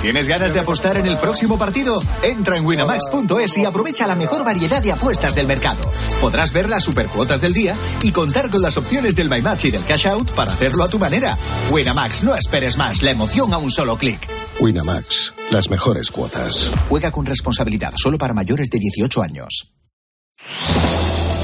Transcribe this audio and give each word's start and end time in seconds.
¿Tienes 0.00 0.28
ganas 0.28 0.52
de 0.52 0.60
apostar 0.60 0.96
en 0.98 1.06
el 1.06 1.16
próximo 1.18 1.58
partido? 1.58 2.02
Entra 2.22 2.56
en 2.56 2.64
winamax.es 2.64 3.56
y 3.56 3.64
aprovecha 3.64 4.06
la 4.06 4.14
mejor 4.14 4.44
variedad 4.44 4.82
de 4.82 4.92
apuestas 4.92 5.34
del 5.34 5.46
mercado. 5.46 5.80
Podrás 6.20 6.52
ver 6.52 6.68
las 6.68 6.84
supercuotas 6.84 7.40
del 7.40 7.54
día 7.54 7.74
y 8.02 8.12
contar 8.12 8.50
con 8.50 8.62
las 8.62 8.76
opciones 8.76 9.16
del 9.16 9.30
My 9.30 9.40
Match 9.42 9.64
y 9.64 9.70
del 9.70 9.84
Cash 9.84 10.06
Out 10.06 10.30
para 10.32 10.52
hacerlo 10.52 10.84
a 10.84 10.88
tu 10.88 10.98
manera. 10.98 11.36
Winamax, 11.70 12.24
no 12.24 12.34
esperes 12.34 12.76
más, 12.76 13.02
la 13.02 13.10
emoción 13.10 13.52
a 13.52 13.58
un 13.58 13.70
solo 13.70 13.96
clic. 13.96 14.20
Winamax, 14.60 15.34
las 15.50 15.70
mejores 15.70 16.10
cuotas. 16.10 16.70
Juega 16.88 17.10
con 17.10 17.26
responsabilidad, 17.26 17.92
solo 17.96 18.18
para 18.18 18.34
mayores 18.34 18.68
de 18.70 18.78
18 18.78 19.22
años. 19.22 19.72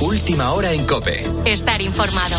Última 0.01 0.53
hora 0.53 0.73
en 0.73 0.85
Cope. 0.85 1.25
Estar 1.45 1.81
informado. 1.81 2.37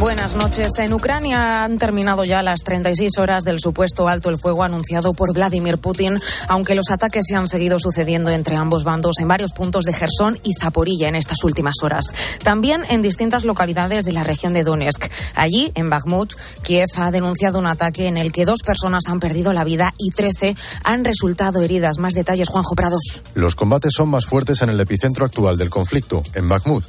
Buenas 0.00 0.36
noches. 0.36 0.68
En 0.78 0.92
Ucrania 0.92 1.64
han 1.64 1.76
terminado 1.76 2.22
ya 2.22 2.40
las 2.44 2.60
36 2.62 3.18
horas 3.18 3.42
del 3.42 3.58
supuesto 3.58 4.08
alto 4.08 4.30
el 4.30 4.38
fuego 4.38 4.62
anunciado 4.62 5.12
por 5.12 5.34
Vladimir 5.34 5.78
Putin, 5.78 6.18
aunque 6.46 6.76
los 6.76 6.90
ataques 6.92 7.24
se 7.26 7.34
han 7.34 7.48
seguido 7.48 7.80
sucediendo 7.80 8.30
entre 8.30 8.54
ambos 8.54 8.84
bandos 8.84 9.18
en 9.18 9.26
varios 9.26 9.52
puntos 9.52 9.84
de 9.84 9.92
Gerson 9.92 10.38
y 10.44 10.52
Zaporilla 10.54 11.08
en 11.08 11.16
estas 11.16 11.42
últimas 11.42 11.74
horas. 11.82 12.14
También 12.44 12.84
en 12.88 13.02
distintas 13.02 13.44
localidades 13.44 14.04
de 14.04 14.12
la 14.12 14.22
región 14.22 14.54
de 14.54 14.62
Donetsk. 14.62 15.10
Allí, 15.34 15.72
en 15.74 15.90
Bakhmut, 15.90 16.32
Kiev 16.62 16.90
ha 16.96 17.10
denunciado 17.10 17.58
un 17.58 17.66
ataque 17.66 18.06
en 18.06 18.18
el 18.18 18.30
que 18.30 18.44
dos 18.44 18.62
personas 18.62 19.08
han 19.08 19.18
perdido 19.18 19.52
la 19.52 19.64
vida 19.64 19.92
y 19.98 20.10
13 20.10 20.54
han 20.84 21.04
resultado 21.04 21.60
heridas. 21.60 21.98
Más 21.98 22.14
detalles, 22.14 22.48
Juanjo 22.48 22.76
Prados. 22.76 23.24
Los 23.34 23.56
combates 23.56 23.94
son 23.96 24.10
más 24.10 24.26
fuertes 24.26 24.62
en 24.62 24.70
el 24.70 24.78
epicentro 24.78 25.24
actual 25.24 25.56
del 25.56 25.70
conflicto, 25.70 26.22
en 26.34 26.46
Bakhmut. 26.46 26.84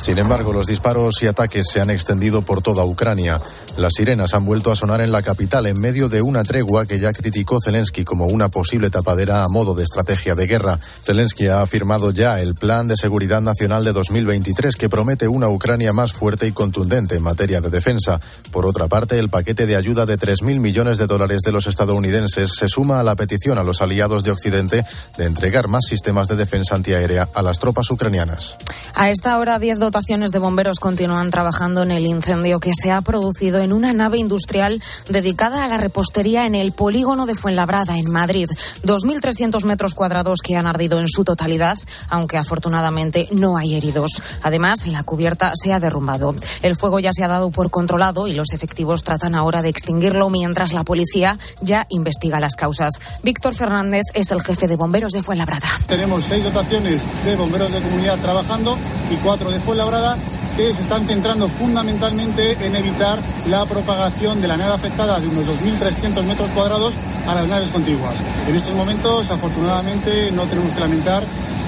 Sin 0.00 0.18
embargo, 0.18 0.52
los 0.52 0.66
disparos 0.66 1.22
y 1.22 1.26
ataques 1.26 1.66
se 1.70 1.80
han 1.80 1.90
extendido 1.90 2.40
por 2.40 2.62
toda 2.62 2.84
Ucrania. 2.84 3.40
Las 3.80 3.94
sirenas 3.94 4.34
han 4.34 4.44
vuelto 4.44 4.70
a 4.70 4.76
sonar 4.76 5.00
en 5.00 5.10
la 5.10 5.22
capital 5.22 5.64
en 5.64 5.80
medio 5.80 6.10
de 6.10 6.20
una 6.20 6.42
tregua 6.42 6.84
que 6.84 7.00
ya 7.00 7.14
criticó 7.14 7.62
Zelensky 7.64 8.04
como 8.04 8.26
una 8.26 8.50
posible 8.50 8.90
tapadera 8.90 9.42
a 9.42 9.48
modo 9.48 9.74
de 9.74 9.84
estrategia 9.84 10.34
de 10.34 10.46
guerra. 10.46 10.78
Zelensky 11.02 11.46
ha 11.46 11.62
afirmado 11.62 12.10
ya 12.10 12.40
el 12.40 12.54
Plan 12.54 12.88
de 12.88 12.98
Seguridad 12.98 13.40
Nacional 13.40 13.82
de 13.82 13.94
2023 13.94 14.76
que 14.76 14.90
promete 14.90 15.28
una 15.28 15.48
Ucrania 15.48 15.94
más 15.94 16.12
fuerte 16.12 16.46
y 16.46 16.52
contundente 16.52 17.14
en 17.16 17.22
materia 17.22 17.62
de 17.62 17.70
defensa. 17.70 18.20
Por 18.52 18.66
otra 18.66 18.86
parte, 18.86 19.18
el 19.18 19.30
paquete 19.30 19.64
de 19.64 19.76
ayuda 19.76 20.04
de 20.04 20.18
3.000 20.18 20.60
millones 20.60 20.98
de 20.98 21.06
dólares 21.06 21.40
de 21.40 21.52
los 21.52 21.66
estadounidenses 21.66 22.52
se 22.52 22.68
suma 22.68 23.00
a 23.00 23.02
la 23.02 23.16
petición 23.16 23.56
a 23.56 23.64
los 23.64 23.80
aliados 23.80 24.24
de 24.24 24.30
Occidente 24.30 24.84
de 25.16 25.24
entregar 25.24 25.68
más 25.68 25.86
sistemas 25.88 26.28
de 26.28 26.36
defensa 26.36 26.74
antiaérea 26.74 27.30
a 27.32 27.40
las 27.40 27.58
tropas 27.58 27.90
ucranianas. 27.90 28.58
A 28.94 29.08
esta 29.08 29.38
hora, 29.38 29.58
10 29.58 29.78
dotaciones 29.78 30.32
de 30.32 30.38
bomberos 30.38 30.80
continúan 30.80 31.30
trabajando 31.30 31.80
en 31.80 31.92
el 31.92 32.04
incendio 32.04 32.60
que 32.60 32.74
se 32.74 32.92
ha 32.92 33.00
producido 33.00 33.58
en 33.58 33.69
una 33.72 33.92
nave 33.92 34.18
industrial 34.18 34.82
dedicada 35.08 35.64
a 35.64 35.68
la 35.68 35.76
repostería 35.76 36.46
en 36.46 36.54
el 36.54 36.72
polígono 36.72 37.26
de 37.26 37.34
Fuenlabrada, 37.34 37.98
en 37.98 38.10
Madrid. 38.10 38.48
2.300 38.84 39.64
metros 39.64 39.94
cuadrados 39.94 40.40
que 40.42 40.56
han 40.56 40.66
ardido 40.66 40.98
en 40.98 41.08
su 41.08 41.24
totalidad, 41.24 41.78
aunque 42.08 42.38
afortunadamente 42.38 43.28
no 43.32 43.56
hay 43.56 43.74
heridos. 43.74 44.22
Además, 44.42 44.86
la 44.86 45.02
cubierta 45.02 45.52
se 45.54 45.72
ha 45.72 45.80
derrumbado. 45.80 46.34
El 46.62 46.76
fuego 46.76 47.00
ya 47.00 47.12
se 47.12 47.24
ha 47.24 47.28
dado 47.28 47.50
por 47.50 47.70
controlado 47.70 48.26
y 48.26 48.34
los 48.34 48.52
efectivos 48.52 49.02
tratan 49.02 49.34
ahora 49.34 49.62
de 49.62 49.68
extinguirlo 49.68 50.30
mientras 50.30 50.72
la 50.72 50.84
policía 50.84 51.38
ya 51.60 51.86
investiga 51.90 52.40
las 52.40 52.56
causas. 52.56 52.94
Víctor 53.22 53.54
Fernández 53.54 54.04
es 54.14 54.30
el 54.30 54.42
jefe 54.42 54.68
de 54.68 54.76
bomberos 54.76 55.12
de 55.12 55.22
Fuenlabrada. 55.22 55.68
Tenemos 55.86 56.24
seis 56.24 56.44
dotaciones 56.44 57.02
de 57.24 57.36
bomberos 57.36 57.72
de 57.72 57.80
comunidad 57.80 58.18
trabajando 58.18 58.76
y 59.10 59.16
cuatro 59.16 59.50
de 59.50 59.60
Fuenlabrada 59.60 60.16
que 60.60 60.74
se 60.74 60.82
están 60.82 61.06
centrando 61.06 61.48
fundamentalmente 61.48 62.52
en 62.64 62.76
evitar 62.76 63.18
la 63.48 63.64
propagación 63.64 64.42
de 64.42 64.48
la 64.48 64.58
nave 64.58 64.74
afectada 64.74 65.18
de 65.18 65.26
unos 65.26 65.46
2.300 65.46 66.22
metros 66.24 66.48
cuadrados 66.50 66.92
a 67.26 67.34
las 67.34 67.48
naves 67.48 67.70
contiguas. 67.70 68.22
En 68.46 68.54
estos 68.54 68.74
momentos, 68.74 69.30
afortunadamente, 69.30 70.30
no 70.32 70.44
tenemos 70.44 70.72
que 70.74 70.80
lamentar 70.80 71.22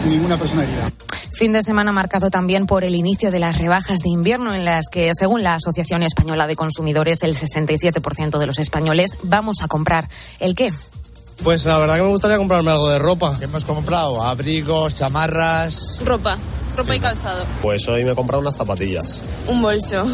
ninguna 0.07 0.37
persona 0.37 0.65
herida. 0.65 0.91
Fin 1.33 1.55
de 1.55 1.63
semana 1.63 1.91
marcado 1.91 2.29
también 2.29 2.67
por 2.67 2.85
el 2.85 2.95
inicio 2.95 3.31
de 3.31 3.39
las 3.39 3.57
rebajas 3.57 4.01
de 4.01 4.11
invierno 4.11 4.55
en 4.55 4.67
las 4.67 4.91
que, 4.91 5.11
según 5.15 5.43
la 5.43 5.55
Asociación 5.55 6.03
Española 6.03 6.47
de 6.47 6.55
Consumidores, 6.55 7.23
el 7.23 7.35
67% 7.35 8.39
de 8.39 8.47
los 8.47 8.59
españoles 8.59 9.17
vamos 9.23 9.63
a 9.63 9.69
comprar. 9.69 10.11
¿El 10.39 10.55
qué? 10.55 10.71
Pues 11.43 11.65
la 11.65 11.79
verdad 11.79 11.97
que 11.97 12.03
me 12.03 12.09
gustaría 12.09 12.37
comprarme 12.37 12.71
algo 12.71 12.91
de 12.91 12.99
ropa. 12.99 13.37
¿Qué 13.39 13.47
hemos 13.47 13.65
comprado? 13.65 14.23
Abrigos, 14.23 14.97
chamarras. 14.97 15.99
Ropa. 16.05 16.37
Ropa 16.77 16.97
y 16.97 17.01
calzado. 17.01 17.45
Pues 17.61 17.89
hoy 17.89 18.05
me 18.05 18.13
he 18.13 18.15
comprado 18.15 18.41
unas 18.41 18.57
zapatillas. 18.57 19.23
Un 19.47 19.63
bolso. 19.63 20.07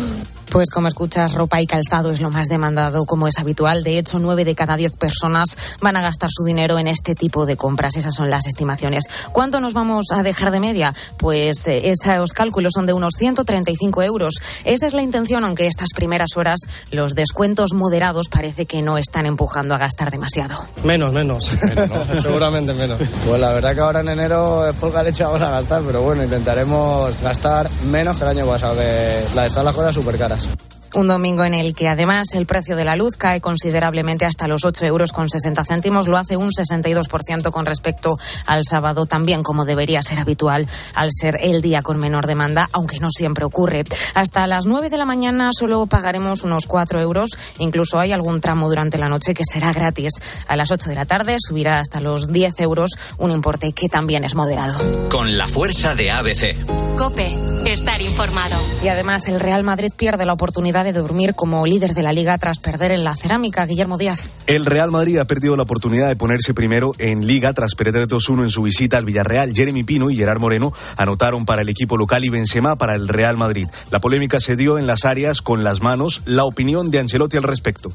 Pues 0.50 0.70
como 0.70 0.88
escuchas, 0.88 1.34
ropa 1.34 1.60
y 1.60 1.66
calzado 1.66 2.10
es 2.10 2.20
lo 2.20 2.31
más 2.31 2.48
demandado, 2.48 3.04
como 3.04 3.28
es 3.28 3.38
habitual. 3.38 3.82
De 3.82 3.98
hecho, 3.98 4.19
nueve 4.19 4.44
de 4.44 4.54
cada 4.54 4.76
diez 4.76 4.97
personas 4.97 5.59
van 5.82 5.97
a 5.97 6.00
gastar 6.00 6.31
su 6.32 6.44
dinero 6.44 6.78
en 6.78 6.88
este 6.88 7.14
tipo 7.14 7.44
de 7.44 7.56
compras. 7.56 7.97
Esas 7.97 8.14
son 8.14 8.31
las 8.31 8.47
estimaciones. 8.47 9.04
¿Cuánto 9.32 9.60
nos 9.60 9.75
vamos 9.75 10.06
a 10.10 10.22
dejar 10.22 10.50
de 10.50 10.60
media? 10.60 10.94
Pues 11.19 11.66
eh, 11.66 11.91
esos 11.91 12.32
cálculos 12.32 12.72
son 12.75 12.87
de 12.87 12.94
unos 12.94 13.14
135 13.19 14.03
euros. 14.03 14.34
Esa 14.64 14.87
es 14.87 14.94
la 14.94 15.03
intención, 15.03 15.44
aunque 15.44 15.66
estas 15.66 15.91
primeras 15.94 16.31
horas 16.37 16.60
los 16.91 17.14
descuentos 17.14 17.75
moderados 17.75 18.28
parece 18.28 18.64
que 18.64 18.81
no 18.81 18.97
están 18.97 19.26
empujando 19.26 19.75
a 19.75 19.78
gastar 19.78 20.10
demasiado. 20.10 20.64
Menos, 20.82 21.12
menos. 21.12 21.44
Seguramente 22.22 22.72
menos. 22.72 23.00
Pues 23.26 23.41
la 23.41 23.53
verdad 23.53 23.75
que 23.75 23.81
ahora 23.81 24.00
en 24.00 24.08
enero 24.08 24.66
es 24.66 24.75
poca 24.76 25.03
leche 25.03 25.25
vamos 25.25 25.42
a 25.42 25.50
gastar, 25.50 25.82
pero 25.82 26.03
bueno, 26.03 26.25
intentaremos 26.25 27.20
gastar 27.20 27.69
menos 27.91 28.16
que 28.16 28.25
el 28.25 28.31
año 28.31 28.47
pasado, 28.47 28.75
que 28.75 29.25
la 29.34 29.42
de 29.42 29.50
las 29.50 29.75
cosas 29.75 29.94
súper 29.94 30.16
caras. 30.16 30.38
podcast. 30.38 30.77
Un 30.94 31.09
domingo 31.09 31.44
en 31.44 31.54
el 31.54 31.75
que 31.75 31.88
además 31.88 32.28
el 32.34 32.47
precio 32.47 32.75
de 32.75 32.84
la 32.84 32.97
luz 32.97 33.16
cae 33.16 33.41
considerablemente 33.41 34.25
hasta 34.25 34.49
los 34.49 34.65
8 34.65 34.87
euros 34.87 35.12
con 35.12 35.28
60 35.28 35.65
céntimos, 35.65 36.09
lo 36.09 36.16
hace 36.16 36.37
un 36.37 36.50
62% 36.50 37.50
con 37.50 37.66
respecto 37.66 38.19
al 38.47 38.65
sábado, 38.65 39.06
también 39.06 39.43
como 39.43 39.65
debería 39.65 40.03
ser 40.03 40.19
habitual 40.19 40.66
al 40.94 41.10
ser 41.12 41.38
el 41.41 41.60
día 41.60 41.82
con 41.82 41.99
menor 41.99 42.26
demanda, 42.26 42.69
aunque 42.72 43.00
no 43.00 43.10
siempre 43.10 43.44
ocurre. 43.44 43.84
Hasta 44.15 44.47
las 44.47 44.66
9 44.66 44.88
de 44.91 44.97
la 44.97 45.04
mañana 45.04 45.50
solo 45.53 45.87
pagaremos 45.87 46.43
unos 46.43 46.66
4 46.66 47.00
euros, 47.00 47.31
incluso 47.59 47.99
hay 47.99 48.12
algún 48.12 48.41
tramo 48.41 48.69
durante 48.69 48.99
la 48.99 49.09
noche 49.09 49.34
que 49.34 49.44
será 49.44 49.72
gratis. 49.72 50.12
A 50.47 50.56
las 50.56 50.70
8 50.70 50.88
de 50.88 50.94
la 50.94 51.06
tarde 51.06 51.37
subirá 51.38 51.81
hasta 51.81 52.00
los 52.00 52.32
10 52.32 52.60
euros, 52.60 52.93
un 53.19 53.31
importe 53.31 53.72
que 53.72 53.88
también 53.88 54.25
es 54.25 54.34
moderado. 54.34 54.78
Con 55.10 55.37
la 55.37 55.49
fuerza 55.49 55.94
de 55.94 56.10
ABC. 56.10 56.97
Cope, 56.97 57.32
estar 57.66 58.00
informado. 58.00 58.56
Y 58.82 58.88
además 58.88 59.28
el 59.28 59.38
Real 59.38 59.62
Madrid 59.62 59.93
pierde 59.97 60.26
la 60.26 60.32
oportunidad 60.32 60.77
de 60.84 60.92
dormir 60.92 61.34
como 61.34 61.66
líder 61.66 61.94
de 61.94 62.02
la 62.02 62.12
liga 62.12 62.38
tras 62.38 62.58
perder 62.58 62.92
en 62.92 63.04
la 63.04 63.16
cerámica. 63.16 63.66
Guillermo 63.66 63.98
Díaz. 63.98 64.32
El 64.46 64.66
Real 64.66 64.90
Madrid 64.90 65.18
ha 65.18 65.26
perdido 65.26 65.56
la 65.56 65.64
oportunidad 65.64 66.08
de 66.08 66.16
ponerse 66.16 66.54
primero 66.54 66.92
en 66.98 67.26
liga 67.26 67.52
tras 67.52 67.74
perder 67.74 68.08
2-1 68.08 68.44
en 68.44 68.50
su 68.50 68.62
visita 68.62 68.96
al 68.96 69.04
Villarreal. 69.04 69.52
Jeremy 69.54 69.84
Pino 69.84 70.10
y 70.10 70.16
Gerard 70.16 70.40
Moreno 70.40 70.72
anotaron 70.96 71.46
para 71.46 71.62
el 71.62 71.68
equipo 71.68 71.96
local 71.96 72.24
y 72.24 72.28
Benzema 72.28 72.76
para 72.76 72.94
el 72.94 73.08
Real 73.08 73.36
Madrid. 73.36 73.68
La 73.90 74.00
polémica 74.00 74.40
se 74.40 74.56
dio 74.56 74.78
en 74.78 74.86
las 74.86 75.04
áreas 75.04 75.42
con 75.42 75.64
las 75.64 75.82
manos. 75.82 76.22
La 76.24 76.44
opinión 76.44 76.90
de 76.90 76.98
Ancelotti 77.00 77.36
al 77.36 77.42
respecto. 77.42 77.92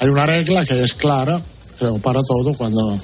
Hay 0.00 0.08
una 0.08 0.26
regla 0.26 0.64
que 0.64 0.82
es 0.82 0.94
clara, 0.94 1.40
creo, 1.78 1.98
para 1.98 2.22
todo. 2.22 2.54
Cuando 2.54 2.98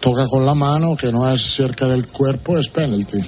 toca 0.00 0.26
con 0.26 0.46
la 0.46 0.54
mano, 0.54 0.96
que 0.96 1.12
no 1.12 1.30
es 1.30 1.42
cerca 1.42 1.86
del 1.86 2.06
cuerpo, 2.08 2.58
es 2.58 2.68
penalty. 2.68 3.18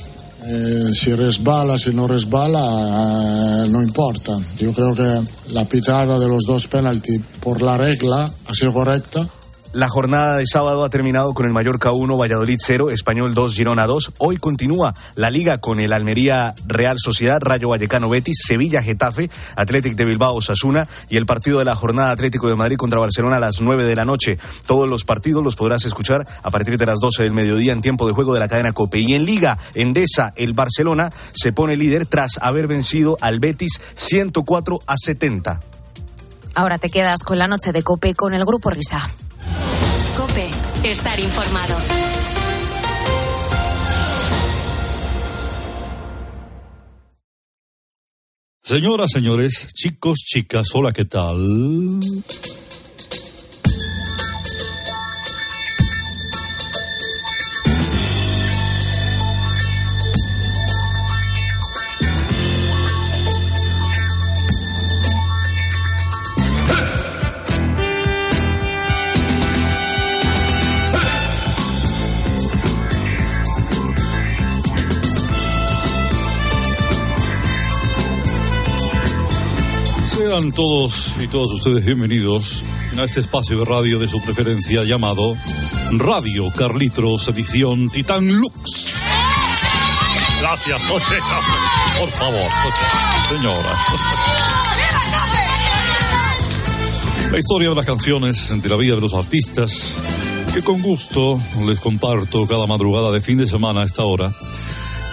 Eh, 0.47 0.91
si 0.93 1.15
resbala, 1.15 1.79
si 1.79 1.95
no 1.95 2.07
resbala, 2.07 3.65
eh, 3.65 3.69
no 3.71 3.83
importa. 3.83 4.39
Yo 4.59 4.73
creo 4.75 4.95
que 4.95 5.53
la 5.53 5.65
pitada 5.65 6.19
de 6.19 6.29
los 6.29 6.45
dos 6.45 6.69
penaltis 6.69 7.21
por 7.41 7.63
la 7.63 7.79
regla 7.79 8.31
ha 8.47 8.55
sido 8.55 8.75
correcta. 8.75 9.27
La 9.75 9.89
jornada 9.89 10.37
de 10.37 10.47
sábado 10.47 10.85
ha 10.85 10.89
terminado 10.89 11.35
con 11.35 11.47
el 11.47 11.53
Mallorca 11.53 11.91
1, 11.91 12.17
Valladolid 12.17 12.59
0, 12.61 12.91
Español 12.91 13.35
2, 13.35 13.55
Girona 13.57 13.89
2. 13.89 14.13
Hoy 14.19 14.37
continúa 14.37 14.95
la 15.17 15.31
liga 15.31 15.59
con 15.59 15.81
el 15.81 15.93
Almería 15.93 16.55
Real 16.69 16.97
Sociedad, 17.01 17.41
Rayo 17.43 17.71
Vallecano 17.71 18.09
Betis, 18.09 18.39
Sevilla 18.47 18.83
Getafe, 18.83 19.31
Athletic 19.57 19.97
de 19.97 20.05
Bilbao 20.05 20.37
Osasuna 20.37 20.87
y 21.11 21.17
el 21.17 21.27
partido 21.27 21.59
de 21.59 21.65
la 21.65 21.75
jornada 21.75 22.13
Atlético 22.13 22.49
de 22.49 22.55
Madrid 22.55 22.77
contra 22.77 23.01
Barcelona 23.01 23.39
a 23.39 23.41
las 23.41 23.61
9 23.61 23.83
de 23.83 23.97
la 23.97 24.05
noche. 24.05 24.39
Todos 24.65 24.89
los 24.89 25.03
partidos 25.03 25.43
los 25.43 25.57
podrás 25.57 25.85
escuchar 25.87 26.25
a 26.45 26.51
partir 26.53 26.79
de 26.79 26.87
las 26.87 27.01
12 27.01 27.25
del 27.25 27.33
mediodía 27.33 27.73
en 27.73 27.81
tiempo 27.81 28.07
de 28.07 28.13
juego 28.13 28.33
de 28.33 28.39
la 28.39 28.47
cadena 28.47 28.71
Cope. 28.71 29.01
Y 29.01 29.15
en 29.15 29.25
Liga 29.25 29.59
Endesa, 29.75 30.33
el 30.37 30.53
Barcelona 30.53 31.11
se 31.33 31.53
pone 31.53 31.77
líder 31.77 32.07
tras 32.07 32.39
haber 32.41 32.69
vencido 32.69 33.19
al 33.21 33.41
Betis 33.41 33.81
104 33.97 34.79
a 34.87 34.95
70. 34.97 35.61
Ahora 36.55 36.79
te 36.79 36.91
quedas 36.91 37.25
con 37.25 37.39
la 37.39 37.49
noche 37.49 37.73
de 37.73 37.83
Cope 37.83 38.15
con 38.15 38.35
el 38.35 38.45
grupo 38.45 38.71
Risa. 38.71 39.11
Estar 40.85 41.19
informado. 41.19 41.79
Señoras, 48.63 49.11
señores, 49.11 49.69
chicos, 49.75 50.19
chicas, 50.19 50.67
hola, 50.75 50.93
¿qué 50.93 51.07
tal? 51.07 51.39
Sean 80.35 80.51
todos 80.51 81.13
y 81.23 81.29
todas 81.29 81.49
ustedes 81.53 81.85
bienvenidos 81.85 82.65
a 82.99 83.05
este 83.05 83.21
espacio 83.21 83.57
de 83.57 83.65
radio 83.65 84.01
de 84.01 84.09
su 84.09 84.21
preferencia 84.21 84.83
llamado 84.83 85.37
Radio 85.93 86.51
Carlitos 86.51 87.29
Edición 87.29 87.89
Titán 87.89 88.33
Lux. 88.33 88.95
Gracias, 90.41 90.83
José. 90.89 91.19
Por 92.01 92.11
favor, 92.11 92.51
José. 92.51 93.37
Señora. 93.37 93.79
La 97.31 97.39
historia 97.39 97.69
de 97.69 97.75
las 97.77 97.87
canciones 97.87 98.61
de 98.61 98.69
la 98.69 98.77
vida 98.77 98.97
de 98.97 99.03
los 99.03 99.15
artistas, 99.15 99.95
que 100.53 100.63
con 100.63 100.83
gusto 100.83 101.41
les 101.65 101.79
comparto 101.79 102.49
cada 102.49 102.67
madrugada 102.67 103.13
de 103.13 103.21
fin 103.21 103.39
de 103.39 103.47
semana 103.47 103.83
a 103.83 103.85
esta 103.85 104.03
hora, 104.03 104.35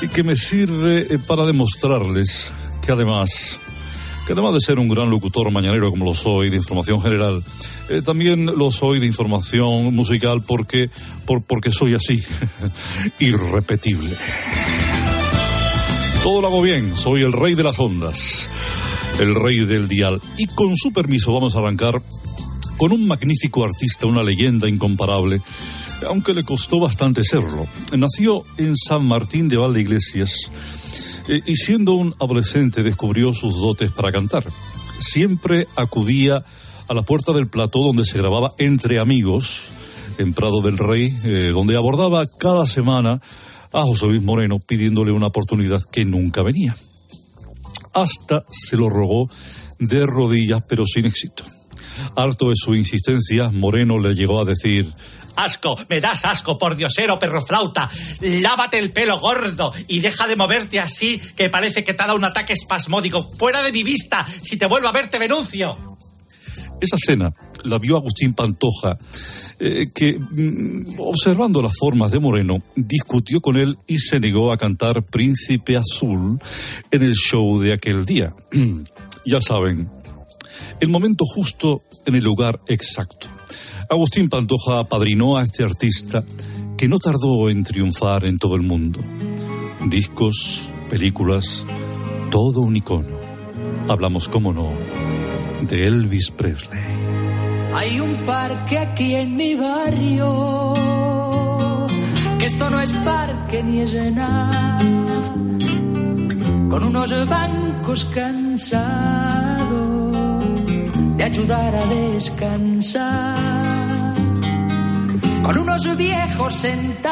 y 0.02 0.08
que 0.08 0.24
me 0.24 0.36
sirve 0.36 1.06
eh, 1.12 1.20
para 1.20 1.46
demostrarles 1.46 2.52
que 2.82 2.92
además 2.92 3.60
que 4.32 4.40
además 4.40 4.54
de 4.54 4.62
ser 4.62 4.80
un 4.80 4.88
gran 4.88 5.10
locutor 5.10 5.52
mañanero 5.52 5.90
como 5.90 6.06
lo 6.06 6.14
soy 6.14 6.50
de 6.50 6.56
información 6.56 7.02
general, 7.02 7.44
eh, 7.90 8.02
también 8.02 8.46
lo 8.46 8.72
soy 8.72 9.02
de 9.02 9.06
información 9.06 9.94
musical 9.94 10.42
porque, 10.42 10.90
por, 11.26 11.42
porque 11.42 11.70
soy 11.70 11.96
así, 11.96 12.24
irrepetible. 13.20 14.16
Todo 16.24 16.40
lo 16.40 16.48
hago 16.48 16.62
bien, 16.62 16.96
soy 16.96 17.24
el 17.24 17.34
rey 17.34 17.56
de 17.56 17.64
las 17.64 17.78
ondas, 17.78 18.48
el 19.20 19.36
rey 19.36 19.66
del 19.66 19.90
dial. 19.90 20.22
Y 20.38 20.48
con 20.48 20.78
su 20.78 20.94
permiso 20.94 21.34
vamos 21.34 21.58
a 21.58 21.60
arrancar 21.60 22.02
con 22.78 22.94
un 22.94 23.06
magnífico 23.06 23.66
artista, 23.66 24.08
una 24.08 24.24
leyenda 24.24 24.70
incomparable, 24.70 25.42
aunque 26.08 26.34
le 26.34 26.46
costó 26.46 26.80
bastante 26.80 27.26
serlo. 27.26 27.68
Nació 27.98 28.46
en 28.58 28.78
San 28.78 29.04
Martín 29.04 29.50
de 29.50 29.58
Valdeiglesias 29.58 30.50
eh, 31.28 31.42
y 31.46 31.56
siendo 31.56 31.94
un 31.94 32.16
adolescente 32.20 32.84
descubrió 32.84 33.34
sus 33.34 33.58
dotes 33.58 33.92
para 33.92 34.12
cantar. 34.12 34.44
Siempre 35.00 35.68
acudía 35.76 36.44
a 36.88 36.94
la 36.94 37.04
puerta 37.04 37.34
del 37.34 37.48
plató 37.48 37.80
donde 37.84 38.06
se 38.06 38.18
grababa 38.18 38.52
Entre 38.58 39.00
Amigos, 39.00 39.70
en 40.18 40.34
Prado 40.34 40.62
del 40.62 40.78
Rey, 40.78 41.16
eh, 41.24 41.52
donde 41.54 41.78
abordaba 41.78 42.26
cada 42.40 42.66
semana 42.66 43.22
a 43.74 43.84
José 43.84 44.08
Luis 44.08 44.22
Moreno 44.22 44.60
pidiéndole 44.60 45.12
una 45.12 45.28
oportunidad 45.28 45.80
que 45.92 46.06
nunca 46.06 46.44
venía. 46.44 46.76
Hasta 47.94 48.44
se 48.52 48.78
lo 48.78 48.90
rogó 48.90 49.30
de 49.80 50.06
rodillas, 50.06 50.62
pero 50.68 50.86
sin 50.86 51.06
éxito. 51.06 51.44
Harto 52.16 52.50
de 52.50 52.56
su 52.56 52.76
insistencia, 52.76 53.50
Moreno 53.50 54.00
le 54.00 54.14
llegó 54.14 54.42
a 54.42 54.46
decir 54.46 54.92
Asco, 55.36 55.78
me 55.90 56.02
das 56.02 56.26
asco, 56.26 56.58
por 56.58 56.76
diosero, 56.76 57.20
perro 57.20 57.46
flauta. 57.46 57.90
Lávate 58.22 58.80
el 58.80 58.92
pelo 58.92 59.20
gordo 59.20 59.74
y 59.88 60.00
deja 60.00 60.28
de 60.28 60.36
moverte 60.36 60.80
así 60.80 61.20
que 61.36 61.50
parece 61.50 61.84
que 61.84 61.94
te 61.94 62.04
ha 62.04 62.08
dado 62.08 62.18
un 62.18 62.26
ataque 62.26 62.54
espasmódico. 62.54 63.30
Fuera 63.38 63.62
de 63.62 63.72
mi 63.72 63.84
vista, 63.84 64.26
si 64.44 64.58
te 64.58 64.66
vuelvo 64.66 64.88
a 64.88 64.92
ver 64.92 65.08
te 65.08 65.20
denuncio. 65.20 65.78
Esa 66.82 66.98
cena 66.98 67.34
la 67.64 67.78
vio 67.78 67.96
Agustín 67.96 68.34
Pantoja, 68.34 68.98
eh, 69.60 69.90
que, 69.94 70.18
mm, 70.18 71.00
observando 71.00 71.62
las 71.62 71.74
formas 71.78 72.12
de 72.12 72.20
Moreno, 72.20 72.64
discutió 72.76 73.42
con 73.42 73.58
él 73.58 73.78
y 73.88 74.00
se 74.00 74.20
negó 74.20 74.52
a 74.52 74.58
cantar 74.58 75.04
Príncipe 75.04 75.78
Azul 75.78 76.40
en 76.90 77.04
el 77.04 77.14
show 77.14 77.60
de 77.60 77.74
aquel 77.74 78.06
día. 78.06 78.34
ya 79.26 79.42
saben, 79.42 79.90
el 80.80 80.90
momento 80.90 81.24
justo 81.26 81.84
en 82.08 82.16
el 82.16 82.24
lugar 82.24 82.60
exacto. 82.68 83.28
Agustín 83.92 84.30
Pantoja 84.30 84.80
apadrinó 84.80 85.36
a 85.36 85.44
este 85.44 85.66
artista 85.66 86.24
que 86.78 86.88
no 86.88 86.98
tardó 86.98 87.50
en 87.50 87.66
triunfar 87.66 88.24
en 88.24 88.38
todo 88.38 88.56
el 88.56 88.62
mundo. 88.62 89.02
Discos, 89.86 90.72
películas, 90.90 91.66
todo 92.30 92.62
un 92.62 92.78
icono. 92.78 93.20
Hablamos, 93.90 94.30
cómo 94.30 94.54
no, 94.54 94.72
de 95.68 95.88
Elvis 95.88 96.32
Presley. 96.32 96.80
Hay 97.76 98.00
un 98.00 98.16
parque 98.26 98.78
aquí 98.78 99.14
en 99.16 99.36
mi 99.36 99.56
barrio, 99.56 100.74
que 102.40 102.46
esto 102.46 102.70
no 102.70 102.80
es 102.80 102.94
parque 102.94 103.62
ni 103.62 103.82
es 103.82 103.94
nada, 104.14 104.80
con 106.70 106.82
unos 106.82 107.28
bancos 107.28 108.06
cansados 108.06 109.92
de 111.22 111.24
ayudar 111.26 111.76
a 111.76 111.86
descansar, 111.86 113.61
con 115.44 115.58
unos 115.58 115.98
viejos 115.98 116.56
sentados 116.56 117.12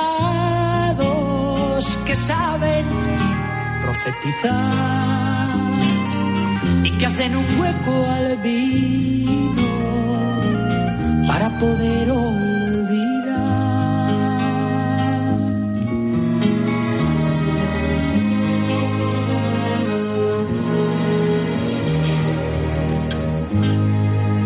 que 2.06 2.16
saben 2.16 2.86
profetizar 3.82 5.50
y 6.84 6.92
que 6.98 7.06
hacen 7.06 7.36
un 7.36 7.46
hueco 7.60 8.06
al 8.18 8.38
vino 8.38 9.70
para 11.28 11.50
poder 11.60 12.12
olvidar. 12.12 12.50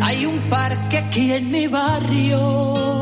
Hay 0.02 0.26
un 0.26 0.40
parque 0.50 0.98
aquí 0.98 1.32
en 1.34 1.52
mi 1.52 1.68
barrio, 1.68 2.93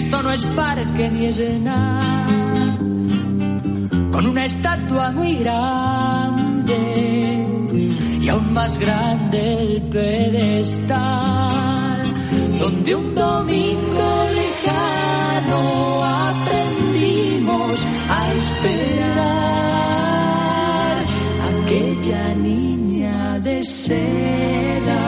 esto 0.00 0.22
no 0.22 0.32
es 0.32 0.44
parque 0.56 1.10
ni 1.10 1.26
es 1.26 1.38
nada, 1.60 2.26
con 4.12 4.26
una 4.26 4.46
estatua 4.46 5.12
muy 5.12 5.34
grande 5.36 6.78
y 8.22 8.28
aún 8.28 8.52
más 8.54 8.78
grande 8.78 9.38
el 9.62 9.82
pedestal, 9.96 11.00
donde 12.60 12.94
un 12.94 13.14
domingo 13.14 14.28
lejano 14.40 15.60
aprendimos 16.28 17.84
a 18.16 18.20
esperar 18.40 19.20
aquella 21.52 22.34
niña 22.36 23.38
de 23.40 23.62
seda 23.64 25.02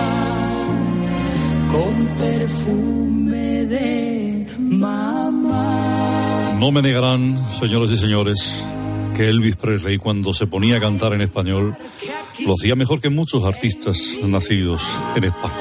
con 1.73 1.93
perfume 2.21 3.12
No 6.63 6.71
me 6.71 6.81
negarán, 6.81 7.45
señoras 7.59 7.91
y 7.91 7.99
señores, 7.99 8.63
que 9.17 9.29
Elvis 9.29 9.57
Presley 9.57 9.99
cuando 9.99 10.33
se 10.33 10.47
ponía 10.47 10.77
a 10.77 10.81
cantar 10.81 11.13
en 11.13 11.21
español 11.21 11.77
lo 12.47 12.55
hacía 12.55 12.77
mejor 12.77 13.01
que 13.01 13.11
muchos 13.11 13.43
artistas 13.43 13.99
nacidos 14.23 14.81
en 15.17 15.25
España. 15.25 15.57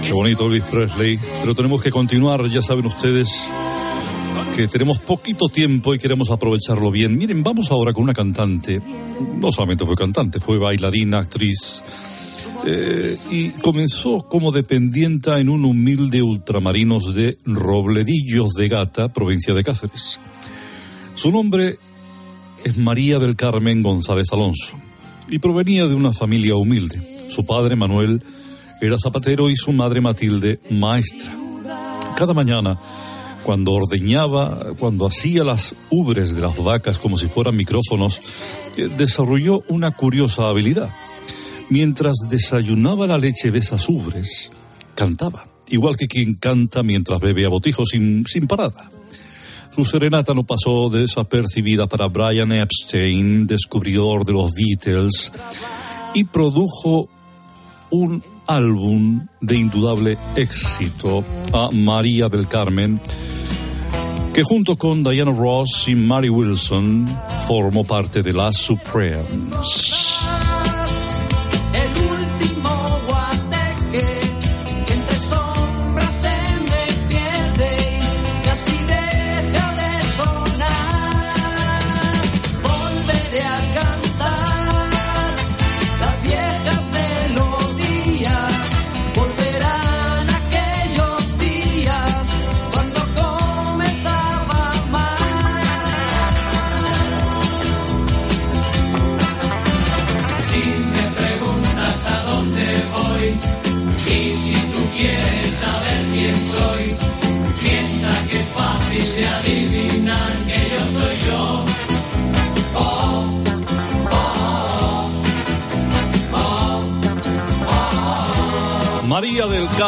Qué 0.00 0.12
bonito 0.12 0.46
Elvis 0.46 0.62
Presley, 0.62 1.18
pero 1.40 1.56
tenemos 1.56 1.82
que 1.82 1.90
continuar, 1.90 2.46
ya 2.50 2.62
saben 2.62 2.86
ustedes 2.86 3.52
que 4.54 4.68
tenemos 4.68 5.00
poquito 5.00 5.48
tiempo 5.48 5.92
y 5.92 5.98
queremos 5.98 6.30
aprovecharlo 6.30 6.92
bien. 6.92 7.18
Miren, 7.18 7.42
vamos 7.42 7.72
ahora 7.72 7.92
con 7.92 8.04
una 8.04 8.14
cantante, 8.14 8.80
no 9.40 9.50
solamente 9.50 9.84
fue 9.84 9.96
cantante, 9.96 10.38
fue 10.38 10.58
bailarina, 10.58 11.18
actriz, 11.18 11.82
eh, 12.64 13.16
y 13.30 13.48
comenzó 13.50 14.28
como 14.28 14.52
dependienta 14.52 15.40
en 15.40 15.48
un 15.48 15.64
humilde 15.64 16.22
ultramarinos 16.22 17.14
de 17.14 17.36
Robledillos 17.44 18.52
de 18.54 18.68
Gata, 18.68 19.12
provincia 19.12 19.52
de 19.54 19.64
Cáceres. 19.64 20.20
Su 21.14 21.30
nombre 21.30 21.78
es 22.64 22.78
María 22.78 23.18
del 23.18 23.36
Carmen 23.36 23.82
González 23.82 24.28
Alonso 24.32 24.78
y 25.28 25.38
provenía 25.38 25.86
de 25.88 25.94
una 25.94 26.12
familia 26.12 26.54
humilde. 26.56 27.26
Su 27.28 27.44
padre 27.44 27.74
Manuel 27.74 28.22
era 28.80 28.98
zapatero 28.98 29.50
y 29.50 29.56
su 29.56 29.72
madre 29.72 30.00
Matilde 30.00 30.60
maestra. 30.70 31.32
Cada 32.16 32.34
mañana, 32.34 32.78
cuando 33.42 33.72
ordeñaba, 33.72 34.74
cuando 34.78 35.06
hacía 35.06 35.42
las 35.42 35.74
ubres 35.90 36.34
de 36.34 36.42
las 36.42 36.56
vacas 36.56 36.98
como 36.98 37.16
si 37.16 37.26
fueran 37.26 37.56
micrófonos, 37.56 38.20
eh, 38.76 38.88
desarrolló 38.96 39.62
una 39.68 39.90
curiosa 39.90 40.48
habilidad. 40.48 40.90
Mientras 41.72 42.28
desayunaba 42.28 43.06
la 43.06 43.16
leche 43.16 43.50
de 43.50 43.62
ubres, 43.88 44.50
cantaba, 44.94 45.46
igual 45.70 45.96
que 45.96 46.06
quien 46.06 46.34
canta 46.34 46.82
mientras 46.82 47.18
bebe 47.18 47.46
a 47.46 47.48
botijo 47.48 47.86
sin, 47.86 48.26
sin 48.26 48.46
parada. 48.46 48.90
Su 49.74 49.86
serenata 49.86 50.34
no 50.34 50.44
pasó 50.44 50.90
desapercibida 50.90 51.86
para 51.86 52.08
Brian 52.08 52.52
Epstein, 52.52 53.46
descubridor 53.46 54.26
de 54.26 54.34
los 54.34 54.50
Beatles, 54.52 55.32
y 56.12 56.24
produjo 56.24 57.08
un 57.88 58.22
álbum 58.46 59.26
de 59.40 59.56
indudable 59.56 60.18
éxito 60.36 61.24
a 61.54 61.70
María 61.72 62.28
del 62.28 62.48
Carmen, 62.48 63.00
que 64.34 64.42
junto 64.42 64.76
con 64.76 65.02
Diana 65.02 65.32
Ross 65.32 65.86
y 65.86 65.94
Mary 65.94 66.28
Wilson 66.28 67.08
formó 67.46 67.82
parte 67.82 68.22
de 68.22 68.34
las 68.34 68.56
Supremes. 68.56 70.01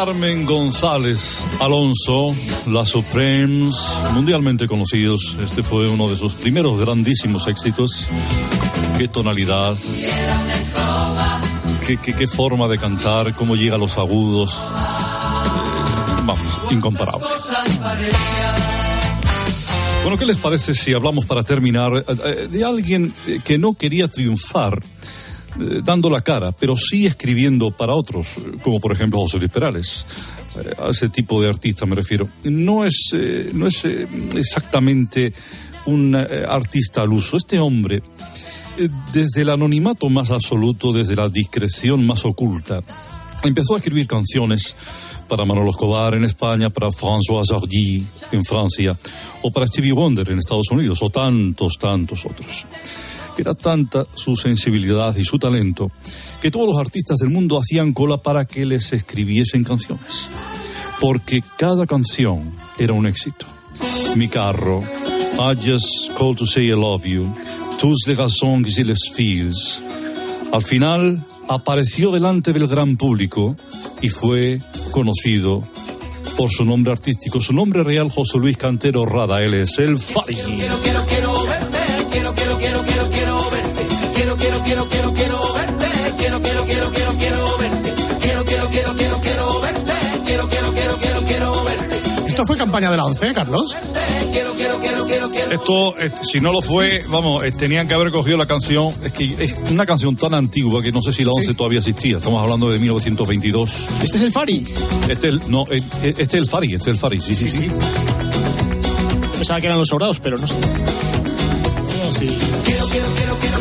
Carmen 0.04 0.44
González 0.44 1.42
Alonso, 1.60 2.36
la 2.66 2.84
Supremes, 2.84 3.88
mundialmente 4.12 4.68
conocidos. 4.68 5.34
Este 5.42 5.62
fue 5.62 5.88
uno 5.88 6.10
de 6.10 6.16
sus 6.18 6.34
primeros 6.34 6.78
grandísimos 6.78 7.46
éxitos. 7.46 8.10
Qué 8.98 9.08
tonalidad, 9.08 9.74
qué, 11.86 11.96
qué, 11.96 12.12
qué 12.12 12.26
forma 12.26 12.68
de 12.68 12.76
cantar, 12.78 13.34
cómo 13.34 13.56
llega 13.56 13.76
a 13.76 13.78
los 13.78 13.96
agudos. 13.96 14.60
Vamos, 16.26 16.60
incomparable. 16.70 17.26
Bueno, 20.02 20.18
¿qué 20.18 20.26
les 20.26 20.36
parece 20.36 20.74
si 20.74 20.92
hablamos 20.92 21.24
para 21.24 21.44
terminar 21.44 21.90
eh, 21.96 22.04
eh, 22.26 22.48
de 22.50 22.62
alguien 22.62 23.14
eh, 23.26 23.40
que 23.42 23.56
no 23.56 23.72
quería 23.72 24.06
triunfar? 24.06 24.82
Eh, 25.60 25.80
dando 25.82 26.10
la 26.10 26.20
cara, 26.20 26.52
pero 26.52 26.76
sí 26.76 27.06
escribiendo 27.06 27.70
para 27.70 27.94
otros, 27.94 28.36
como 28.62 28.80
por 28.80 28.92
ejemplo 28.92 29.20
José 29.20 29.38
Luis 29.38 29.50
Perales. 29.50 30.04
Eh, 30.56 30.74
a 30.78 30.90
ese 30.90 31.08
tipo 31.08 31.42
de 31.42 31.48
artista 31.48 31.86
me 31.86 31.94
refiero. 31.94 32.28
No 32.44 32.84
es, 32.84 33.10
eh, 33.12 33.50
no 33.52 33.66
es 33.66 33.84
eh, 33.84 34.06
exactamente 34.36 35.32
un 35.86 36.14
artista 36.14 37.02
al 37.02 37.12
uso. 37.12 37.36
Este 37.36 37.58
hombre, 37.58 38.02
desde 39.12 39.42
el 39.42 39.50
anonimato 39.50 40.08
más 40.08 40.30
absoluto, 40.30 40.92
desde 40.92 41.14
la 41.14 41.28
discreción 41.28 42.06
más 42.06 42.24
oculta, 42.24 42.80
empezó 43.42 43.74
a 43.74 43.78
escribir 43.78 44.06
canciones 44.06 44.74
para 45.28 45.44
Manolo 45.44 45.70
Escobar 45.70 46.14
en 46.14 46.24
España, 46.24 46.70
para 46.70 46.88
François 46.90 47.44
Hardy 47.50 48.02
en 48.32 48.44
Francia, 48.44 48.96
o 49.42 49.50
para 49.50 49.66
Stevie 49.66 49.92
Wonder 49.92 50.30
en 50.30 50.38
Estados 50.38 50.70
Unidos, 50.70 51.02
o 51.02 51.10
tantos, 51.10 51.74
tantos 51.78 52.24
otros. 52.24 52.64
Era 53.36 53.54
tanta 53.54 54.06
su 54.14 54.36
sensibilidad 54.36 55.16
y 55.16 55.24
su 55.24 55.38
talento 55.38 55.90
que 56.40 56.50
todos 56.50 56.66
los 56.66 56.78
artistas 56.78 57.18
del 57.18 57.30
mundo 57.30 57.58
hacían 57.58 57.92
cola 57.92 58.18
para 58.18 58.44
que 58.44 58.64
les 58.64 58.92
escribiesen 58.92 59.64
canciones. 59.64 60.28
Porque 61.00 61.42
cada 61.58 61.86
canción 61.86 62.52
era 62.78 62.92
un 62.92 63.06
éxito. 63.06 63.46
Mi 64.16 64.28
carro, 64.28 64.82
I 65.38 65.56
just 65.56 66.16
call 66.16 66.36
to 66.36 66.46
say 66.46 66.66
I 66.68 66.74
love 66.74 67.04
you, 67.04 67.34
tous 67.80 68.06
les 68.06 68.16
raisons 68.16 68.78
et 68.78 68.84
les. 68.84 69.82
Al 70.52 70.62
final 70.62 71.20
apareció 71.48 72.12
delante 72.12 72.52
del 72.52 72.68
gran 72.68 72.96
público 72.96 73.56
y 74.00 74.08
fue 74.08 74.60
conocido 74.92 75.62
por 76.36 76.50
su 76.50 76.64
nombre 76.64 76.92
artístico. 76.92 77.40
Su 77.40 77.52
nombre 77.52 77.82
real, 77.82 78.10
José 78.10 78.38
Luis 78.38 78.56
Cantero 78.56 79.06
Rada. 79.06 79.42
Él 79.42 79.54
es 79.54 79.78
el 79.78 79.98
Fari. 79.98 80.34
Quiero, 80.34 80.78
quiero, 80.82 81.04
quiero 81.06 81.44
verte, 81.46 81.78
quiero, 82.10 82.34
quiero, 82.34 82.58
quiero, 82.58 82.83
quiero, 84.36 84.62
quiero, 84.64 84.88
quiero, 84.88 84.88
quiero, 84.88 85.12
quiero 85.14 85.54
verte, 85.54 85.86
quiero, 86.18 86.40
quiero, 86.42 86.64
quiero, 86.64 86.90
quiero, 86.90 87.12
quiero 87.12 87.58
verte, 87.58 87.94
quiero, 88.20 88.44
quiero, 88.44 88.68
quiero, 88.68 88.94
quiero, 88.94 89.20
quiero 89.20 89.60
verte, 89.60 89.92
quiero, 90.24 90.48
quiero, 90.48 90.72
quiero, 90.72 90.96
quiero, 90.98 91.20
quiero 91.22 91.64
verte, 91.64 92.00
Esto 92.26 92.44
fue 92.44 92.56
campaña 92.56 92.90
de 92.90 92.96
la 92.96 93.04
ONCE, 93.04 93.32
Carlos. 93.32 93.76
quiero, 94.32 94.52
quiero, 94.54 94.78
quiero, 94.80 95.06
quiero, 95.06 95.30
quiero. 95.30 95.52
Esto, 95.52 95.98
eh, 95.98 96.10
si 96.22 96.40
no 96.40 96.52
lo 96.52 96.62
fue, 96.62 97.04
vamos, 97.08 97.44
eh, 97.44 97.52
tenían 97.52 97.86
que 97.86 97.94
haber 97.94 98.10
cogido 98.10 98.36
la 98.36 98.46
canción. 98.46 98.92
Es 99.04 99.12
que 99.12 99.36
es 99.38 99.54
una 99.70 99.86
canción 99.86 100.16
tan 100.16 100.34
antigua 100.34 100.82
que 100.82 100.90
no 100.90 101.02
sé 101.02 101.12
si 101.12 101.24
la 101.24 101.30
11 101.32 101.54
todavía 101.54 101.78
existía. 101.80 102.16
Estamos 102.16 102.42
hablando 102.42 102.70
de 102.70 102.78
1922. 102.78 103.86
Este 104.02 104.16
es 104.16 104.22
el 104.22 104.32
Fari. 104.32 104.66
Este 105.08 105.28
es 105.28 105.34
el, 105.34 105.42
no, 105.48 105.64
eh, 105.70 105.80
eh, 106.02 106.14
este 106.18 106.36
es 106.38 106.42
el 106.42 106.46
Fari, 106.46 106.74
este 106.74 106.90
es 106.90 106.94
el 106.94 106.98
Fari, 106.98 107.20
sí, 107.20 107.36
sí, 107.36 107.50
sí. 107.50 107.68
Pensaba 109.36 109.60
que 109.60 109.66
eran 109.66 109.78
los 109.78 109.88
sobrados, 109.88 110.18
pero 110.20 110.38
no 110.38 110.46
sé. 110.46 110.54
Sí. 112.18 112.26
Quiero, 112.64 112.86
quiero, 112.86 113.08
quiero, 113.16 113.34
quiero, 113.40 113.53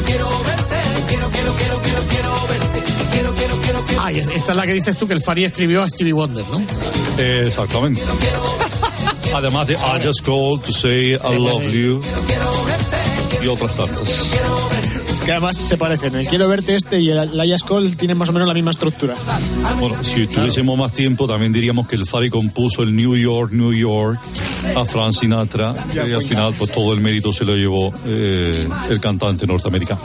Ah, 4.05 4.12
y 4.12 4.19
esta 4.19 4.51
es 4.51 4.55
la 4.57 4.65
que 4.65 4.74
dices 4.74 4.98
tú 4.98 5.07
que 5.07 5.13
el 5.13 5.22
Fari 5.22 5.45
escribió 5.45 5.81
a 5.81 5.89
Stevie 5.89 6.12
Wonder, 6.12 6.43
¿no? 6.51 6.62
Eh, 7.17 7.45
Exactamente. 7.48 8.01
Además 9.33 9.67
de 9.67 9.75
I 9.75 10.05
just 10.05 10.25
called 10.25 10.62
to 10.62 10.74
say 10.74 11.13
I 11.13 11.38
love 11.38 11.63
you 11.72 12.01
y 13.41 13.48
otras 13.48 13.75
tantas. 13.75 14.29
Que 15.24 15.31
además 15.31 15.55
se 15.55 15.77
parecen. 15.77 16.15
El 16.15 16.27
quiero 16.27 16.50
verte 16.50 16.75
este 16.75 17.00
y 17.00 17.10
el 17.10 17.38
Laia 17.38 17.57
Skoll 17.57 17.95
tienen 17.95 18.17
más 18.17 18.27
o 18.29 18.33
menos 18.33 18.45
la 18.45 18.53
misma 18.53 18.72
estructura. 18.72 19.15
Bueno, 19.79 19.95
si 20.03 20.27
tuviésemos 20.27 20.77
más 20.77 20.91
tiempo, 20.91 21.25
también 21.25 21.53
diríamos 21.53 21.88
que 21.88 21.95
el 21.95 22.05
Fari 22.05 22.29
compuso 22.29 22.83
el 22.83 22.93
New 22.93 23.15
York, 23.15 23.53
New 23.53 23.72
York 23.72 24.19
a 24.75 24.83
Frank 24.83 25.13
Sinatra 25.13 25.74
y 25.93 26.12
al 26.12 26.24
final 26.24 26.53
pues 26.57 26.72
todo 26.74 26.93
el 26.93 27.00
mérito 27.00 27.31
se 27.31 27.45
lo 27.45 27.55
llevó 27.55 27.93
eh, 28.05 28.67
el 28.89 29.00
cantante 29.00 29.48
norteamericano. 29.48 30.01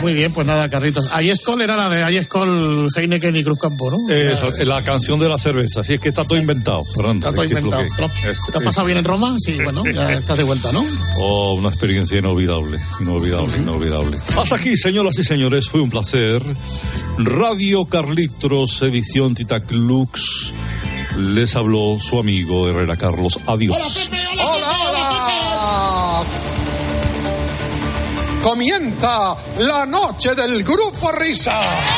Muy 0.00 0.12
bien, 0.12 0.32
pues 0.32 0.46
nada, 0.46 0.68
Carlitos. 0.68 1.10
Ayescol 1.12 1.60
era 1.60 1.76
la 1.76 1.88
de 1.88 2.04
Ayescol, 2.04 2.88
Heineken 2.94 3.34
y 3.36 3.42
Cruzcampo, 3.42 3.90
¿no? 3.90 3.96
O 4.04 4.06
sea, 4.06 4.32
Eso, 4.32 4.50
la 4.64 4.80
canción 4.82 5.18
de 5.18 5.28
la 5.28 5.38
cerveza, 5.38 5.82
sí, 5.82 5.94
es 5.94 6.00
que 6.00 6.10
está 6.10 6.24
todo 6.24 6.38
inventado, 6.38 6.84
Fernando. 6.84 7.26
Está 7.28 7.34
todo 7.34 7.44
inventado. 7.44 7.82
que- 7.82 8.30
es- 8.30 8.38
¿Te 8.52 8.58
has 8.58 8.64
pasado 8.64 8.86
bien 8.86 8.98
en 8.98 9.04
Roma? 9.04 9.34
Sí, 9.38 9.58
bueno, 9.62 9.82
ya 9.92 10.12
estás 10.12 10.38
de 10.38 10.44
vuelta, 10.44 10.70
¿no? 10.72 10.84
Oh, 11.16 11.54
una 11.54 11.68
experiencia 11.68 12.16
inolvidable, 12.18 12.78
inolvidable, 13.00 13.56
inolvidable. 13.58 14.18
Hasta 14.40 14.54
aquí, 14.56 14.76
señoras 14.76 15.18
y 15.18 15.24
señores, 15.24 15.68
fue 15.68 15.80
un 15.80 15.90
placer. 15.90 16.42
Radio 17.18 17.84
Carlitos, 17.86 18.80
edición 18.82 19.34
Titac 19.34 19.68
Lux. 19.72 20.52
Les 21.16 21.56
habló 21.56 21.98
su 22.00 22.20
amigo 22.20 22.68
Herrera 22.68 22.96
Carlos. 22.96 23.38
Adiós. 23.46 23.76
Comienza 28.42 29.36
la 29.58 29.84
noche 29.84 30.34
del 30.34 30.62
grupo 30.62 31.10
Risa. 31.10 31.97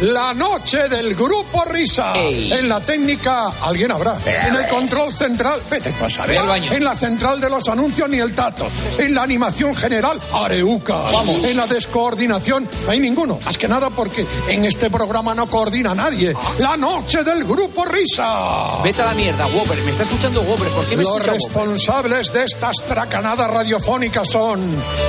La 0.00 0.32
noche 0.32 0.88
del 0.88 1.16
grupo 1.16 1.64
Risa. 1.64 2.12
En 2.14 2.68
la 2.68 2.78
técnica, 2.78 3.50
alguien 3.64 3.90
habrá. 3.90 4.16
En 4.46 4.54
el 4.54 4.68
control 4.68 5.12
central, 5.12 5.60
vete. 5.68 5.92
Ve 6.28 6.38
al 6.38 6.46
baño. 6.46 6.72
En 6.72 6.84
la 6.84 6.94
central 6.94 7.40
de 7.40 7.50
los 7.50 7.68
anuncios, 7.68 8.08
ni 8.08 8.18
el 8.18 8.32
tato. 8.32 8.68
En 8.98 9.12
la 9.12 9.22
animación 9.24 9.74
general, 9.74 10.20
Areuca. 10.32 10.94
Vamos. 11.12 11.42
En 11.44 11.56
la 11.56 11.66
descoordinación, 11.66 12.68
no 12.84 12.92
hay 12.92 13.00
ninguno. 13.00 13.40
Más 13.44 13.58
que 13.58 13.66
nada 13.66 13.90
porque 13.90 14.24
en 14.48 14.64
este 14.66 14.88
programa 14.88 15.34
no 15.34 15.48
coordina 15.48 15.96
nadie. 15.96 16.32
La 16.58 16.76
noche 16.76 17.24
del 17.24 17.42
grupo 17.44 17.84
Risa. 17.84 18.80
Vete 18.84 19.02
a 19.02 19.06
la 19.06 19.14
mierda, 19.14 19.48
Whopper. 19.48 19.78
Me 19.82 19.90
está 19.90 20.04
escuchando 20.04 20.42
Whopper. 20.42 20.68
¿Por 20.68 20.86
qué 20.86 20.96
me 20.96 21.02
Los 21.02 21.10
Whopper? 21.10 21.32
responsables 21.32 22.32
de 22.32 22.44
estas 22.44 22.76
tracanadas 22.86 23.50
radiofónicas 23.50 24.28
son, 24.30 24.60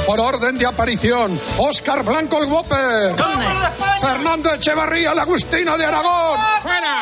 por 0.07 0.19
orden 0.19 0.57
de 0.57 0.65
aparición, 0.65 1.39
Óscar 1.57 2.03
Blanco 2.03 2.41
el 2.41 2.49
Whopper, 2.49 3.15
Fernando 4.01 4.49
Echevarría 4.79 5.13
la 5.13 5.23
Agustina 5.23 5.75
de 5.75 5.85
Aragón, 5.85 6.39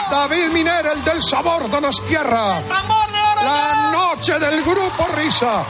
David 0.10 0.48
Miner 0.52 0.84
el 0.96 1.04
del 1.04 1.22
Sabor 1.22 1.70
Donostierra, 1.70 2.60
la 3.44 3.92
noche 3.92 4.40
del 4.40 4.64
Grupo 4.64 5.08
Risa. 5.16 5.64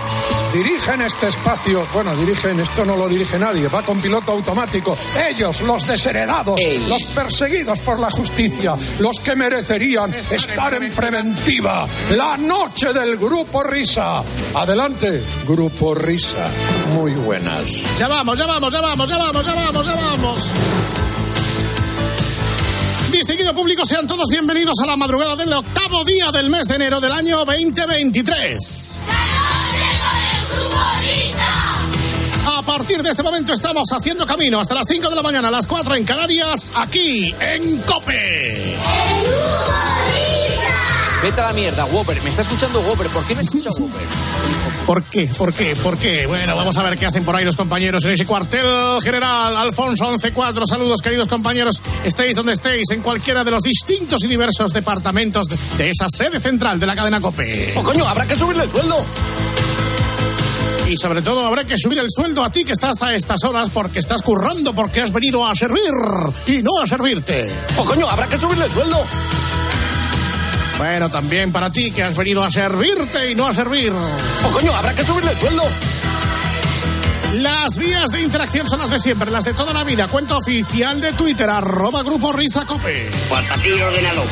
Dirigen 0.53 1.01
este 1.01 1.27
espacio, 1.27 1.85
bueno, 1.93 2.15
dirigen, 2.15 2.61
esto 2.61 2.85
no 2.85 2.95
lo 2.95 3.09
dirige 3.09 3.37
nadie, 3.37 3.67
va 3.67 3.81
con 3.81 3.99
piloto 3.99 4.31
automático. 4.31 4.97
Ellos, 5.29 5.59
los 5.59 5.85
desheredados, 5.85 6.57
los 6.87 7.03
perseguidos 7.07 7.81
por 7.81 7.99
la 7.99 8.09
justicia, 8.09 8.73
los 8.99 9.19
que 9.19 9.35
merecerían 9.35 10.13
estar 10.13 10.75
en 10.75 10.89
preventiva. 10.93 11.85
La 12.11 12.37
noche 12.37 12.93
del 12.93 13.17
Grupo 13.17 13.63
Risa. 13.63 14.23
Adelante, 14.55 15.21
Grupo 15.45 15.93
Risa. 15.93 16.47
Muy 16.93 17.11
buenas. 17.11 17.97
Ya 17.97 18.07
vamos, 18.07 18.39
ya 18.39 18.45
vamos, 18.45 18.71
ya 18.71 18.79
vamos, 18.79 19.09
ya 19.09 19.17
vamos, 19.17 19.45
ya 19.45 19.55
vamos, 19.55 19.85
ya 19.85 19.95
vamos. 19.95 20.53
Distinguido 23.11 23.53
público, 23.53 23.85
sean 23.85 24.05
todos 24.05 24.27
bienvenidos 24.29 24.75
a 24.83 24.85
la 24.85 24.97
madrugada 24.97 25.35
del 25.35 25.51
octavo 25.53 26.03
día 26.03 26.31
del 26.31 26.49
mes 26.49 26.67
de 26.67 26.75
enero 26.75 26.99
del 26.99 27.11
año 27.11 27.37
2023. 27.45 28.97
A 32.45 32.61
partir 32.63 33.01
de 33.01 33.09
este 33.09 33.23
momento 33.23 33.53
estamos 33.53 33.89
haciendo 33.91 34.25
camino 34.25 34.59
hasta 34.59 34.75
las 34.75 34.87
5 34.87 35.09
de 35.09 35.15
la 35.15 35.21
mañana, 35.21 35.47
a 35.47 35.51
las 35.51 35.67
4 35.67 35.95
en 35.95 36.03
Canarias, 36.05 36.71
aquí 36.75 37.33
en 37.39 37.77
Cope. 37.83 38.77
Vete 41.23 41.41
a 41.41 41.47
la 41.47 41.53
mierda, 41.53 41.85
Whopper. 41.85 42.21
Me 42.21 42.29
está 42.29 42.41
escuchando 42.41 42.79
Whopper. 42.81 43.07
¿Por 43.07 43.25
qué 43.25 43.35
me 43.35 43.41
escucha 43.41 43.69
Whopper? 43.71 44.01
¿Por 44.87 45.03
qué? 45.03 45.29
¿Por 45.37 45.53
qué? 45.53 45.75
¿Por 45.75 45.97
qué? 45.97 46.25
Bueno, 46.25 46.55
vamos 46.55 46.77
a 46.77 46.83
ver 46.83 46.97
qué 46.97 47.05
hacen 47.05 47.25
por 47.25 47.35
ahí 47.35 47.43
los 47.43 47.57
compañeros 47.57 48.05
en 48.05 48.13
ese 48.13 48.25
cuartel 48.25 49.01
general. 49.03 49.57
Alfonso 49.57 50.05
11-4, 50.09 50.63
saludos 50.65 51.01
queridos 51.01 51.27
compañeros. 51.27 51.81
Estéis 52.05 52.37
donde 52.37 52.53
estéis, 52.53 52.89
en 52.91 53.01
cualquiera 53.01 53.43
de 53.43 53.51
los 53.51 53.61
distintos 53.61 54.23
y 54.23 54.27
diversos 54.27 54.71
departamentos 54.71 55.47
de, 55.47 55.57
de 55.77 55.89
esa 55.89 56.07
sede 56.07 56.39
central 56.39 56.79
de 56.79 56.85
la 56.85 56.95
cadena 56.95 57.19
COPE. 57.19 57.73
¡Oh, 57.75 57.83
coño! 57.83 58.07
¡Habrá 58.07 58.25
que 58.25 58.37
subirle 58.37 58.63
el 58.63 58.71
sueldo! 58.71 59.05
Y 60.89 60.95
sobre 60.95 61.21
todo 61.21 61.45
habrá 61.45 61.65
que 61.65 61.77
subir 61.77 61.99
el 61.99 62.07
sueldo 62.09 62.45
a 62.45 62.49
ti 62.49 62.63
que 62.63 62.71
estás 62.71 63.01
a 63.01 63.13
estas 63.13 63.43
horas 63.43 63.69
porque 63.73 63.99
estás 63.99 64.21
currando, 64.21 64.73
porque 64.73 65.01
has 65.01 65.11
venido 65.11 65.45
a 65.45 65.53
servir 65.53 65.91
y 66.45 66.63
no 66.63 66.81
a 66.81 66.87
servirte. 66.87 67.51
¡Oh, 67.77 67.83
coño! 67.83 68.07
¡Habrá 68.07 68.25
que 68.27 68.39
subirle 68.39 68.63
el 68.63 68.71
sueldo! 68.71 69.03
Bueno, 70.77 71.09
también 71.09 71.51
para 71.51 71.71
ti 71.71 71.91
que 71.91 72.03
has 72.03 72.15
venido 72.15 72.43
a 72.43 72.51
servirte 72.51 73.31
y 73.31 73.35
no 73.35 73.47
a 73.47 73.53
servir. 73.53 73.91
¡Oh, 73.93 74.51
coño! 74.51 74.73
¡Habrá 74.75 74.93
que 74.93 75.03
subirle 75.03 75.31
el 75.31 75.37
sueldo! 75.37 75.63
Las 77.33 77.77
vías 77.77 78.09
de 78.11 78.21
interacción 78.21 78.67
son 78.67 78.79
las 78.79 78.89
de 78.89 78.99
siempre, 78.99 79.29
las 79.31 79.43
de 79.43 79.53
toda 79.53 79.73
la 79.73 79.83
vida. 79.83 80.07
Cuenta 80.07 80.37
oficial 80.37 81.01
de 81.01 81.13
Twitter, 81.13 81.49
arroba 81.49 82.03
Grupo 82.03 82.31
Risa 82.31 82.65
Cope. 82.65 83.09
ordenado. 83.29 84.23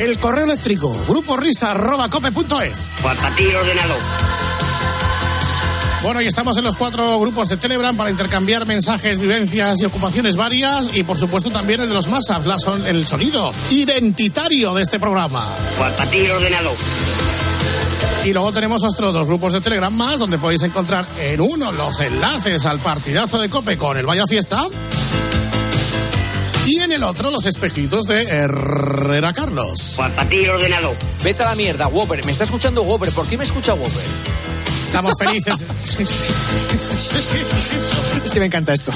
El 0.00 0.18
correo 0.18 0.44
eléctrico, 0.44 1.04
grupo 1.06 1.36
risa 1.36 1.72
arroba 1.72 2.08
cope.es. 2.08 2.92
ordenado. 3.02 4.39
Bueno, 6.02 6.22
y 6.22 6.26
estamos 6.26 6.56
en 6.56 6.64
los 6.64 6.76
cuatro 6.76 7.20
grupos 7.20 7.48
de 7.48 7.58
Telegram 7.58 7.94
para 7.94 8.08
intercambiar 8.08 8.66
mensajes, 8.66 9.18
vivencias 9.18 9.80
y 9.80 9.84
ocupaciones 9.84 10.34
varias. 10.34 10.96
Y 10.96 11.02
por 11.02 11.18
supuesto 11.18 11.50
también 11.50 11.82
el 11.82 11.88
de 11.88 11.94
los 11.94 12.06
WhatsApp, 12.06 12.46
la 12.46 12.58
son, 12.58 12.86
el 12.86 13.06
sonido 13.06 13.52
identitario 13.70 14.72
de 14.72 14.82
este 14.82 14.98
programa. 14.98 15.46
ordenado. 16.34 16.72
Y 18.24 18.32
luego 18.32 18.50
tenemos 18.50 18.82
otros 18.82 19.12
dos 19.12 19.26
grupos 19.26 19.52
de 19.52 19.60
Telegram 19.60 19.94
más, 19.94 20.18
donde 20.18 20.38
podéis 20.38 20.62
encontrar 20.62 21.04
en 21.18 21.38
uno 21.40 21.70
los 21.70 22.00
enlaces 22.00 22.64
al 22.64 22.78
partidazo 22.78 23.38
de 23.38 23.50
Cope 23.50 23.76
con 23.76 23.98
el 23.98 24.06
Vaya 24.06 24.24
Fiesta. 24.26 24.64
Y 26.64 26.78
en 26.78 26.92
el 26.92 27.02
otro 27.02 27.30
los 27.30 27.44
espejitos 27.44 28.04
de 28.04 28.22
Herrera 28.22 29.34
Carlos. 29.34 29.96
ordenado. 29.98 30.94
Vete 31.22 31.42
a 31.42 31.50
la 31.50 31.54
mierda, 31.54 31.88
Whopper. 31.88 32.24
Me 32.24 32.32
está 32.32 32.44
escuchando 32.44 32.82
Whopper. 32.82 33.10
¿Por 33.10 33.26
qué 33.26 33.36
me 33.36 33.44
escucha 33.44 33.74
Whopper? 33.74 34.49
Estamos 34.90 35.14
felices. 35.16 35.64
Es 38.24 38.32
que 38.32 38.40
me 38.40 38.46
encanta 38.46 38.74
esto. 38.74 38.92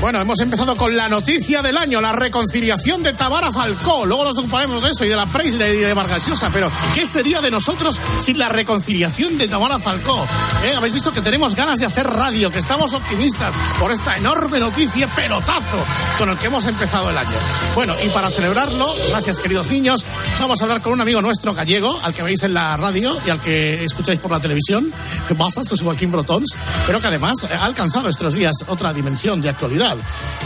Bueno, 0.00 0.20
hemos 0.20 0.38
empezado 0.38 0.76
con 0.76 0.96
la 0.96 1.08
noticia 1.08 1.62
del 1.62 1.76
año, 1.76 2.00
la 2.00 2.12
reconciliación 2.12 3.02
de 3.02 3.12
Tabara 3.14 3.50
Falcó. 3.50 4.06
Luego 4.06 4.24
nos 4.24 4.38
ocuparemos 4.38 4.80
de 4.80 4.90
eso 4.90 5.04
y 5.04 5.08
de 5.08 5.16
la 5.16 5.26
Presley 5.26 5.78
y 5.78 5.80
de 5.80 5.94
Vargas 5.94 6.28
Llosa. 6.28 6.48
Pero, 6.52 6.70
¿qué 6.94 7.04
sería 7.04 7.40
de 7.40 7.50
nosotros 7.50 8.00
sin 8.20 8.38
la 8.38 8.48
reconciliación 8.48 9.36
de 9.36 9.48
Tamara 9.48 9.80
Falcó? 9.80 10.24
¿Eh? 10.64 10.74
Habéis 10.76 10.92
visto 10.92 11.12
que 11.12 11.22
tenemos 11.22 11.56
ganas 11.56 11.80
de 11.80 11.86
hacer 11.86 12.06
radio, 12.06 12.50
que 12.50 12.60
estamos 12.60 12.92
optimistas 12.92 13.52
por 13.80 13.90
esta 13.90 14.16
enorme 14.16 14.60
noticia, 14.60 15.08
pelotazo, 15.08 15.78
con 16.18 16.28
el 16.28 16.38
que 16.38 16.46
hemos 16.46 16.66
empezado 16.66 17.10
el 17.10 17.18
año. 17.18 17.36
Bueno, 17.74 17.94
y 18.04 18.08
para 18.10 18.30
celebrarlo, 18.30 18.94
gracias 19.08 19.40
queridos 19.40 19.66
niños, 19.68 20.04
vamos 20.40 20.60
a 20.60 20.64
hablar 20.64 20.80
con 20.80 20.92
un 20.92 21.00
amigo 21.00 21.20
nuestro 21.20 21.54
gallego, 21.54 21.98
al 22.02 22.14
que 22.14 22.22
veis 22.22 22.42
en 22.42 22.54
la 22.54 22.76
radio 22.76 23.16
y 23.26 23.30
al 23.30 23.40
que 23.40 23.84
escucháis 23.84 24.20
por 24.20 24.30
la 24.30 24.40
televisión, 24.40 24.92
que 25.26 25.34
pasas 25.34 25.68
con 25.68 25.78
Joaquín 25.78 26.10
Brotons, 26.10 26.54
pero 26.86 27.00
que 27.00 27.06
además 27.08 27.46
ha 27.50 27.64
alcanzado 27.64 28.08
estos 28.08 28.34
días 28.34 28.54
otra 28.66 28.92
dimensión 28.92 29.40
de 29.40 29.48
actualidad, 29.48 29.96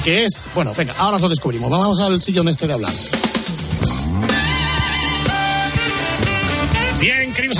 que 0.04 0.24
es, 0.24 0.48
bueno, 0.54 0.72
venga, 0.76 0.94
ahora 0.98 1.16
os 1.16 1.22
lo 1.22 1.28
descubrimos. 1.28 1.70
Vamos 1.70 2.00
al 2.00 2.20
sillón 2.20 2.48
este 2.48 2.66
de 2.66 2.72
hablar. 2.72 2.92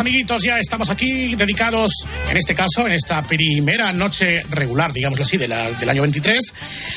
Amiguitos, 0.01 0.43
ya 0.43 0.59
estamos 0.59 0.89
aquí 0.89 1.35
dedicados, 1.35 1.91
en 2.31 2.37
este 2.37 2.55
caso, 2.55 2.87
en 2.87 2.95
esta 2.95 3.23
primera 3.23 3.93
noche 3.93 4.41
regular, 4.51 4.91
digámoslo 4.93 5.25
así, 5.25 5.37
de 5.37 5.47
la- 5.47 5.71
del 5.73 5.89
año 5.91 6.01
23, 6.01 6.41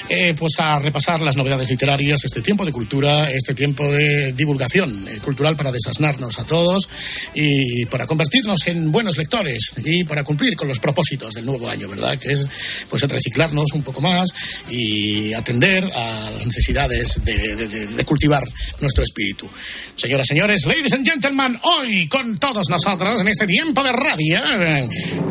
eh, 0.07 0.33
pues 0.37 0.53
a 0.59 0.79
repasar 0.79 1.19
las 1.21 1.35
novedades 1.35 1.69
literarias, 1.69 2.23
este 2.23 2.41
tiempo 2.41 2.65
de 2.65 2.71
cultura, 2.71 3.29
este 3.29 3.53
tiempo 3.53 3.83
de 3.91 4.31
divulgación 4.31 5.05
eh, 5.09 5.17
cultural 5.23 5.57
para 5.57 5.71
desasnarnos 5.71 6.39
a 6.39 6.45
todos 6.45 6.87
y 7.33 7.85
para 7.87 8.05
convertirnos 8.05 8.65
en 8.67 8.89
buenos 8.91 9.17
lectores 9.17 9.73
y 9.83 10.05
para 10.05 10.23
cumplir 10.23 10.55
con 10.55 10.69
los 10.69 10.79
propósitos 10.79 11.33
del 11.33 11.45
nuevo 11.45 11.67
año, 11.69 11.89
¿verdad? 11.89 12.17
Que 12.17 12.31
es, 12.31 12.47
pues, 12.89 13.01
reciclarnos 13.03 13.73
un 13.73 13.83
poco 13.83 13.99
más 13.99 14.29
y 14.69 15.33
atender 15.33 15.83
a 15.93 16.29
las 16.31 16.45
necesidades 16.45 17.23
de, 17.25 17.55
de- 17.55 17.67
de- 17.67 17.87
de 17.87 18.05
cultivar 18.05 18.43
nuestro 18.79 19.03
espíritu. 19.03 19.49
Señoras, 19.97 20.25
señores, 20.27 20.65
ladies 20.65 20.93
and 20.93 21.05
gentlemen, 21.05 21.59
hoy 21.63 22.07
con 22.07 22.37
todos 22.37 22.69
nosotros 22.69 22.92
en 23.01 23.27
este 23.27 23.47
tiempo 23.47 23.81
de 23.83 23.91
radio, 23.91 24.39
eh, 24.61 24.87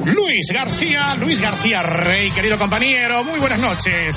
Luis 0.07 0.47
García, 0.53 1.15
Luis 1.15 1.41
García 1.41 1.81
Rey, 1.81 2.29
querido 2.33 2.59
compañero, 2.59 3.23
muy 3.23 3.39
buenas 3.39 3.61
noches. 3.61 4.17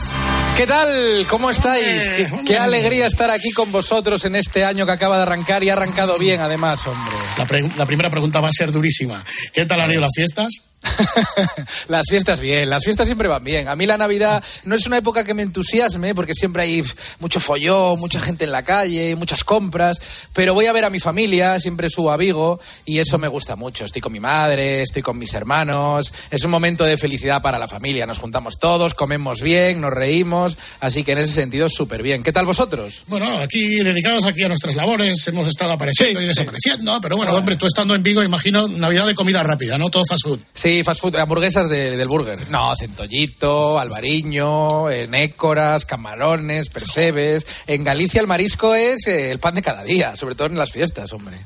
¿Qué 0.58 0.65
tal? 0.65 1.27
¿Cómo 1.29 1.51
estáis? 1.51 2.08
Hombre, 2.08 2.15
Qué, 2.25 2.31
hombre. 2.34 2.45
qué 2.47 2.58
alegría 2.58 3.05
estar 3.05 3.29
aquí 3.29 3.51
con 3.51 3.71
vosotros 3.71 4.25
en 4.25 4.36
este 4.36 4.65
año 4.65 4.88
que 4.88 4.93
acaba 4.93 5.17
de 5.17 5.23
arrancar 5.23 5.63
y 5.63 5.69
ha 5.69 5.73
arrancado 5.73 6.17
bien, 6.17 6.41
además, 6.41 6.88
hombre. 6.88 7.13
La, 7.38 7.69
la 7.77 7.86
primera 7.86 8.10
pregunta 8.10 8.39
va 8.41 8.47
a 8.47 8.51
ser 8.51 8.71
durísima. 8.71 9.23
¿Qué 9.53 9.67
tal 9.67 9.79
han 9.79 9.91
ido 9.91 10.01
las 10.01 10.12
fiestas? 10.15 10.47
Las 11.88 12.06
fiestas 12.10 12.39
bien, 12.39 12.69
las 12.69 12.84
fiestas 12.84 13.08
siempre 13.08 13.28
van 13.28 13.43
bien. 13.43 13.67
A 13.67 13.76
mí 13.76 13.86
la 13.86 13.98
Navidad 13.98 14.43
no 14.63 14.76
es 14.76 14.86
una 14.86 14.98
época 14.98 15.24
que 15.24 15.34
me 15.34 15.43
entusiasme 15.43 16.15
porque 16.15 16.34
siempre 16.34 16.63
hay 16.63 16.84
mucho 17.19 17.39
follón, 17.39 18.00
mucha 18.00 18.19
gente 18.19 18.45
en 18.45 18.52
la 18.52 18.63
calle, 18.63 19.15
muchas 19.15 19.43
compras, 19.43 19.98
pero 20.34 20.54
voy 20.54 20.65
a 20.65 20.74
ver 20.74 20.86
a 20.86 20.89
mi 20.89 21.00
familia, 21.00 21.60
siempre 21.60 21.89
subo 21.89 22.12
a 22.12 22.17
Vigo 22.17 22.60
y 22.86 23.00
eso 23.00 23.17
me 23.17 23.28
gusta 23.28 23.56
mucho. 23.56 23.86
Estoy 23.86 24.02
con 24.02 24.13
mi 24.13 24.19
madre, 24.19 24.82
estoy 24.82 25.02
con 25.02 25.17
mis 25.17 25.34
hermanos, 25.34 26.13
es 26.32 26.43
un 26.43 26.52
momento 26.52 26.84
de 26.84 26.98
felicidad 26.98 27.41
para 27.41 27.60
la 27.60 27.67
familia. 27.67 28.06
Nos 28.06 28.19
juntamos 28.19 28.58
todos, 28.60 28.93
comemos 28.93 29.41
bien, 29.41 29.82
nos 29.82 29.93
reímos, 29.93 30.58
así 30.80 31.04
que 31.04 31.13
en 31.13 31.19
ese 31.19 31.34
sentido 31.34 31.69
súper 31.69 32.02
bien. 32.02 32.24
¿Qué 32.24 32.32
tal 32.32 32.45
vosotros? 32.45 33.04
Bueno, 33.08 33.26
aquí 33.39 33.84
dedicados 33.84 34.26
aquí 34.26 34.43
a 34.43 34.48
nuestras 34.48 34.76
labores, 34.76 35.28
hemos 35.28 35.48
estado 35.48 35.74
apareciendo 35.74 36.21
y 36.21 36.26
desapareciendo, 36.26 37.00
pero 37.02 37.17
bueno, 37.17 37.34
hombre, 37.34 37.56
tú 37.56 37.65
estando 37.65 37.95
en 37.95 38.04
Vigo, 38.04 38.24
imagino 38.24 38.67
Navidad 38.67 39.08
de 39.08 39.15
comida 39.15 39.43
rápida, 39.43 39.78
¿no? 39.78 39.89
Todo 39.89 40.04
fast 40.08 40.24
food. 40.24 40.39
Sí, 40.54 40.75
fast 40.84 41.02
food, 41.02 41.16
hamburguesas 41.16 41.70
de- 41.70 41.96
del 41.98 42.08
burger. 42.08 42.50
No, 42.50 42.76
centollito, 42.76 43.80
albariño, 43.80 44.90
eh, 44.90 45.08
nécoras, 45.08 45.86
camarones, 45.86 46.70
percebes. 46.70 47.46
En 47.68 47.84
Galicia 47.84 48.22
el 48.22 48.28
marisco 48.28 48.76
es 48.76 49.08
eh, 49.08 49.32
el 49.32 49.40
pan 49.40 49.56
de 49.56 49.62
cada 49.62 49.84
día, 49.84 50.16
sobre 50.16 50.36
todo 50.36 50.48
en 50.48 50.58
las 50.58 50.72
fiestas, 50.72 51.12
hombre. 51.14 51.38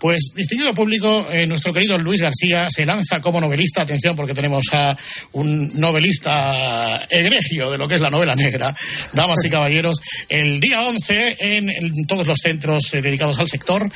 Pues, 0.00 0.32
distinguido 0.34 0.74
público, 0.74 1.26
eh, 1.30 1.46
nuestro 1.46 1.72
querido 1.72 1.96
Luis 1.98 2.20
García 2.20 2.68
se 2.70 2.84
lanza 2.86 3.20
como 3.20 3.40
novelista. 3.40 3.82
Atención, 3.82 4.14
porque 4.16 4.34
tenemos 4.34 4.64
a 4.72 4.96
un 5.32 5.78
novelista 5.78 7.04
egregio 7.10 7.70
de 7.70 7.78
lo 7.78 7.88
que 7.88 7.94
es 7.96 8.00
la 8.00 8.10
novela 8.10 8.34
negra, 8.34 8.74
damas 9.12 9.44
y 9.44 9.50
caballeros. 9.50 9.98
El 10.28 10.60
día 10.60 10.80
11, 10.82 11.36
en, 11.38 11.70
en 11.70 12.06
todos 12.06 12.26
los 12.26 12.38
centros 12.38 12.92
eh, 12.94 13.02
dedicados 13.02 13.38
al 13.40 13.48
sector, 13.48 13.90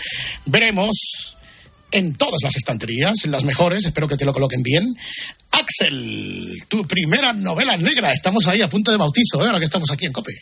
veremos 0.46 1.29
en 1.90 2.14
todas 2.14 2.40
las 2.42 2.56
estanterías, 2.56 3.26
las 3.26 3.44
mejores, 3.44 3.84
espero 3.86 4.08
que 4.08 4.16
te 4.16 4.24
lo 4.24 4.32
coloquen 4.32 4.62
bien. 4.62 4.94
Axel, 5.52 6.54
tu 6.68 6.86
primera 6.86 7.32
novela 7.32 7.76
negra. 7.76 8.10
Estamos 8.10 8.46
ahí 8.48 8.62
a 8.62 8.68
punto 8.68 8.90
de 8.90 8.96
bautizo, 8.96 9.42
¿eh? 9.42 9.46
ahora 9.46 9.58
que 9.58 9.64
estamos 9.64 9.90
aquí 9.90 10.06
en 10.06 10.12
Cope. 10.12 10.32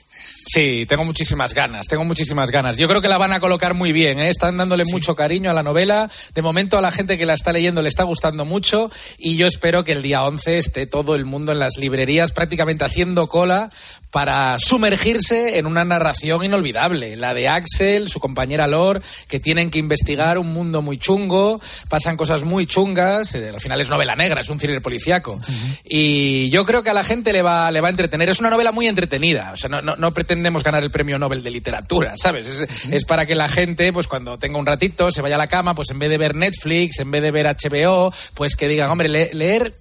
Sí, 0.46 0.86
tengo 0.88 1.04
muchísimas 1.04 1.54
ganas, 1.54 1.86
tengo 1.86 2.04
muchísimas 2.04 2.50
ganas. 2.50 2.76
Yo 2.76 2.88
creo 2.88 3.00
que 3.00 3.08
la 3.08 3.18
van 3.18 3.32
a 3.32 3.40
colocar 3.40 3.74
muy 3.74 3.92
bien, 3.92 4.18
¿eh? 4.18 4.28
están 4.28 4.56
dándole 4.56 4.84
mucho 4.84 5.14
cariño 5.14 5.50
a 5.50 5.54
la 5.54 5.62
novela. 5.62 6.10
De 6.34 6.42
momento 6.42 6.78
a 6.78 6.80
la 6.80 6.90
gente 6.90 7.18
que 7.18 7.26
la 7.26 7.34
está 7.34 7.52
leyendo 7.52 7.82
le 7.82 7.88
está 7.88 8.04
gustando 8.04 8.44
mucho 8.44 8.90
y 9.18 9.36
yo 9.36 9.46
espero 9.46 9.84
que 9.84 9.92
el 9.92 10.02
día 10.02 10.24
11 10.24 10.58
esté 10.58 10.86
todo 10.86 11.14
el 11.14 11.24
mundo 11.24 11.52
en 11.52 11.58
las 11.58 11.76
librerías 11.78 12.32
prácticamente 12.32 12.84
haciendo 12.84 13.28
cola 13.28 13.70
para 14.10 14.56
sumergirse 14.58 15.58
en 15.58 15.66
una 15.66 15.84
narración 15.84 16.44
inolvidable, 16.44 17.16
la 17.16 17.34
de 17.34 17.48
Axel, 17.48 18.08
su 18.08 18.20
compañera 18.20 18.66
Lor, 18.66 19.02
que 19.28 19.40
tienen 19.40 19.70
que 19.70 19.78
investigar 19.78 20.38
un 20.38 20.52
mundo 20.52 20.80
muy 20.80 20.98
chungo, 20.98 21.60
pasan 21.88 22.16
cosas 22.16 22.42
muy 22.42 22.66
chungas, 22.66 23.34
eh, 23.34 23.50
al 23.50 23.60
final 23.60 23.80
es 23.80 23.88
novela 23.88 24.16
negra, 24.16 24.40
es 24.40 24.48
un 24.48 24.58
thriller 24.58 24.80
policíaco. 24.98 25.38
Y 25.84 26.50
yo 26.50 26.64
creo 26.64 26.82
que 26.82 26.90
a 26.90 26.94
la 26.94 27.04
gente 27.04 27.32
le 27.32 27.42
va, 27.42 27.70
le 27.70 27.80
va 27.80 27.88
a 27.88 27.90
entretener. 27.90 28.28
Es 28.28 28.40
una 28.40 28.50
novela 28.50 28.72
muy 28.72 28.86
entretenida, 28.86 29.50
o 29.52 29.56
sea, 29.56 29.68
no, 29.70 29.80
no, 29.80 29.96
no 29.96 30.12
pretendemos 30.12 30.62
ganar 30.64 30.82
el 30.82 30.90
premio 30.90 31.18
Nobel 31.18 31.42
de 31.42 31.50
literatura, 31.50 32.14
¿sabes? 32.16 32.46
Es, 32.46 32.92
es 32.92 33.04
para 33.04 33.26
que 33.26 33.34
la 33.34 33.48
gente, 33.48 33.92
pues 33.92 34.08
cuando 34.08 34.36
tenga 34.38 34.58
un 34.58 34.66
ratito, 34.66 35.10
se 35.10 35.22
vaya 35.22 35.36
a 35.36 35.38
la 35.38 35.46
cama, 35.46 35.74
pues 35.74 35.90
en 35.90 35.98
vez 35.98 36.10
de 36.10 36.18
ver 36.18 36.34
Netflix, 36.36 36.98
en 37.00 37.10
vez 37.10 37.22
de 37.22 37.30
ver 37.30 37.46
HBO, 37.46 38.12
pues 38.34 38.56
que 38.56 38.68
digan, 38.68 38.90
hombre, 38.90 39.08
le- 39.08 39.30
leer 39.34 39.72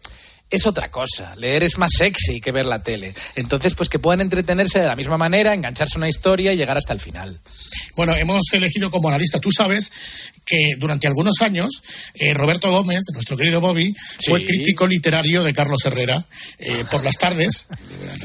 es 0.50 0.66
otra 0.66 0.90
cosa. 0.90 1.36
Leer 1.36 1.64
es 1.64 1.78
más 1.78 1.92
sexy 1.98 2.40
que 2.40 2.52
ver 2.52 2.66
la 2.66 2.82
tele. 2.82 3.14
Entonces, 3.36 3.74
pues 3.76 3.90
que 3.90 4.00
puedan 4.00 4.22
entretenerse 4.22 4.80
de 4.80 4.88
la 4.88 4.96
misma 4.96 5.18
manera, 5.18 5.54
engancharse 5.54 5.98
a 5.98 6.00
una 6.00 6.08
historia 6.08 6.54
y 6.54 6.58
llegar 6.58 6.78
hasta 6.78 6.94
el 6.94 7.00
final. 7.00 7.38
Bueno, 7.96 8.16
hemos 8.16 8.42
elegido 8.54 8.90
como 8.90 9.10
analista, 9.10 9.40
tú 9.40 9.52
sabes 9.52 9.92
que 10.46 10.76
durante 10.78 11.08
algunos 11.08 11.42
años 11.42 11.84
eh, 12.14 12.34
Roberto 12.34 12.72
Gómez, 12.72 13.02
nuestro 13.14 13.36
querido 13.36 13.60
Bobby, 13.60 13.94
fue 14.26 14.46
crítico 14.46 14.88
literario 14.88 15.44
de 15.44 15.54
Carlos 15.54 15.80
Herrera 15.86 16.26
eh, 16.58 16.86
por 16.90 17.04
las 17.04 17.18
tardes. 17.18 17.68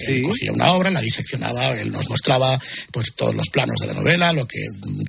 Él 0.07 0.23
cogía 0.23 0.53
una 0.53 0.73
obra, 0.73 0.91
la 0.91 1.01
diseccionaba, 1.01 1.69
él 1.81 1.91
nos 1.91 2.09
mostraba 2.09 2.61
pues 2.93 3.15
todos 3.17 3.35
los 3.35 3.49
planos 3.49 3.77
de 3.81 3.89
la 3.89 3.95
novela, 3.95 4.33
lo 4.33 4.47
que 4.47 4.61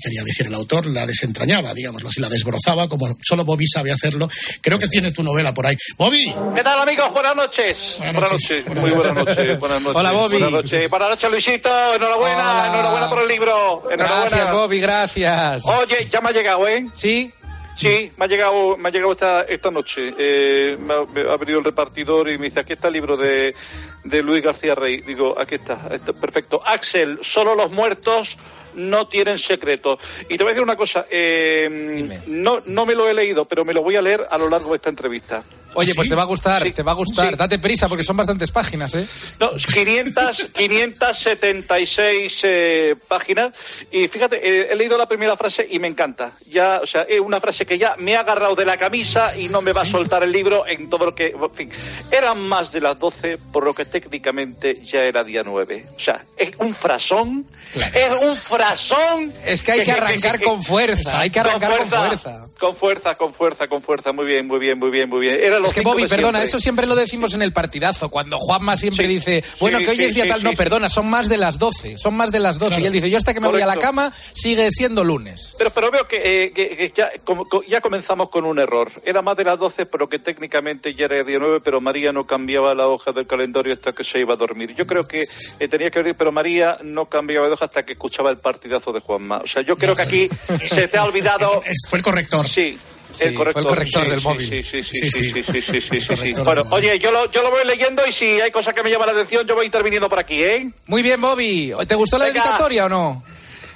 quería 0.03 0.23
decir 0.23 0.47
el 0.47 0.53
autor, 0.53 0.85
la 0.87 1.05
desentrañaba, 1.05 1.73
digámoslo 1.73 2.09
así, 2.09 2.19
la 2.19 2.29
desbrozaba 2.29 2.87
como 2.87 3.15
solo 3.21 3.45
Bobby 3.45 3.65
sabe 3.67 3.91
hacerlo. 3.91 4.27
Creo 4.61 4.77
que 4.77 4.87
tiene 4.87 5.11
tu 5.11 5.23
novela 5.23 5.53
por 5.53 5.65
ahí. 5.65 5.75
Bobby. 5.97 6.33
¿Qué 6.55 6.63
tal, 6.63 6.79
amigos? 6.79 7.11
Buenas 7.13 7.35
noches. 7.35 7.95
Buenas 7.97 8.15
Buenas 8.15 8.31
noches. 8.31 8.67
noches. 8.67 8.81
Muy 8.81 8.91
buenas 8.91 9.15
noches. 9.15 9.59
Buenas 9.59 9.81
noches. 9.81 9.95
Hola, 9.95 10.11
Bobby. 10.11 10.33
Buenas 10.33 10.51
noches. 10.51 10.89
Buenas 10.89 11.09
noches, 11.09 11.31
Luisito. 11.31 11.69
Enhorabuena. 11.95 12.51
Hola. 12.51 12.67
Enhorabuena 12.67 13.09
por 13.09 13.21
el 13.21 13.27
libro. 13.27 13.83
Enhorabuena. 13.91 14.29
Gracias, 14.29 14.51
Bobby, 14.51 14.79
gracias. 14.79 15.65
Oye, 15.65 16.07
ya 16.11 16.21
me 16.21 16.29
ha 16.29 16.31
llegado, 16.33 16.67
¿eh? 16.67 16.87
¿Sí? 16.93 17.31
Sí, 17.75 18.11
me 18.17 18.25
ha 18.25 18.27
llegado, 18.27 18.77
me 18.77 18.89
ha 18.89 18.91
llegado 18.91 19.13
esta, 19.13 19.41
esta 19.43 19.71
noche. 19.71 20.13
Eh, 20.17 20.77
me, 20.79 20.93
ha, 20.93 20.97
me 21.11 21.21
ha 21.31 21.37
venido 21.37 21.57
el 21.57 21.65
repartidor 21.65 22.29
y 22.29 22.37
me 22.37 22.45
dice, 22.45 22.59
aquí 22.59 22.73
está 22.73 22.87
el 22.87 22.93
libro 22.93 23.17
de, 23.17 23.55
de 24.03 24.21
Luis 24.21 24.43
García 24.43 24.75
Rey. 24.75 25.01
Digo, 25.01 25.33
aquí 25.39 25.55
está, 25.55 25.87
está, 25.91 26.13
perfecto. 26.13 26.61
Axel, 26.63 27.17
solo 27.23 27.55
los 27.55 27.71
muertos 27.71 28.37
no 28.75 29.07
tienen 29.07 29.39
secretos. 29.39 29.99
Y 30.29 30.37
te 30.37 30.43
voy 30.43 30.51
a 30.51 30.53
decir 30.53 30.63
una 30.63 30.75
cosa, 30.75 31.05
eh, 31.09 32.19
no, 32.27 32.59
no 32.67 32.85
me 32.85 32.95
lo 32.95 33.09
he 33.09 33.13
leído, 33.13 33.45
pero 33.45 33.65
me 33.65 33.73
lo 33.73 33.81
voy 33.81 33.95
a 33.95 34.01
leer 34.01 34.25
a 34.29 34.37
lo 34.37 34.49
largo 34.49 34.71
de 34.71 34.77
esta 34.77 34.89
entrevista. 34.89 35.43
Oye, 35.75 35.93
pues 35.95 36.09
te 36.09 36.15
va 36.15 36.23
a 36.23 36.25
gustar, 36.25 36.71
te 36.71 36.83
va 36.83 36.91
a 36.91 36.95
gustar. 36.95 37.35
Date 37.35 37.59
prisa 37.59 37.87
porque 37.87 38.03
son 38.03 38.17
bastantes 38.17 38.51
páginas, 38.51 38.95
¿eh? 38.95 39.07
No, 39.39 39.51
500, 39.55 40.51
576 40.53 42.39
eh, 42.43 42.95
páginas 43.07 43.53
y 43.91 44.07
fíjate, 44.07 44.37
eh, 44.37 44.67
he 44.71 44.75
leído 44.75 44.97
la 44.97 45.07
primera 45.07 45.35
frase 45.37 45.67
y 45.69 45.79
me 45.79 45.87
encanta. 45.87 46.31
Ya, 46.49 46.79
o 46.81 46.85
sea, 46.85 47.03
es 47.03 47.19
una 47.19 47.39
frase 47.39 47.65
que 47.65 47.77
ya 47.77 47.95
me 47.97 48.15
ha 48.15 48.21
agarrado 48.21 48.55
de 48.55 48.65
la 48.65 48.77
camisa 48.77 49.37
y 49.37 49.47
no 49.49 49.61
me 49.61 49.73
va 49.73 49.81
a 49.81 49.85
soltar 49.85 50.23
el 50.23 50.31
libro 50.31 50.67
en 50.67 50.89
todo 50.89 51.05
lo 51.05 51.15
que, 51.15 51.27
en 51.27 51.51
fin, 51.51 51.71
eran 52.11 52.39
más 52.41 52.71
de 52.71 52.81
las 52.81 52.99
12 52.99 53.37
por 53.51 53.65
lo 53.65 53.73
que 53.73 53.85
técnicamente 53.85 54.83
ya 54.83 55.03
era 55.03 55.23
día 55.23 55.41
9. 55.43 55.85
O 55.95 55.99
sea, 55.99 56.23
es 56.37 56.51
un 56.57 56.75
frasón, 56.75 57.45
es 57.73 58.21
un 58.21 58.35
frasón. 58.35 59.33
Es 59.45 59.63
que 59.63 59.71
hay 59.71 59.83
que 59.83 59.91
arrancar 59.91 60.41
con 60.41 60.63
fuerza, 60.63 61.19
hay 61.19 61.29
que 61.29 61.39
arrancar 61.39 61.77
con 61.77 61.89
fuerza. 61.89 62.47
Con 62.59 62.75
fuerza, 62.75 63.15
con 63.15 63.33
fuerza, 63.33 63.67
con 63.67 63.81
fuerza, 63.81 64.11
muy 64.11 64.25
bien, 64.25 64.47
muy 64.47 64.59
bien, 64.59 64.79
muy 64.79 64.91
bien, 64.91 65.09
muy 65.09 65.21
bien. 65.21 65.39
Era 65.41 65.59
los 65.63 65.71
Es 65.71 65.75
que 65.75 65.81
Bobby, 65.81 66.03
perdona, 66.07 66.39
siempre. 66.39 66.47
eso 66.49 66.59
siempre 66.59 66.85
lo 66.87 66.95
decimos 66.95 67.33
en 67.33 67.41
el 67.41 67.51
partidazo, 67.53 68.09
cuando 68.09 68.37
Juanma 68.39 68.77
siempre 68.77 69.07
dice, 69.07 69.43
bueno, 69.59 69.79
sí, 69.79 69.85
que 69.85 69.91
hoy 69.91 69.97
sí, 69.97 70.03
es 70.05 70.13
día 70.13 70.23
sí, 70.23 70.29
tal, 70.29 70.39
sí. 70.41 70.45
no, 70.45 70.53
perdona, 70.53 70.89
son 70.89 71.09
más 71.09 71.27
de 71.29 71.37
las 71.37 71.57
12, 71.57 71.97
son 71.97 72.15
más 72.15 72.31
de 72.31 72.39
las 72.39 72.59
12. 72.59 72.81
Y 72.81 72.85
él 72.85 72.93
dice, 72.93 73.09
yo 73.09 73.17
hasta 73.17 73.33
que 73.33 73.39
me 73.39 73.47
voy 73.47 73.61
a 73.61 73.65
la 73.65 73.73
Correcto. 73.75 73.87
cama 73.87 74.13
sigue 74.33 74.69
siendo 74.71 75.03
lunes. 75.03 75.55
Pero, 75.57 75.69
pero 75.71 75.89
veo 75.91 76.05
que, 76.05 76.17
eh, 76.45 76.51
que- 76.53 76.75
que 76.77 76.93
ya, 76.95 77.09
como- 77.25 77.45
co- 77.45 77.63
ya 77.63 77.81
comenzamos 77.81 78.29
con 78.29 78.45
un 78.45 78.59
error. 78.59 78.91
Era 79.05 79.21
más 79.21 79.35
de 79.37 79.43
las 79.45 79.57
12, 79.57 79.85
pero 79.85 80.07
que 80.07 80.19
técnicamente 80.19 80.93
ya 80.93 81.05
era 81.05 81.23
día 81.23 81.37
9, 81.39 81.59
pero 81.63 81.81
María 81.81 82.11
no 82.11 82.25
cambiaba 82.25 82.75
la 82.75 82.87
hoja 82.87 83.11
del 83.11 83.25
calendario 83.25 83.73
hasta 83.73 83.91
que 83.93 84.03
se 84.03 84.19
iba 84.19 84.33
a 84.33 84.37
dormir. 84.37 84.73
Yo 84.75 84.85
creo 84.85 85.07
que 85.07 85.23
eh, 85.59 85.67
tenía 85.67 85.89
que 85.89 85.99
venir, 85.99 86.15
pero 86.17 86.31
María 86.31 86.77
no 86.83 87.05
cambiaba 87.05 87.47
de 87.47 87.53
hoja 87.53 87.65
hasta 87.65 87.83
que 87.83 87.93
escuchaba 87.93 88.29
el 88.31 88.37
partidazo 88.37 88.91
de 88.91 88.99
Juanma. 88.99 89.37
O 89.43 89.47
sea, 89.47 89.61
yo 89.61 89.75
creo 89.77 89.95
que 89.95 90.01
aquí 90.01 90.29
se 90.69 90.87
te 90.87 90.97
ha 90.97 91.03
olvidado... 91.05 91.61
Fue 91.89 91.99
el 91.99 92.03
corrector. 92.03 92.47
Sí. 92.49 92.77
Sí, 93.13 93.25
el 93.25 93.35
corrector, 93.35 93.63
fue 93.63 93.71
el 93.71 93.77
corrector 93.77 94.03
sí, 94.03 94.09
del 94.09 94.19
sí, 94.19 94.25
móvil. 94.25 94.65
Sí, 94.65 94.83
sí, 94.83 95.81
sí, 96.15 96.33
Bueno, 96.43 96.63
oye, 96.71 96.97
yo 96.99 97.11
lo, 97.11 97.31
yo 97.31 97.43
lo 97.43 97.51
voy 97.51 97.65
leyendo 97.65 98.01
y 98.07 98.11
si 98.13 98.25
hay 98.41 98.51
cosas 98.51 98.73
que 98.73 98.81
me 98.83 98.89
llaman 98.89 99.07
la 99.07 99.13
atención, 99.13 99.45
yo 99.47 99.55
voy 99.55 99.65
interviniendo 99.65 100.09
por 100.09 100.19
aquí, 100.19 100.41
¿eh? 100.43 100.69
Muy 100.87 101.01
bien, 101.01 101.21
Bobby. 101.21 101.73
¿Te 101.87 101.95
gustó 101.95 102.17
la 102.17 102.25
dedicatoria 102.25 102.85
o 102.85 102.89
no? 102.89 103.23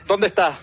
¿Dónde 0.07 0.27
está? 0.27 0.47
A 0.47 0.57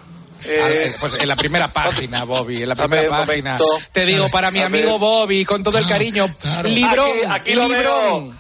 Eh, 0.47 0.59
ver, 0.69 0.91
pues 1.01 1.21
en 1.21 1.29
la 1.29 1.37
primera 1.37 1.69
página, 1.69 2.25
Bobby, 2.25 2.63
en 2.63 2.69
la 2.69 2.75
primera 2.75 3.03
ver, 3.03 3.11
página. 3.11 3.53
momento. 3.57 3.65
Te 3.93 4.05
digo, 4.05 4.27
para 4.29 4.51
mi 4.51 4.61
amigo. 4.61 4.99
Bobby, 4.99 5.45
con 5.45 5.63
todo 5.63 5.79
el 5.79 5.89
cariño, 5.89 6.27
librón, 6.65 7.11
Aquí, 7.31 7.53
aquí 7.53 7.73
veo. 7.75 8.33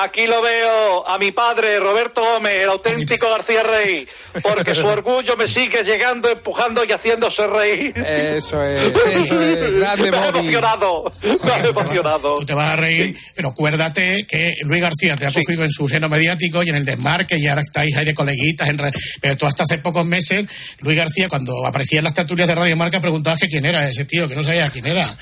Aquí 0.00 0.26
lo 0.28 0.40
veo 0.40 1.08
a 1.08 1.18
mi 1.18 1.32
padre, 1.32 1.80
Roberto 1.80 2.20
Gómez, 2.22 2.62
el 2.62 2.68
auténtico 2.68 3.28
García 3.36 3.64
Rey, 3.64 4.06
porque 4.42 4.74
su 4.74 4.86
orgullo 4.86 5.36
me 5.36 5.48
sigue 5.48 5.82
llegando, 5.82 6.28
empujando 6.30 6.84
y 6.84 6.92
haciéndose 6.92 7.46
reír. 7.48 7.92
Eso 7.98 8.62
es, 8.64 8.94
eso 9.06 9.42
es, 9.42 9.74
grande 9.74 10.10
me 10.12 10.16
ha 10.18 10.28
emocionado, 10.28 11.12
me 11.42 11.50
ha 11.52 11.58
emocionado. 11.66 12.36
Tú 12.38 12.46
te 12.46 12.54
vas 12.54 12.74
a 12.74 12.76
reír, 12.76 13.16
pero 13.34 13.48
acuérdate 13.48 14.24
que 14.28 14.54
Luis 14.62 14.80
García 14.82 15.16
te 15.16 15.26
ha 15.26 15.32
cogido 15.32 15.62
en 15.64 15.70
su 15.70 15.88
seno 15.88 16.08
mediático 16.08 16.62
y 16.62 16.68
en 16.68 16.76
el 16.76 16.84
desmarque 16.84 17.34
y 17.36 17.48
ahora 17.48 17.62
estáis 17.62 17.96
ahí 17.96 18.04
de 18.04 18.14
coleguitas. 18.14 18.68
En 18.68 18.78
re- 18.78 18.92
Pero 19.20 19.36
tú 19.36 19.46
hasta 19.46 19.64
hace 19.64 19.78
pocos 19.78 20.06
meses, 20.06 20.46
Luis 20.80 20.96
García, 20.96 21.28
cuando 21.28 21.66
aparecía 21.66 21.98
en 21.98 22.04
las 22.04 22.14
tertulias 22.14 22.46
de 22.46 22.54
Radio 22.54 22.76
Marca, 22.76 23.00
preguntabas 23.00 23.40
que 23.40 23.48
quién 23.48 23.66
era 23.66 23.88
ese 23.88 24.04
tío, 24.04 24.28
que 24.28 24.36
no 24.36 24.44
sabía 24.44 24.70
quién 24.70 24.86
era. 24.86 25.12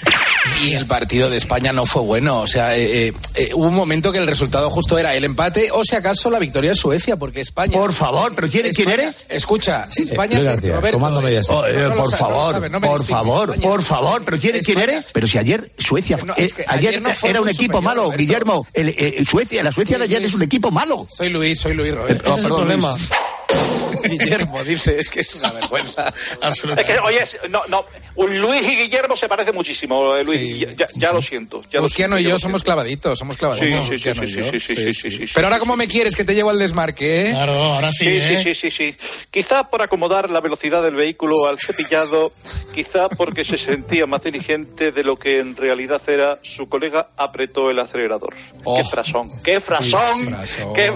Y 0.63 0.75
el 0.75 0.87
partido 0.87 1.31
de 1.31 1.39
España 1.39 1.73
no 1.73 1.87
fue 1.87 2.03
bueno. 2.03 2.41
O 2.41 2.47
sea, 2.47 2.77
eh, 2.77 3.09
eh, 3.09 3.13
eh, 3.35 3.51
hubo 3.55 3.67
un 3.69 3.75
momento 3.75 4.13
que 4.13 4.19
el 4.19 4.27
resultado 4.27 4.66
justo 4.71 4.99
era 4.99 5.15
el 5.15 5.25
empate 5.25 5.71
o, 5.73 5.85
si 5.85 5.97
acaso, 5.97 6.31
la 6.31 6.39
victoria 6.39 6.71
de 6.71 6.77
Suecia, 6.77 7.17
porque 7.17 7.41
España. 7.41 7.73
Por 7.73 7.93
favor, 7.93 8.33
¿pero 8.35 8.49
quién, 8.49 8.63
quién 8.73 8.89
España- 8.89 8.95
eres? 9.09 9.27
Escucha, 9.29 9.89
España. 9.95 10.39
Roberto, 10.39 11.29
eh, 11.29 11.41
Oh, 11.49 11.67
eh, 11.67 11.91
por 11.97 12.13
favor, 12.15 12.53
sabe, 12.55 12.69
no 12.71 12.81
me 12.81 12.89
por 12.89 13.05
favor, 13.05 13.51
España- 13.51 13.69
por 13.69 13.83
favor, 13.83 14.23
pero 14.25 14.39
¿quién, 14.39 14.59
quién 14.63 14.81
eres? 14.81 15.11
Pero 15.13 15.27
si 15.27 15.39
ayer 15.39 15.71
Suecia, 15.79 16.19
No, 16.25 16.33
eh, 16.35 16.45
es 16.45 16.55
que 16.55 16.65
ayer, 16.69 16.89
ayer 16.91 17.03
no 17.03 17.11
era 17.23 17.41
un 17.41 17.49
equipo 17.49 17.79
superior, 17.79 17.83
malo, 17.85 18.03
Roberto. 18.05 18.19
Guillermo, 18.19 18.67
el, 18.75 18.89
eh, 18.91 19.25
Suecia, 19.29 19.63
la 19.63 19.73
Suecia 19.73 19.99
de 19.99 20.05
ayer 20.05 20.23
es 20.25 20.35
un 20.35 20.43
equipo 20.43 20.71
malo. 20.71 21.07
Soy 21.15 21.29
Luis, 21.31 21.61
soy 21.61 21.75
Luis, 21.75 21.95
Roberto. 21.95 22.33
Oh, 22.33 22.37
perdón, 22.37 22.69
Luis. 22.69 23.86
Guillermo 24.09 24.63
dice, 24.65 24.99
es 24.99 25.09
que 25.09 25.21
es 25.21 25.35
una 25.35 25.53
vergüenza. 25.53 26.13
Es 26.47 26.63
que, 26.87 26.99
oye, 26.99 27.23
es- 27.23 27.37
no, 27.51 27.63
no, 27.69 27.85
Luis 28.17 28.63
y 28.63 28.77
Guillermo 28.77 29.17
se 29.17 29.29
parecen 29.29 29.55
muchísimo, 29.55 30.15
eh, 30.17 30.25
Luis, 30.25 30.41
Sí. 30.41 30.59
ya, 30.61 30.73
ya- 30.73 30.87
ya 30.95 31.13
lo 31.13 31.21
siento. 31.23 31.63
Ya 31.71 31.79
lo 31.79 31.83
Busquiano 31.83 32.17
siento, 32.17 32.29
y 32.29 32.33
yo 32.33 32.39
somos 32.39 32.61
siento. 32.61 32.65
clavaditos, 32.65 33.19
somos 33.19 33.37
clavaditos. 33.37 33.69
Sí, 33.71 33.75
sí, 33.77 33.85
sí, 33.87 33.91
Busquiano 33.95 34.23
sí, 34.23 34.29
y 34.29 34.37
yo. 34.37 34.51
sí, 34.53 34.61
sí, 34.61 34.77
sí, 34.77 34.93
sí, 35.11 35.19
sí, 35.27 35.33
Pero 35.35 35.47
ahora, 35.47 35.59
¿cómo 35.59 35.77
me 35.77 35.89
quieres 35.89 36.15
que 36.17 36.25
te 36.25 36.35
llevo 36.35 36.51
al 36.51 36.59
desmarque, 36.59 37.27
eh? 37.29 37.31
Claro, 37.31 37.53
ahora 37.53 37.91
sí, 37.93 38.05
Sí, 38.05 38.11
¿eh? 38.11 38.43
sí, 38.45 38.55
sí, 38.55 38.71
sí, 38.71 38.71
sí. 38.71 38.97
Quizá 39.31 39.65
por 39.65 39.83
acomodar 39.83 40.31
la 40.31 40.41
velocidad 40.41 40.83
del 40.83 40.95
vehículo 40.95 41.47
al 41.49 41.59
cepillado, 41.59 42.31
quizá 42.75 43.09
porque 43.09 43.45
se 43.45 43.59
sentía 43.59 44.07
más 44.07 44.21
inteligente 44.25 44.93
de 44.93 45.05
lo 45.05 45.17
que 45.17 45.39
en 45.41 45.57
realidad 45.57 46.01
era, 46.07 46.39
su 46.43 46.69
colega 46.69 47.09
apretó 47.17 47.71
el 47.71 47.79
acelerador. 47.79 48.35
Oh. 48.65 48.77
¡Qué 48.77 48.85
frasón! 48.85 49.31
¡Qué 49.43 49.61
frasón! 49.61 50.17
Sí, 50.17 50.27
frasón. 50.27 50.75
qué- 50.75 50.93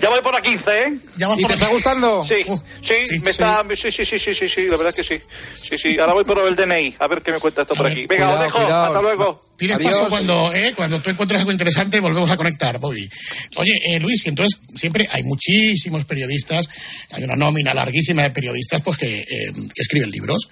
Ya 0.00 0.08
voy 0.10 0.20
por 0.20 0.34
la 0.34 0.40
15, 0.40 0.82
¿eh? 0.82 0.98
Ya 1.16 1.28
¿Y 1.36 1.40
por 1.42 1.48
te 1.48 1.54
está 1.54 1.68
gustando? 1.68 2.24
Sí, 2.24 2.44
sí, 2.82 3.06
sí, 3.06 3.20
me 3.20 3.30
está... 3.30 3.62
Sí, 3.74 3.90
sí, 3.90 4.04
sí, 4.04 4.18
sí, 4.18 4.34
sí, 4.34 4.48
sí, 4.48 4.66
la 4.66 4.76
verdad 4.76 4.94
que 4.94 5.04
sí. 5.04 5.20
Sí, 5.52 5.78
sí, 5.78 5.98
ahora 5.98 6.14
voy 6.14 6.24
por 6.24 6.38
el 6.40 6.56
DNI, 6.56 6.96
a 6.98 7.06
ver 7.08 7.22
qué 7.22 7.32
me 7.32 7.40
cuenta 7.40 7.62
esto 7.62 7.74
por 7.74 7.86
aquí. 7.86 8.06
Venga, 8.06 8.26
cuidado, 8.26 8.34
os 8.34 8.40
dejo, 8.42 8.58
cuidado. 8.58 8.84
hasta 8.86 9.02
luego. 9.02 9.42
Pides 9.62 9.76
Adiós. 9.76 9.94
paso 9.94 10.08
cuando, 10.08 10.52
eh, 10.52 10.72
cuando 10.74 11.00
tú 11.00 11.10
encuentres 11.10 11.38
algo 11.38 11.52
interesante, 11.52 12.00
volvemos 12.00 12.28
a 12.32 12.36
conectar, 12.36 12.80
Bobby. 12.80 13.08
Oye, 13.54 13.78
eh, 13.86 14.00
Luis, 14.00 14.26
entonces 14.26 14.60
siempre 14.74 15.06
hay 15.08 15.22
muchísimos 15.22 16.04
periodistas, 16.04 16.68
hay 17.10 17.22
una 17.22 17.36
nómina 17.36 17.72
larguísima 17.72 18.24
de 18.24 18.32
periodistas 18.32 18.82
pues 18.82 18.98
que, 18.98 19.20
eh, 19.20 19.52
que 19.52 19.82
escriben 19.82 20.10
libros, 20.10 20.48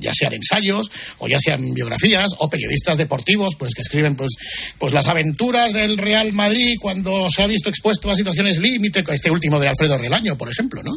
ya 0.00 0.14
sean 0.14 0.32
ensayos 0.32 0.90
o 1.18 1.28
ya 1.28 1.38
sean 1.38 1.74
biografías, 1.74 2.30
o 2.38 2.48
periodistas 2.48 2.96
deportivos 2.96 3.54
pues 3.56 3.74
que 3.74 3.82
escriben 3.82 4.16
pues, 4.16 4.32
pues 4.78 4.94
las 4.94 5.08
aventuras 5.08 5.74
del 5.74 5.98
Real 5.98 6.32
Madrid 6.32 6.76
cuando 6.80 7.28
se 7.28 7.42
ha 7.42 7.46
visto 7.46 7.68
expuesto 7.68 8.10
a 8.10 8.14
situaciones 8.14 8.56
límite, 8.60 9.04
este 9.10 9.30
último 9.30 9.60
de 9.60 9.68
Alfredo 9.68 9.98
Relaño, 9.98 10.38
por 10.38 10.50
ejemplo, 10.50 10.82
¿no? 10.82 10.92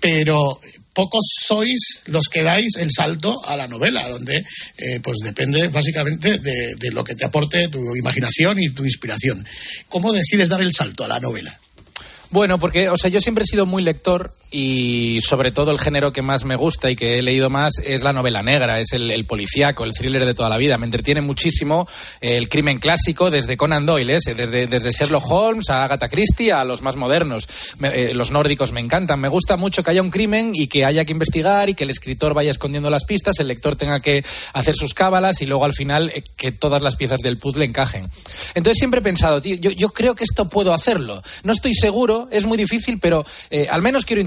Pero 0.00 0.60
pocos 0.98 1.30
sois 1.46 2.02
los 2.06 2.26
que 2.26 2.42
dais 2.42 2.74
el 2.76 2.90
salto 2.90 3.38
a 3.46 3.54
la 3.54 3.68
novela, 3.68 4.08
donde 4.08 4.42
eh, 4.76 4.98
pues 5.00 5.18
depende 5.22 5.68
básicamente 5.68 6.40
de, 6.40 6.74
de 6.74 6.90
lo 6.90 7.04
que 7.04 7.14
te 7.14 7.24
aporte 7.24 7.68
tu 7.68 7.94
imaginación 7.94 8.58
y 8.58 8.70
tu 8.70 8.82
inspiración. 8.82 9.46
¿Cómo 9.88 10.12
decides 10.12 10.48
dar 10.48 10.60
el 10.60 10.74
salto 10.74 11.04
a 11.04 11.08
la 11.08 11.20
novela? 11.20 11.56
Bueno, 12.30 12.58
porque, 12.58 12.88
o 12.88 12.96
sea, 12.96 13.10
yo 13.10 13.20
siempre 13.20 13.44
he 13.44 13.46
sido 13.46 13.64
muy 13.64 13.84
lector 13.84 14.34
y 14.50 15.20
sobre 15.20 15.52
todo 15.52 15.70
el 15.70 15.78
género 15.78 16.12
que 16.12 16.22
más 16.22 16.44
me 16.44 16.56
gusta 16.56 16.90
y 16.90 16.96
que 16.96 17.18
he 17.18 17.22
leído 17.22 17.50
más 17.50 17.72
es 17.84 18.02
la 18.02 18.12
novela 18.12 18.42
negra, 18.42 18.80
es 18.80 18.92
el, 18.92 19.10
el 19.10 19.26
policíaco, 19.26 19.84
el 19.84 19.92
thriller 19.92 20.24
de 20.24 20.34
toda 20.34 20.48
la 20.48 20.56
vida. 20.56 20.78
Me 20.78 20.86
entretiene 20.86 21.20
muchísimo 21.20 21.86
el 22.20 22.48
crimen 22.48 22.78
clásico 22.78 23.30
desde 23.30 23.56
Conan 23.56 23.86
Doyle, 23.86 24.16
ese, 24.16 24.34
desde, 24.34 24.66
desde 24.66 24.90
Sherlock 24.90 25.24
Holmes 25.30 25.70
a 25.70 25.84
Agatha 25.84 26.08
Christie 26.08 26.52
a 26.52 26.64
los 26.64 26.82
más 26.82 26.96
modernos. 26.96 27.48
Eh, 27.82 28.12
los 28.14 28.30
nórdicos 28.30 28.72
me 28.72 28.80
encantan. 28.80 29.20
Me 29.20 29.28
gusta 29.28 29.56
mucho 29.56 29.82
que 29.82 29.90
haya 29.90 30.02
un 30.02 30.10
crimen 30.10 30.52
y 30.54 30.66
que 30.66 30.84
haya 30.84 31.04
que 31.04 31.12
investigar 31.12 31.68
y 31.68 31.74
que 31.74 31.84
el 31.84 31.90
escritor 31.90 32.34
vaya 32.34 32.50
escondiendo 32.50 32.90
las 32.90 33.04
pistas, 33.04 33.38
el 33.40 33.48
lector 33.48 33.76
tenga 33.76 34.00
que 34.00 34.24
hacer 34.52 34.74
sus 34.74 34.94
cábalas 34.94 35.42
y 35.42 35.46
luego 35.46 35.64
al 35.64 35.74
final 35.74 36.10
eh, 36.14 36.22
que 36.36 36.52
todas 36.52 36.82
las 36.82 36.96
piezas 36.96 37.20
del 37.20 37.38
puzzle 37.38 37.64
encajen. 37.64 38.06
Entonces 38.54 38.78
siempre 38.78 39.00
he 39.00 39.02
pensado, 39.02 39.40
yo, 39.42 39.70
yo 39.70 39.88
creo 39.90 40.14
que 40.14 40.24
esto 40.24 40.48
puedo 40.48 40.72
hacerlo. 40.72 41.22
No 41.42 41.52
estoy 41.52 41.74
seguro, 41.74 42.28
es 42.30 42.46
muy 42.46 42.56
difícil, 42.56 42.98
pero 43.00 43.24
eh, 43.50 43.66
al 43.70 43.82
menos 43.82 44.04
quiero 44.04 44.22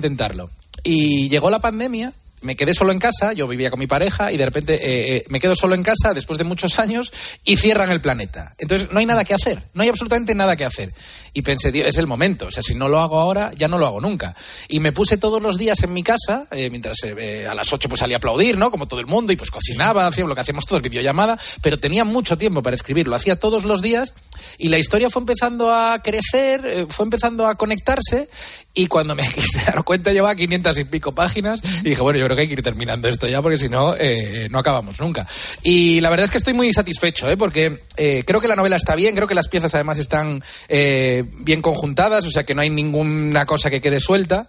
Y 0.84 1.30
llegó 1.30 1.50
la 1.50 1.60
pandemia 1.60 2.14
me 2.42 2.56
quedé 2.56 2.74
solo 2.74 2.92
en 2.92 3.00
casa, 3.00 3.34
yo 3.34 3.48
vivía 3.48 3.70
con 3.70 3.80
mi 3.80 3.88
pareja 3.88 4.32
y 4.32 4.38
de 4.38 4.46
repente 4.46 4.74
eh, 4.74 5.18
eh, 5.18 5.24
me 5.30 5.40
quedo 5.40 5.56
solo 5.56 5.76
en 5.76 5.84
casa 5.84 6.14
después 6.14 6.38
de 6.38 6.44
muchos 6.44 6.80
años 6.80 7.14
y 7.46 7.58
cierran 7.58 7.92
el 7.92 8.02
planeta. 8.02 8.56
Entonces 8.58 8.92
no 8.92 9.00
hay 9.00 9.06
nada 9.06 9.24
que 9.24 9.34
hacer, 9.34 9.62
no 9.74 9.84
hay 9.84 9.90
absolutamente 9.90 10.34
nada 10.34 10.56
que 10.56 10.66
hacer. 10.66 10.94
Y 11.34 11.44
pensé, 11.44 11.72
es 11.74 11.98
el 11.98 12.08
momento, 12.08 12.48
o 12.48 12.52
sea, 12.52 12.64
si 12.64 12.76
no 12.76 12.90
lo 12.90 13.00
hago 13.00 13.20
ahora, 13.20 13.52
ya 13.56 13.68
no 13.68 13.78
lo 13.78 13.86
hago 13.86 14.02
nunca. 14.02 14.36
Y 14.68 14.80
me 14.80 14.92
puse 14.92 15.18
todos 15.18 15.42
los 15.42 15.58
días 15.58 15.82
en 15.84 15.94
mi 15.94 16.04
casa, 16.04 16.48
eh, 16.52 16.70
mientras 16.70 16.98
a 17.04 17.54
las 17.54 17.72
8 17.72 17.88
pues 17.88 18.00
salía 18.00 18.18
a 18.18 18.20
aplaudir, 18.20 18.58
¿no? 18.58 18.72
Como 18.72 18.88
todo 18.88 19.00
el 19.00 19.06
mundo, 19.06 19.32
y 19.32 19.38
pues 19.38 19.52
cocinaba, 19.52 20.08
hacía 20.08 20.26
lo 20.26 20.36
que 20.36 20.42
hacíamos 20.42 20.66
todos, 20.66 20.82
videollamada, 20.82 21.40
pero 21.62 21.80
tenía 21.80 22.04
mucho 22.04 22.38
tiempo 22.38 22.62
para 22.62 22.76
escribir, 22.76 23.08
lo 23.08 23.16
hacía 23.16 23.40
todos 23.40 23.64
los 23.64 23.82
días 23.82 24.14
y 24.58 24.70
la 24.70 24.78
historia 24.78 25.10
fue 25.10 25.22
empezando 25.22 25.74
a 25.74 26.00
crecer, 26.00 26.88
fue 26.90 27.06
empezando 27.06 27.48
a 27.48 27.56
conectarse 27.56 28.28
y 28.74 28.88
cuando 28.88 29.16
me 29.16 29.28
quise 29.28 29.60
dar 29.66 29.84
cuenta 29.84 30.12
llevaba 30.12 30.36
500 30.36 30.78
y 30.80 30.84
pico 30.86 31.14
páginas 31.14 31.62
y 31.82 31.90
dije, 31.90 32.02
bueno, 32.02 32.20
yo 32.20 32.26
creo 32.26 32.36
que 32.36 32.42
hay 32.44 32.48
que 32.48 32.54
ir 32.54 32.64
terminando 32.64 33.08
esto 33.08 33.28
ya 33.28 33.42
porque 33.42 33.58
si 33.58 33.70
no, 33.70 33.96
eh, 33.98 34.48
no 34.52 34.60
acabamos 34.60 35.00
nunca. 35.00 35.28
Y 35.64 36.02
la 36.02 36.10
verdad 36.10 36.26
es 36.26 36.32
que 36.32 36.38
estoy 36.38 36.54
muy 36.54 36.72
satisfecho, 36.74 37.30
¿eh? 37.30 37.38
porque 37.38 37.82
eh, 37.98 38.24
creo 38.26 38.40
que 38.40 38.48
la 38.48 38.56
novela 38.56 38.76
está 38.76 38.96
bien, 38.96 39.16
creo 39.16 39.28
que 39.28 39.36
las 39.36 39.48
piezas 39.48 39.74
además 39.76 39.98
están 39.98 40.44
eh, 40.70 41.24
bien 41.40 41.62
conjuntadas, 41.62 42.26
o 42.26 42.32
sea 42.32 42.44
que 42.44 42.56
no 42.56 42.62
hay 42.62 42.70
ninguna 42.70 43.46
cosa 43.46 43.70
que 43.70 43.82
quede 43.82 44.00
suelta. 44.00 44.48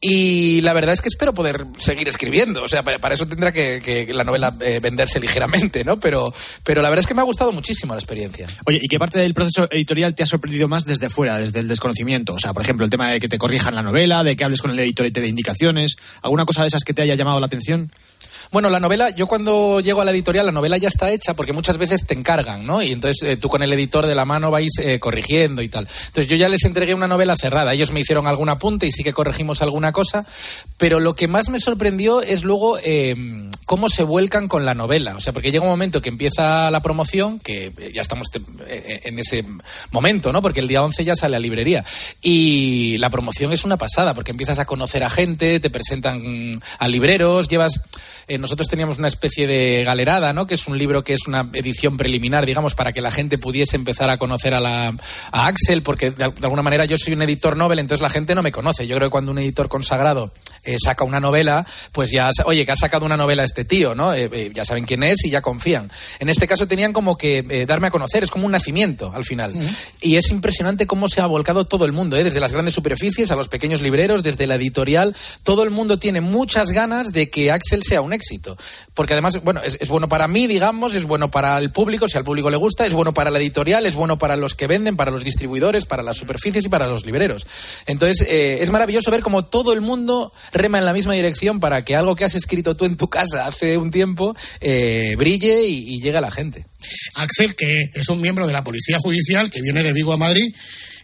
Y 0.00 0.60
la 0.60 0.72
verdad 0.74 0.92
es 0.92 1.00
que 1.00 1.08
espero 1.08 1.34
poder 1.34 1.66
seguir 1.78 2.06
escribiendo. 2.08 2.62
O 2.62 2.68
sea, 2.68 2.84
pa- 2.84 2.98
para 2.98 3.14
eso 3.16 3.26
tendrá 3.26 3.50
que, 3.50 3.80
que 3.84 4.12
la 4.14 4.22
novela 4.22 4.54
eh, 4.60 4.78
venderse 4.80 5.18
ligeramente, 5.18 5.82
¿no? 5.84 5.98
Pero, 5.98 6.32
pero 6.62 6.82
la 6.82 6.88
verdad 6.88 7.00
es 7.00 7.06
que 7.08 7.14
me 7.14 7.20
ha 7.20 7.24
gustado 7.24 7.50
muchísimo 7.50 7.94
la 7.94 7.98
experiencia. 8.00 8.46
Oye, 8.66 8.78
¿y 8.80 8.86
qué 8.86 8.98
parte 9.00 9.18
del 9.18 9.34
proceso 9.34 9.66
editorial 9.72 10.14
te 10.14 10.22
ha 10.22 10.26
sorprendido 10.26 10.68
más 10.68 10.84
desde 10.84 11.10
fuera, 11.10 11.38
desde 11.38 11.58
el 11.58 11.66
desconocimiento? 11.68 12.34
O 12.34 12.38
sea, 12.38 12.52
por 12.52 12.62
ejemplo, 12.62 12.84
el 12.84 12.90
tema 12.90 13.10
de 13.10 13.18
que 13.18 13.28
te 13.28 13.38
corrijan 13.38 13.74
la 13.74 13.82
novela, 13.82 14.22
de 14.22 14.36
que 14.36 14.44
hables 14.44 14.62
con 14.62 14.70
el 14.70 14.78
editor 14.78 15.06
y 15.06 15.10
te 15.10 15.20
dé 15.20 15.26
indicaciones. 15.28 15.96
¿Alguna 16.22 16.44
cosa 16.44 16.62
de 16.62 16.68
esas 16.68 16.84
que 16.84 16.94
te 16.94 17.02
haya 17.02 17.16
llamado 17.16 17.40
la 17.40 17.46
atención? 17.46 17.90
Bueno, 18.50 18.70
la 18.70 18.80
novela, 18.80 19.10
yo 19.10 19.26
cuando 19.26 19.80
llego 19.80 20.00
a 20.00 20.06
la 20.06 20.10
editorial, 20.10 20.46
la 20.46 20.52
novela 20.52 20.78
ya 20.78 20.88
está 20.88 21.10
hecha 21.10 21.34
porque 21.34 21.52
muchas 21.52 21.76
veces 21.76 22.06
te 22.06 22.14
encargan, 22.14 22.66
¿no? 22.66 22.82
Y 22.82 22.92
entonces 22.92 23.22
eh, 23.28 23.36
tú 23.36 23.50
con 23.50 23.62
el 23.62 23.70
editor 23.74 24.06
de 24.06 24.14
la 24.14 24.24
mano 24.24 24.50
vais 24.50 24.72
eh, 24.78 24.98
corrigiendo 24.98 25.60
y 25.60 25.68
tal. 25.68 25.86
Entonces 25.86 26.28
yo 26.28 26.36
ya 26.36 26.48
les 26.48 26.64
entregué 26.64 26.94
una 26.94 27.06
novela 27.06 27.36
cerrada. 27.36 27.74
Ellos 27.74 27.92
me 27.92 28.00
hicieron 28.00 28.26
algún 28.26 28.48
apunte 28.48 28.86
y 28.86 28.90
sí 28.90 29.04
que 29.04 29.12
corregimos 29.12 29.60
alguna 29.60 29.92
cosa. 29.92 30.24
Pero 30.78 30.98
lo 30.98 31.14
que 31.14 31.28
más 31.28 31.50
me 31.50 31.60
sorprendió 31.60 32.22
es 32.22 32.42
luego 32.42 32.78
eh, 32.82 33.14
cómo 33.66 33.90
se 33.90 34.02
vuelcan 34.02 34.48
con 34.48 34.64
la 34.64 34.72
novela. 34.72 35.14
O 35.14 35.20
sea, 35.20 35.34
porque 35.34 35.50
llega 35.50 35.64
un 35.64 35.70
momento 35.70 36.00
que 36.00 36.08
empieza 36.08 36.70
la 36.70 36.80
promoción, 36.80 37.40
que 37.40 37.66
eh, 37.66 37.92
ya 37.94 38.00
estamos 38.00 38.28
en 38.66 39.18
ese 39.18 39.44
momento, 39.90 40.32
¿no? 40.32 40.40
Porque 40.40 40.60
el 40.60 40.68
día 40.68 40.82
11 40.82 41.04
ya 41.04 41.16
sale 41.16 41.36
a 41.36 41.38
librería. 41.38 41.84
Y 42.22 42.96
la 42.96 43.10
promoción 43.10 43.52
es 43.52 43.64
una 43.64 43.76
pasada, 43.76 44.14
porque 44.14 44.30
empiezas 44.30 44.58
a 44.58 44.64
conocer 44.64 45.04
a 45.04 45.10
gente, 45.10 45.60
te 45.60 45.68
presentan 45.68 46.62
a 46.78 46.88
libreros, 46.88 47.48
llevas... 47.48 47.82
eh, 48.38 48.40
nosotros 48.40 48.68
teníamos 48.68 48.98
una 48.98 49.08
especie 49.08 49.46
de 49.46 49.84
galerada, 49.84 50.32
¿no? 50.32 50.46
Que 50.46 50.54
es 50.54 50.66
un 50.68 50.78
libro 50.78 51.02
que 51.04 51.12
es 51.14 51.26
una 51.26 51.48
edición 51.52 51.96
preliminar, 51.96 52.46
digamos, 52.46 52.74
para 52.74 52.92
que 52.92 53.00
la 53.00 53.10
gente 53.10 53.38
pudiese 53.38 53.76
empezar 53.76 54.10
a 54.10 54.16
conocer 54.16 54.54
a, 54.54 54.60
la, 54.60 54.88
a 55.32 55.46
Axel, 55.46 55.82
porque 55.82 56.10
de, 56.10 56.24
al- 56.24 56.34
de 56.34 56.40
alguna 56.44 56.62
manera 56.62 56.84
yo 56.84 56.96
soy 56.98 57.12
un 57.14 57.22
editor 57.22 57.56
novel, 57.56 57.78
entonces 57.78 58.02
la 58.02 58.10
gente 58.10 58.34
no 58.34 58.42
me 58.42 58.52
conoce. 58.52 58.86
Yo 58.86 58.96
creo 58.96 59.08
que 59.08 59.12
cuando 59.12 59.32
un 59.32 59.38
editor 59.38 59.68
consagrado 59.68 60.32
eh, 60.64 60.76
saca 60.82 61.04
una 61.04 61.20
novela, 61.20 61.66
pues 61.92 62.10
ya, 62.10 62.30
oye, 62.44 62.64
que 62.64 62.72
ha 62.72 62.76
sacado 62.76 63.06
una 63.06 63.16
novela 63.16 63.44
este 63.44 63.64
tío, 63.64 63.94
¿no? 63.94 64.14
Eh, 64.14 64.28
eh, 64.32 64.50
ya 64.54 64.64
saben 64.64 64.84
quién 64.84 65.02
es 65.02 65.24
y 65.24 65.30
ya 65.30 65.40
confían. 65.42 65.90
En 66.20 66.28
este 66.28 66.46
caso 66.46 66.66
tenían 66.68 66.92
como 66.92 67.16
que 67.16 67.64
darme 67.66 67.88
a 67.88 67.90
conocer, 67.90 68.22
es 68.22 68.30
como 68.30 68.46
un 68.46 68.52
nacimiento 68.52 69.12
al 69.14 69.24
final. 69.24 69.52
Y 70.00 70.16
es 70.16 70.30
impresionante 70.30 70.86
cómo 70.86 71.08
se 71.08 71.20
ha 71.20 71.26
volcado 71.26 71.64
todo 71.66 71.84
el 71.86 71.92
mundo, 71.92 72.16
¿eh? 72.16 72.24
desde 72.24 72.40
las 72.40 72.52
grandes 72.52 72.74
superficies 72.74 73.30
a 73.30 73.36
los 73.36 73.48
pequeños 73.48 73.82
libreros, 73.82 74.22
desde 74.22 74.46
la 74.46 74.54
editorial. 74.56 75.14
Todo 75.42 75.62
el 75.62 75.70
mundo 75.70 75.98
tiene 75.98 76.20
muchas 76.20 76.68
ganas 76.68 77.12
de 77.12 77.30
que 77.30 77.50
Axel 77.50 77.82
sea 77.82 78.00
un 78.00 78.12
éxito. 78.12 78.27
Porque 78.94 79.14
además, 79.14 79.42
bueno, 79.42 79.62
es, 79.62 79.78
es 79.80 79.88
bueno 79.88 80.08
para 80.08 80.28
mí, 80.28 80.46
digamos, 80.46 80.94
es 80.94 81.04
bueno 81.04 81.30
para 81.30 81.58
el 81.58 81.70
público, 81.70 82.08
si 82.08 82.18
al 82.18 82.24
público 82.24 82.50
le 82.50 82.56
gusta, 82.56 82.86
es 82.86 82.92
bueno 82.92 83.14
para 83.14 83.30
la 83.30 83.38
editorial, 83.38 83.86
es 83.86 83.94
bueno 83.94 84.18
para 84.18 84.36
los 84.36 84.54
que 84.54 84.66
venden, 84.66 84.96
para 84.96 85.10
los 85.10 85.24
distribuidores, 85.24 85.84
para 85.84 86.02
las 86.02 86.16
superficies 86.16 86.64
y 86.64 86.68
para 86.68 86.86
los 86.86 87.06
libreros. 87.06 87.46
Entonces, 87.86 88.26
eh, 88.28 88.58
es 88.60 88.70
maravilloso 88.70 89.10
ver 89.10 89.22
cómo 89.22 89.44
todo 89.44 89.72
el 89.72 89.80
mundo 89.80 90.32
rema 90.52 90.78
en 90.78 90.84
la 90.84 90.92
misma 90.92 91.14
dirección 91.14 91.60
para 91.60 91.82
que 91.82 91.96
algo 91.96 92.14
que 92.14 92.24
has 92.24 92.34
escrito 92.34 92.76
tú 92.76 92.84
en 92.84 92.96
tu 92.96 93.08
casa 93.08 93.46
hace 93.46 93.76
un 93.76 93.90
tiempo 93.90 94.36
eh, 94.60 95.14
brille 95.16 95.66
y, 95.66 95.94
y 95.94 96.00
llegue 96.00 96.18
a 96.18 96.22
la 96.22 96.30
gente. 96.30 96.66
Axel, 97.14 97.54
que 97.54 97.90
es 97.92 98.08
un 98.08 98.20
miembro 98.20 98.46
de 98.46 98.52
la 98.52 98.62
Policía 98.62 98.98
Judicial 98.98 99.50
que 99.50 99.60
viene 99.60 99.82
de 99.82 99.92
Vigo 99.92 100.12
a 100.12 100.16
Madrid 100.16 100.54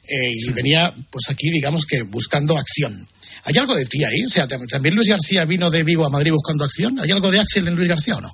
eh, 0.06 0.32
y 0.32 0.52
venía, 0.52 0.92
pues 1.10 1.24
aquí, 1.30 1.50
digamos 1.50 1.86
que 1.86 2.02
buscando 2.02 2.56
acción. 2.56 3.08
¿Hay 3.44 3.56
algo 3.58 3.74
de 3.74 3.84
ti 3.86 4.02
ahí? 4.04 4.24
O 4.24 4.28
sea, 4.28 4.46
¿tam- 4.48 4.66
¿también 4.68 4.94
Luis 4.94 5.08
García 5.08 5.44
vino 5.44 5.70
de 5.70 5.82
Vigo 5.84 6.06
a 6.06 6.10
Madrid 6.10 6.32
buscando 6.32 6.64
acción? 6.64 6.98
¿Hay 7.00 7.10
algo 7.10 7.30
de 7.30 7.40
Axel 7.40 7.66
en 7.68 7.74
Luis 7.74 7.88
García 7.88 8.16
o 8.16 8.20
no? 8.20 8.32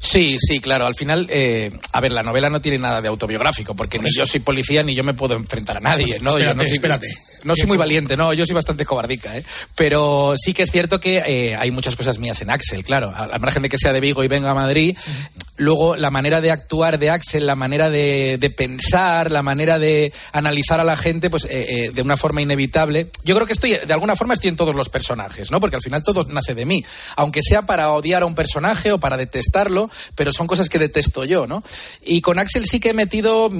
Sí, 0.00 0.36
sí, 0.38 0.60
claro. 0.60 0.86
Al 0.86 0.94
final, 0.94 1.26
eh, 1.30 1.72
a 1.92 2.00
ver, 2.00 2.12
la 2.12 2.22
novela 2.22 2.48
no 2.50 2.60
tiene 2.60 2.78
nada 2.78 3.00
de 3.02 3.08
autobiográfico, 3.08 3.74
porque 3.74 3.98
ni 3.98 4.08
yo 4.14 4.26
soy 4.26 4.40
policía 4.40 4.82
ni 4.82 4.94
yo 4.94 5.02
me 5.02 5.14
puedo 5.14 5.34
enfrentar 5.34 5.78
a 5.78 5.80
nadie, 5.80 6.18
¿no? 6.20 6.32
Yo 6.32 6.36
Espérate, 6.36 6.56
no 6.58 6.64
soy, 6.64 6.72
espérate. 6.74 7.06
No 7.46 7.54
soy 7.54 7.66
muy 7.66 7.78
valiente, 7.78 8.16
no, 8.16 8.32
yo 8.32 8.44
soy 8.44 8.54
bastante 8.54 8.84
cobardica, 8.84 9.36
¿eh? 9.36 9.44
Pero 9.74 10.34
sí 10.36 10.52
que 10.52 10.62
es 10.62 10.70
cierto 10.70 11.00
que 11.00 11.22
eh, 11.26 11.56
hay 11.56 11.70
muchas 11.70 11.96
cosas 11.96 12.18
mías 12.18 12.42
en 12.42 12.50
Axel, 12.50 12.84
claro. 12.84 13.12
Al 13.16 13.40
margen 13.40 13.62
de 13.62 13.68
que 13.68 13.78
sea 13.78 13.92
de 13.92 14.00
Vigo 14.00 14.24
y 14.24 14.28
venga 14.28 14.50
a 14.50 14.54
Madrid, 14.54 14.96
luego 15.56 15.96
la 15.96 16.10
manera 16.10 16.40
de 16.40 16.50
actuar 16.50 16.98
de 16.98 17.10
Axel, 17.10 17.46
la 17.46 17.54
manera 17.54 17.90
de, 17.90 18.36
de 18.38 18.50
pensar, 18.50 19.30
la 19.30 19.42
manera 19.42 19.78
de 19.78 20.12
analizar 20.32 20.80
a 20.80 20.84
la 20.84 20.96
gente, 20.96 21.30
pues 21.30 21.44
eh, 21.44 21.48
eh, 21.86 21.90
de 21.92 22.02
una 22.02 22.16
forma 22.16 22.42
inevitable. 22.42 23.10
Yo 23.24 23.34
creo 23.34 23.46
que 23.46 23.52
estoy, 23.52 23.76
de 23.76 23.92
alguna 23.92 24.16
forma 24.16 24.34
estoy 24.34 24.48
en 24.48 24.56
todos 24.56 24.74
los 24.74 24.88
personajes, 24.88 25.50
¿no? 25.50 25.60
Porque 25.60 25.76
al 25.76 25.82
final 25.82 26.02
todo 26.02 26.24
nace 26.30 26.54
de 26.54 26.66
mí. 26.66 26.84
Aunque 27.16 27.40
sea 27.42 27.62
para 27.62 27.90
odiar 27.90 28.22
a 28.22 28.26
un 28.26 28.34
personaje 28.34 28.92
o 28.92 28.98
para 28.98 29.16
detestarlo, 29.16 29.90
pero 30.14 30.32
son 30.32 30.46
cosas 30.46 30.68
que 30.68 30.78
detesto 30.78 31.24
yo, 31.24 31.46
¿no? 31.46 31.62
Y 32.04 32.20
con 32.20 32.38
Axel 32.38 32.66
sí 32.66 32.80
que 32.80 32.90
he 32.90 32.94
metido 32.94 33.50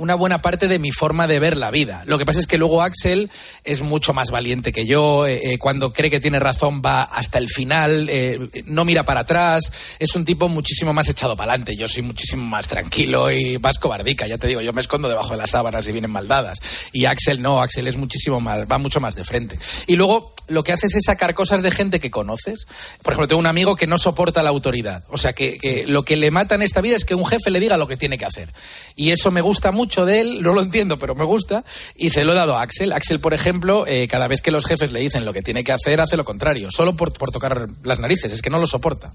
una 0.00 0.14
buena 0.14 0.42
parte 0.42 0.66
de 0.66 0.78
mi 0.78 0.90
forma 0.90 1.26
de 1.26 1.38
ver 1.38 1.56
la 1.56 1.70
vida. 1.70 2.02
Lo 2.06 2.18
que 2.18 2.24
pasa 2.24 2.40
es 2.40 2.46
que 2.46 2.58
luego 2.58 2.82
Axel 2.82 3.30
es 3.64 3.82
mucho 3.82 4.12
más 4.12 4.30
valiente 4.30 4.72
que 4.72 4.86
yo, 4.86 5.26
eh, 5.26 5.52
eh, 5.52 5.58
cuando 5.58 5.92
cree 5.92 6.10
que 6.10 6.20
tiene 6.20 6.40
razón 6.40 6.82
va 6.84 7.02
hasta 7.02 7.38
el 7.38 7.48
final, 7.48 8.08
eh, 8.10 8.38
no 8.64 8.84
mira 8.84 9.04
para 9.04 9.20
atrás, 9.20 9.70
es 9.98 10.14
un 10.14 10.24
tipo 10.24 10.48
muchísimo 10.48 10.92
más 10.92 11.08
echado 11.08 11.36
para 11.36 11.52
adelante, 11.52 11.76
yo 11.76 11.86
soy 11.86 12.02
muchísimo 12.02 12.44
más 12.44 12.66
tranquilo 12.66 13.30
y 13.30 13.58
más 13.58 13.78
cobardica, 13.78 14.26
ya 14.26 14.38
te 14.38 14.46
digo, 14.46 14.60
yo 14.60 14.72
me 14.72 14.80
escondo 14.80 15.08
debajo 15.08 15.30
de 15.30 15.36
las 15.36 15.50
sábanas 15.50 15.86
y 15.86 15.92
vienen 15.92 16.10
maldadas. 16.10 16.60
Y 16.92 17.04
Axel 17.04 17.42
no, 17.42 17.60
Axel 17.60 17.86
es 17.86 17.96
muchísimo 17.96 18.40
más, 18.40 18.60
va 18.70 18.78
mucho 18.78 19.00
más 19.00 19.14
de 19.14 19.24
frente. 19.24 19.58
Y 19.86 19.96
luego 19.96 20.34
lo 20.50 20.62
que 20.64 20.72
haces 20.72 20.94
es 20.94 21.04
sacar 21.04 21.34
cosas 21.34 21.62
de 21.62 21.70
gente 21.70 22.00
que 22.00 22.10
conoces. 22.10 22.66
Por 23.02 23.12
ejemplo, 23.12 23.28
tengo 23.28 23.40
un 23.40 23.46
amigo 23.46 23.76
que 23.76 23.86
no 23.86 23.98
soporta 23.98 24.42
la 24.42 24.50
autoridad. 24.50 25.04
O 25.08 25.18
sea, 25.18 25.32
que, 25.32 25.58
que 25.58 25.84
lo 25.86 26.04
que 26.04 26.16
le 26.16 26.30
mata 26.30 26.54
en 26.54 26.62
esta 26.62 26.80
vida 26.80 26.96
es 26.96 27.04
que 27.04 27.14
un 27.14 27.26
jefe 27.26 27.50
le 27.50 27.60
diga 27.60 27.76
lo 27.76 27.86
que 27.86 27.96
tiene 27.96 28.18
que 28.18 28.24
hacer. 28.24 28.50
Y 28.96 29.10
eso 29.10 29.30
me 29.30 29.40
gusta 29.40 29.72
mucho 29.72 30.04
de 30.04 30.20
él, 30.20 30.42
no 30.42 30.52
lo 30.52 30.60
entiendo, 30.60 30.98
pero 30.98 31.14
me 31.14 31.24
gusta. 31.24 31.64
Y 31.96 32.10
se 32.10 32.24
lo 32.24 32.32
he 32.32 32.36
dado 32.36 32.56
a 32.56 32.62
Axel. 32.62 32.92
Axel, 32.92 33.20
por 33.20 33.34
ejemplo, 33.34 33.86
eh, 33.86 34.08
cada 34.08 34.28
vez 34.28 34.42
que 34.42 34.50
los 34.50 34.66
jefes 34.66 34.92
le 34.92 35.00
dicen 35.00 35.24
lo 35.24 35.32
que 35.32 35.42
tiene 35.42 35.64
que 35.64 35.72
hacer, 35.72 36.00
hace 36.00 36.16
lo 36.16 36.24
contrario. 36.24 36.70
Solo 36.70 36.96
por, 36.96 37.12
por 37.12 37.30
tocar 37.30 37.68
las 37.84 38.00
narices. 38.00 38.32
Es 38.32 38.42
que 38.42 38.50
no 38.50 38.58
lo 38.58 38.66
soporta. 38.66 39.12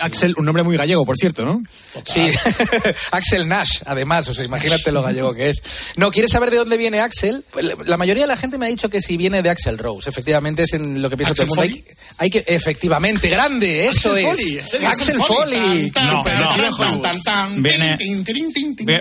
Axel, 0.00 0.34
un 0.36 0.44
nombre 0.44 0.62
muy 0.62 0.76
gallego, 0.76 1.04
por 1.04 1.16
cierto, 1.16 1.44
¿no? 1.44 1.62
Sí, 2.04 2.30
Axel 3.12 3.48
Nash, 3.48 3.82
además, 3.86 4.28
o 4.28 4.34
sea, 4.34 4.44
imagínate 4.44 4.92
lo 4.92 5.02
gallego 5.02 5.34
que 5.34 5.50
es. 5.50 5.62
No, 5.96 6.10
¿quieres 6.10 6.32
saber 6.32 6.50
de 6.50 6.56
dónde 6.56 6.76
viene 6.76 7.00
Axel? 7.00 7.44
Pues, 7.50 7.66
La 7.86 7.96
mayoría 7.96 8.24
de 8.24 8.28
la 8.28 8.36
gente 8.36 8.58
me 8.58 8.66
ha 8.66 8.68
dicho 8.68 8.88
que 8.88 9.00
si 9.00 9.16
viene 9.16 9.42
de 9.42 9.50
Axel 9.50 9.78
Rose, 9.78 10.08
efectivamente 10.08 10.62
es 10.62 10.71
en 10.74 11.00
lo 11.02 11.08
que 11.10 11.16
piensa 11.16 11.34
todo 11.34 11.44
el 11.44 11.48
mundo. 11.48 11.62
Hay, 11.62 11.84
hay 12.18 12.30
que, 12.30 12.44
efectivamente, 12.46 13.28
grande, 13.28 13.88
eso 13.88 14.12
Axel 14.12 14.18
es. 14.18 14.26
Foley, 14.30 14.58
es 14.58 14.74
el 14.74 14.86
Axel 14.86 15.20
Foley. 15.22 15.92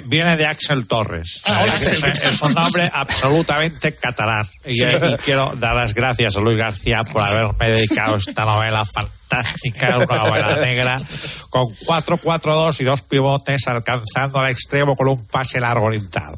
Viene- 0.05 0.37
de 0.37 0.45
Axel 0.45 0.87
Torres. 0.87 1.41
Ah, 1.45 1.61
hola, 1.63 1.75
Es- 1.75 1.87
Axel, 1.87 2.03
¿qué 2.03 2.09
es, 2.11 2.19
tal? 2.21 2.33
es 2.33 2.41
un 2.41 2.53
nombre 2.53 2.91
absolutamente 2.93 3.95
catalán. 3.95 4.47
Y, 4.65 4.81
eh, 4.83 4.99
y 5.13 5.17
quiero 5.23 5.53
dar 5.57 5.75
las 5.75 5.93
gracias 5.93 6.35
a 6.37 6.39
Luis 6.39 6.57
García 6.57 7.03
por 7.03 7.21
haberme 7.27 7.71
dedicado 7.71 8.15
esta 8.17 8.45
novela 8.45 8.85
fantástica, 8.85 9.97
una 9.97 10.17
novela 10.17 10.55
negra, 10.61 11.01
con 11.49 11.67
4-4-2 11.85 12.79
y 12.81 12.83
dos 12.83 13.01
pivotes 13.01 13.67
alcanzando 13.67 14.39
al 14.39 14.51
extremo 14.51 14.95
con 14.95 15.07
un 15.09 15.25
pase 15.27 15.59
largo 15.59 15.85
orientado. 15.85 16.37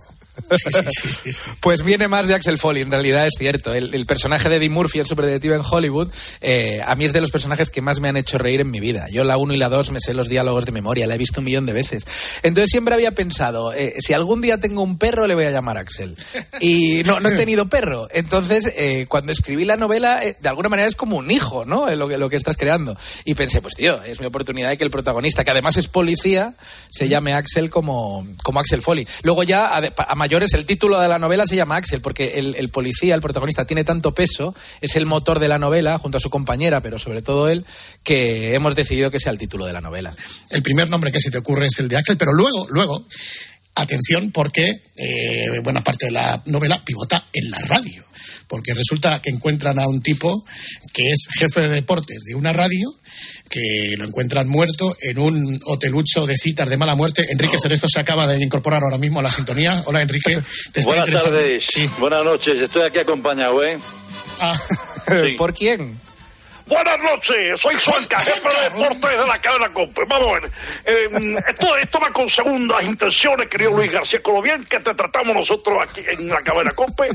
Pues 1.60 1.84
viene 1.84 2.08
más 2.08 2.28
de 2.28 2.34
Axel 2.34 2.58
Foley, 2.58 2.84
en 2.84 2.91
realidad 2.91 3.28
es 3.28 3.34
cierto. 3.38 3.74
El, 3.74 3.93
el 3.93 4.06
personaje 4.06 4.50
de 4.50 4.58
Eddie 4.58 4.69
Murphy, 4.69 5.00
el 5.00 5.06
superdetective 5.06 5.56
en 5.56 5.62
Hollywood, 5.69 6.10
eh, 6.41 6.82
a 6.86 6.96
mí 6.96 7.06
es 7.06 7.13
de 7.13 7.22
los 7.22 7.32
personajes 7.32 7.69
que 7.69 7.82
más 7.82 8.00
me 8.00 8.10
han 8.10 8.17
hecho 8.17 8.38
reír 8.38 8.62
en 8.62 8.72
mi 8.72 8.80
vida. 8.80 9.08
Yo 9.12 9.24
la 9.24 9.38
1 9.38 9.54
y 9.54 9.58
la 9.58 9.69
2 9.69 9.91
me 9.91 10.00
sé 10.00 10.13
los 10.13 10.30
diálogos 10.30 10.65
de 10.65 10.72
memoria, 10.72 11.08
la 11.08 11.15
he 11.15 11.17
visto 11.17 11.41
un 11.41 11.46
millón 11.46 11.65
de 11.65 11.74
veces. 11.74 12.06
Entonces 12.41 12.69
siempre 12.69 12.93
había 12.93 13.12
pensado, 13.12 13.74
eh, 13.74 13.96
si 14.00 14.13
algún 14.13 14.41
día 14.41 14.58
tengo 14.58 14.84
un 14.84 14.98
perro 14.98 15.28
le 15.28 15.36
voy 15.36 15.46
a 15.46 15.52
llamar 15.52 15.78
Axel. 15.78 16.15
Y 16.60 17.04
no, 17.06 17.19
no 17.19 17.30
he 17.30 17.36
tenido 17.36 17.67
perro. 17.67 18.08
Entonces, 18.12 18.72
eh, 18.78 19.06
cuando 19.08 19.32
escribí 19.32 19.65
la 19.65 19.78
novela, 19.78 20.19
de 20.19 20.50
alguna 20.50 20.69
manera 20.69 20.88
es 20.88 20.96
como 20.96 21.17
un 21.17 21.30
hijo, 21.32 21.65
¿no? 21.65 21.93
Lo 21.96 22.08
que, 22.08 22.17
lo 22.17 22.30
que 22.30 22.36
estás 22.36 22.58
creando. 22.58 22.98
Y 23.26 23.36
pensé, 23.36 23.62
pues 23.62 23.76
tío, 23.76 24.02
es 24.04 24.19
mi 24.19 24.28
oportunidad 24.28 24.69
de 24.69 24.78
que 24.78 24.84
el 24.84 24.91
protagonista, 24.91 25.43
que 25.43 25.52
además 25.52 25.78
es 25.78 25.88
policía, 25.88 26.54
se 26.89 27.08
llame 27.08 27.34
Axel 27.34 27.69
como, 27.69 28.26
como 28.43 28.60
Axel 28.60 28.82
Foley. 28.82 29.08
Luego 29.24 29.43
ya, 29.43 29.67
a 29.67 30.15
mayores, 30.24 30.54
el 30.54 30.66
título 30.66 31.02
de 31.02 31.10
la 31.10 31.20
novela 31.20 31.44
se 31.46 31.58
llama 31.58 31.76
Axel, 31.76 32.00
porque 32.00 32.36
el, 32.36 32.70
policía, 32.70 33.14
el 33.14 33.20
protagonista, 33.20 33.68
tiene 33.68 33.84
tanto 33.84 34.14
peso, 34.14 34.56
es 34.80 34.96
el 34.96 35.06
motor 35.06 35.38
de 35.38 35.50
la 35.50 35.60
novela, 35.60 35.98
junto 35.98 36.18
a 36.18 36.22
su 36.22 36.30
compañera, 36.30 36.80
pero 36.80 36.98
sobre 36.98 37.22
todo 37.22 37.50
él, 37.50 37.66
que 38.04 38.56
hemos 38.56 38.74
decidido 38.74 39.12
que 39.12 39.20
sea 39.20 39.34
el 39.34 39.38
título 39.38 39.66
de 39.66 39.74
la 39.74 39.82
novela. 39.82 40.16
El 40.50 40.64
primer 40.64 40.90
nombre 40.90 41.12
que 41.12 41.20
se 41.20 41.30
te 41.30 41.40
ocurre 41.40 41.66
es 41.66 41.78
el 41.80 41.90
de 41.90 41.98
Axel, 41.98 42.16
pero 42.16 42.32
luego, 42.32 42.66
luego, 42.70 43.06
atención 43.76 44.32
porque 44.32 44.84
eh, 44.96 45.60
buena 45.62 45.84
parte 45.84 46.06
de 46.06 46.14
la 46.14 46.42
novela 46.46 46.82
pivota 46.86 47.28
en 47.34 47.52
la 47.52 47.60
radio. 47.60 48.02
Porque 48.48 48.74
resulta 48.74 49.22
que 49.22 49.30
encuentran 49.30 49.78
a 49.78 49.90
un 49.90 50.02
tipo 50.02 50.46
que 50.94 51.04
es 51.12 51.28
jefe 51.38 51.68
de 51.68 51.70
deportes 51.70 52.24
de 52.24 52.36
una 52.36 52.54
radio, 52.54 52.96
que 53.49 53.95
lo 53.97 54.06
encuentran 54.06 54.47
muerto 54.47 54.95
en 54.99 55.19
un 55.19 55.60
hotelucho 55.65 56.26
de 56.26 56.36
citas 56.38 56.69
de 56.69 56.78
mala 56.78 56.95
muerte. 56.95 57.26
Enrique 57.30 57.58
Cerezo 57.58 57.88
se 57.88 57.99
acaba 57.99 58.26
de 58.28 58.43
incorporar 58.43 58.84
ahora 58.84 58.97
mismo 58.97 59.19
a 59.19 59.23
la 59.23 59.32
sintonía. 59.32 59.84
Hola 59.86 60.02
Enrique, 60.02 60.41
te 60.71 60.80
está 60.80 60.89
Buenas 60.91 61.08
interesando. 61.08 61.38
tardes. 61.38 61.65
Buenas 61.99 62.26
noches. 62.26 62.62
Estoy 62.62 62.82
aquí 62.84 62.99
acompañado, 62.99 63.63
¿eh? 63.63 63.78
Ah. 64.39 64.60
¿Por 65.38 65.54
quién? 65.54 65.99
Buenas 66.65 66.97
noches, 67.04 67.60
soy 67.60 67.76
Suelca, 67.78 68.17
jefe 68.21 68.47
de 68.47 68.63
deportes 68.69 69.19
de 69.19 69.28
la 69.28 69.38
cadena 69.38 69.69
Compe. 69.73 70.02
Vamos 70.08 70.30
a 70.30 70.39
ver, 70.39 70.52
eh, 70.86 71.36
esto, 71.49 71.76
esto 71.76 71.99
va 71.99 72.10
con 72.13 72.30
segundas 72.30 72.82
intenciones, 72.86 73.49
querido 73.49 73.71
Luis 73.71 73.91
García, 73.91 74.21
con 74.21 74.36
lo 74.36 74.41
bien 74.41 74.63
que 74.63 74.80
te 74.80 74.93
tratamos 74.93 75.36
nosotros 75.36 75.78
aquí 75.84 75.99
en 76.08 76.30
la 76.30 76.41
cadena 76.41 76.71
Compe. 76.71 77.10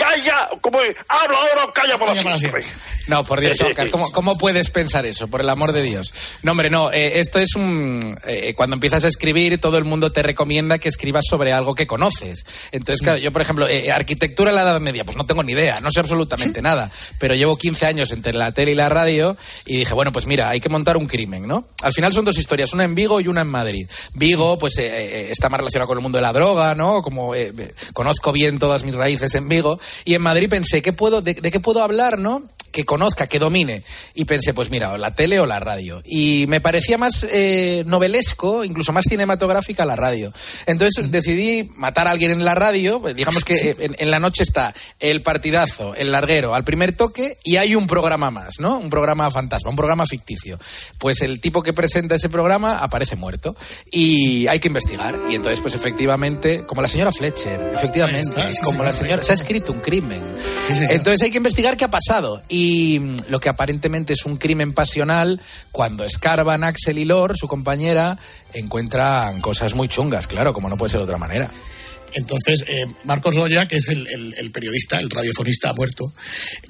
Calla, 0.00 0.48
como 0.62 0.80
es, 0.80 0.96
habla 1.08 1.36
ahora 1.38 1.64
o 1.66 1.72
calla 1.72 1.98
para 1.98 2.14
siempre. 2.14 2.64
No, 3.08 3.22
por 3.24 3.40
Dios, 3.40 3.60
Oscar, 3.60 3.90
¿cómo, 3.90 4.10
cómo 4.12 4.38
puedes 4.38 4.70
pensar 4.70 5.04
eso? 5.04 5.28
Por 5.28 5.42
el 5.42 5.50
amor 5.50 5.72
de 5.72 5.82
Dios. 5.82 6.12
No, 6.42 6.52
hombre, 6.52 6.70
no. 6.70 6.90
eh, 6.90 7.20
esto 7.20 7.38
es 7.38 7.54
un. 7.54 8.18
eh, 8.24 8.54
cuando 8.54 8.74
empiezas 8.74 9.04
a 9.04 9.08
escribir, 9.08 9.60
todo 9.60 9.76
el 9.78 9.84
mundo 9.84 10.10
te 10.10 10.22
recomienda 10.22 10.78
que 10.78 10.88
escribas 10.88 11.24
sobre 11.28 11.52
algo 11.52 11.74
que 11.74 11.86
conoces. 11.86 12.46
Entonces, 12.72 13.02
claro, 13.02 13.18
yo, 13.18 13.30
por 13.30 13.42
ejemplo, 13.42 13.68
eh, 13.68 13.90
arquitectura 13.92 14.50
en 14.50 14.56
la 14.56 14.62
Edad 14.62 14.80
Media, 14.80 15.04
pues 15.04 15.16
no 15.16 15.26
tengo 15.26 15.42
ni 15.42 15.52
idea, 15.52 15.80
no 15.80 15.90
sé 15.90 16.00
absolutamente 16.00 16.62
nada. 16.62 16.90
Pero 17.18 17.34
llevo 17.34 17.56
15 17.56 17.84
años 17.86 18.12
entre 18.12 18.32
la 18.32 18.52
tele 18.52 18.72
y 18.72 18.74
la 18.76 18.88
radio 18.88 19.36
y 19.66 19.78
dije, 19.80 19.92
bueno, 19.92 20.12
pues 20.12 20.26
mira, 20.26 20.48
hay 20.48 20.60
que 20.60 20.68
montar 20.70 20.96
un 20.96 21.06
crimen, 21.06 21.46
¿no? 21.46 21.66
Al 21.82 21.92
final 21.92 22.12
son 22.12 22.24
dos 22.24 22.38
historias, 22.38 22.72
una 22.72 22.84
en 22.84 22.94
Vigo 22.94 23.20
y 23.20 23.26
una 23.28 23.42
en 23.42 23.48
Madrid. 23.48 23.86
Vigo, 24.14 24.58
pues 24.58 24.78
eh, 24.78 24.86
eh, 24.86 25.28
está 25.30 25.48
más 25.48 25.58
relacionado 25.60 25.88
con 25.88 25.98
el 25.98 26.02
mundo 26.02 26.16
de 26.18 26.22
la 26.22 26.32
droga, 26.32 26.74
¿no? 26.74 27.02
Como 27.02 27.34
eh, 27.34 27.52
eh, 27.58 27.74
conozco 27.92 28.32
bien 28.32 28.58
todas 28.58 28.84
mis 28.84 28.94
raíces 28.94 29.34
en 29.34 29.48
Vigo. 29.48 29.80
Y 30.04 30.14
en 30.14 30.22
Madrid 30.22 30.48
pensé, 30.48 30.82
¿qué 30.82 30.92
puedo, 30.92 31.22
de, 31.22 31.34
de 31.34 31.50
qué 31.50 31.60
puedo 31.60 31.82
hablar, 31.82 32.18
no? 32.18 32.42
Que 32.70 32.84
conozca, 32.84 33.26
que 33.26 33.38
domine. 33.38 33.82
Y 34.14 34.24
pensé, 34.24 34.54
pues 34.54 34.70
mira, 34.70 34.92
o 34.92 34.98
la 34.98 35.14
tele 35.14 35.40
o 35.40 35.46
la 35.46 35.60
radio. 35.60 36.02
Y 36.04 36.46
me 36.48 36.60
parecía 36.60 36.98
más 36.98 37.26
eh, 37.30 37.84
novelesco, 37.86 38.64
incluso 38.64 38.92
más 38.92 39.04
cinematográfica 39.08 39.84
la 39.84 39.96
radio. 39.96 40.32
Entonces 40.66 41.10
decidí 41.10 41.70
matar 41.76 42.06
a 42.08 42.10
alguien 42.10 42.30
en 42.30 42.44
la 42.44 42.54
radio. 42.54 43.00
pues, 43.00 43.14
Digamos 43.16 43.44
que 43.44 43.76
en, 43.78 43.96
en 43.98 44.10
la 44.10 44.20
noche 44.20 44.42
está 44.42 44.74
el 44.98 45.22
partidazo, 45.22 45.94
el 45.94 46.12
larguero, 46.12 46.54
al 46.54 46.64
primer 46.64 46.92
toque, 46.92 47.38
y 47.44 47.56
hay 47.56 47.74
un 47.74 47.86
programa 47.86 48.30
más, 48.30 48.60
¿no? 48.60 48.78
Un 48.78 48.90
programa 48.90 49.30
fantasma, 49.30 49.70
un 49.70 49.76
programa 49.76 50.06
ficticio. 50.06 50.58
Pues 50.98 51.22
el 51.22 51.40
tipo 51.40 51.62
que 51.62 51.72
presenta 51.72 52.14
ese 52.14 52.28
programa 52.28 52.78
aparece 52.78 53.16
muerto. 53.16 53.56
Y 53.90 54.46
hay 54.46 54.60
que 54.60 54.68
investigar. 54.68 55.20
Y 55.28 55.34
entonces, 55.34 55.60
pues 55.60 55.74
efectivamente, 55.74 56.64
como 56.64 56.82
la 56.82 56.88
señora 56.88 57.12
Fletcher, 57.12 57.72
efectivamente, 57.74 58.50
como 58.62 58.82
la 58.82 58.92
señora. 58.92 59.22
Se 59.22 59.32
ha 59.32 59.34
escrito 59.34 59.72
un 59.72 59.80
crimen. 59.80 60.22
Entonces 60.68 61.22
hay 61.22 61.30
que 61.30 61.38
investigar 61.38 61.76
qué 61.76 61.84
ha 61.84 61.90
pasado. 61.90 62.42
Y 62.48 62.59
mm, 63.00 63.16
lo 63.30 63.40
que 63.40 63.48
aparentemente 63.48 64.12
es 64.12 64.24
un 64.26 64.36
crimen 64.36 64.72
pasional, 64.72 65.40
cuando 65.72 66.04
escarban 66.04 66.64
Axel 66.64 66.98
y 66.98 67.04
Lor, 67.04 67.36
su 67.36 67.48
compañera, 67.48 68.18
encuentran 68.52 69.40
cosas 69.40 69.74
muy 69.74 69.88
chungas, 69.88 70.26
claro, 70.26 70.52
como 70.52 70.68
no 70.68 70.76
puede 70.76 70.90
ser 70.90 71.00
de 71.00 71.04
otra 71.04 71.18
manera. 71.18 71.50
Entonces, 72.14 72.64
eh, 72.68 72.84
Marcos 73.04 73.36
Goya, 73.36 73.66
que 73.66 73.76
es 73.76 73.88
el, 73.88 74.06
el- 74.08 74.34
el 74.38 74.50
periodista, 74.50 74.98
el 74.98 75.10
radiofonista 75.10 75.72
muerto, 75.74 76.12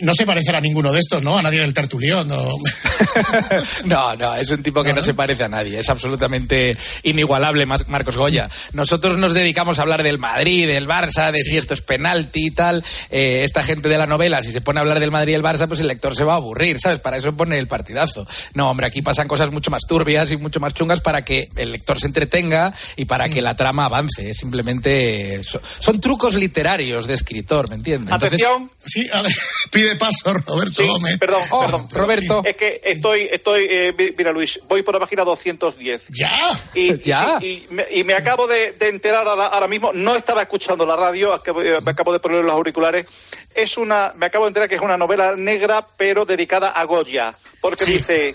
no 0.01 0.15
se 0.15 0.27
parecerá 0.27 0.59
a 0.59 0.61
ninguno 0.61 0.93
de 0.93 0.99
estos, 1.01 1.23
¿no? 1.23 1.39
A 1.39 1.43
nadie 1.43 1.61
del 1.61 1.75
tertulión, 1.75 2.29
¿no? 2.29 2.57
No, 3.85 4.15
no, 4.17 4.35
es 4.37 4.51
un 4.51 4.63
tipo 4.63 4.83
que 4.85 4.93
no 4.93 5.03
se 5.03 5.15
parece 5.15 5.45
a 5.45 5.49
nadie, 5.49 5.79
es 5.79 5.89
absolutamente 5.89 6.77
inigualable 7.03 7.67
Marcos 7.67 8.17
Goya. 8.17 8.49
Nosotros 8.73 9.17
nos 9.17 9.35
dedicamos 9.35 9.79
a 9.79 9.83
hablar 9.83 10.03
del 10.03 10.19
Madrid, 10.19 10.67
del 10.67 10.87
Barça, 10.87 11.31
de 11.33 11.43
si 11.43 11.57
esto 11.57 11.75
es 11.75 11.81
penalti 11.81 12.47
y 12.47 12.51
tal. 12.51 12.85
Eh, 13.11 13.43
esta 13.45 13.63
gente 13.63 13.89
de 13.89 13.99
la 13.99 14.07
novela, 14.07 14.43
si 14.43 14.53
se 14.53 14.61
pone 14.61 14.79
a 14.79 14.83
hablar 14.83 15.01
del 15.01 15.11
Madrid 15.11 15.33
y 15.33 15.37
el 15.37 15.43
Barça, 15.43 15.67
pues 15.69 15.81
el 15.81 15.89
lector 15.89 16.15
se 16.15 16.25
va 16.25 16.35
a 16.35 16.37
aburrir, 16.37 16.79
¿sabes? 16.81 16.99
Para 17.01 17.17
eso 17.17 17.33
pone 17.37 17.59
el 17.59 17.67
partidazo. 17.69 18.27
No, 18.55 18.71
hombre, 18.71 18.87
aquí 18.87 19.03
pasan 19.03 19.29
cosas 19.29 19.51
mucho 19.51 19.71
más 19.71 19.83
turbias 19.87 20.31
y 20.33 20.37
mucho 20.37 20.61
más 20.61 20.75
chungas 20.75 21.01
para 21.01 21.25
que 21.25 21.49
el 21.57 21.73
lector 21.73 21.99
se 21.99 22.07
entretenga 22.07 22.73
y 22.97 23.05
para 23.07 23.29
que 23.29 23.43
la 23.43 23.57
trama 23.57 23.87
avance. 23.87 24.31
Es 24.31 24.39
simplemente... 24.39 25.30
so- 25.45 25.61
son 25.79 26.01
trucos 26.01 26.35
literarios 26.35 27.07
de 27.07 27.15
escritor, 27.15 27.69
¿me 27.69 27.77
entiendes? 27.77 28.13
Entonces- 28.13 28.43
Atención. 28.43 28.71
Sí, 28.85 29.09
a 29.13 29.23
ver, 29.23 29.33
pide 29.73 29.97
paso 29.97 30.33
Roberto 30.47 30.83
Sí, 30.83 30.87
Gómez. 30.89 31.19
Perdón, 31.19 31.41
Oh, 31.51 31.61
perdón. 31.63 31.89
Roberto. 31.93 32.43
Es 32.45 32.57
que 32.57 32.81
estoy, 32.85 33.29
estoy, 33.31 33.67
eh, 33.69 33.93
mi- 33.97 34.11
mira 34.17 34.33
Luis, 34.33 34.59
voy 34.69 34.83
por 34.83 34.95
la 34.95 35.01
página 35.01 35.25
210. 35.25 36.03
¿Ya? 36.09 36.31
Y, 36.75 37.01
¿Ya? 37.03 37.39
Y, 37.41 37.47
y 37.47 37.67
me, 37.71 37.87
y 37.91 38.05
me 38.05 38.15
acabo 38.15 38.47
de, 38.47 38.73
de 38.73 38.89
enterar 38.89 39.27
ahora, 39.27 39.47
ahora 39.47 39.69
mismo, 39.69 39.93
no 39.93 40.17
estaba 40.17 40.43
escuchando 40.43 40.85
la 40.87 40.97
radio, 40.97 41.33
acabo- 41.35 41.63
eh, 41.63 41.79
me 41.85 41.91
acabo 41.91 42.13
de 42.13 42.21
poner 42.21 42.45
los 42.45 42.53
auriculares. 42.53 43.07
Es 43.55 43.77
una, 43.77 44.13
me 44.17 44.27
acabo 44.27 44.45
de 44.45 44.49
enterar 44.51 44.69
que 44.69 44.77
es 44.77 44.81
una 44.81 44.97
novela 44.97 45.35
negra, 45.37 45.85
pero 45.97 46.25
dedicada 46.25 46.71
a 46.71 46.85
Goya. 46.85 47.35
Porque 47.61 47.85
dice, 47.85 48.35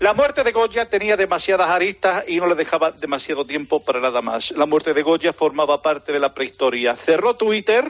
la 0.00 0.14
muerte 0.14 0.42
de 0.42 0.52
Goya 0.52 0.86
tenía 0.86 1.16
demasiadas 1.16 1.68
aristas 1.68 2.24
y 2.26 2.36
no 2.36 2.46
le 2.46 2.54
dejaba 2.54 2.90
demasiado 2.90 3.44
tiempo 3.44 3.84
para 3.84 4.00
nada 4.00 4.22
más. 4.22 4.50
La 4.52 4.64
muerte 4.66 4.94
de 4.94 5.02
Goya 5.02 5.32
formaba 5.32 5.82
parte 5.82 6.12
de 6.12 6.18
la 6.18 6.30
prehistoria. 6.32 6.96
Cerró 6.96 7.34
Twitter 7.34 7.84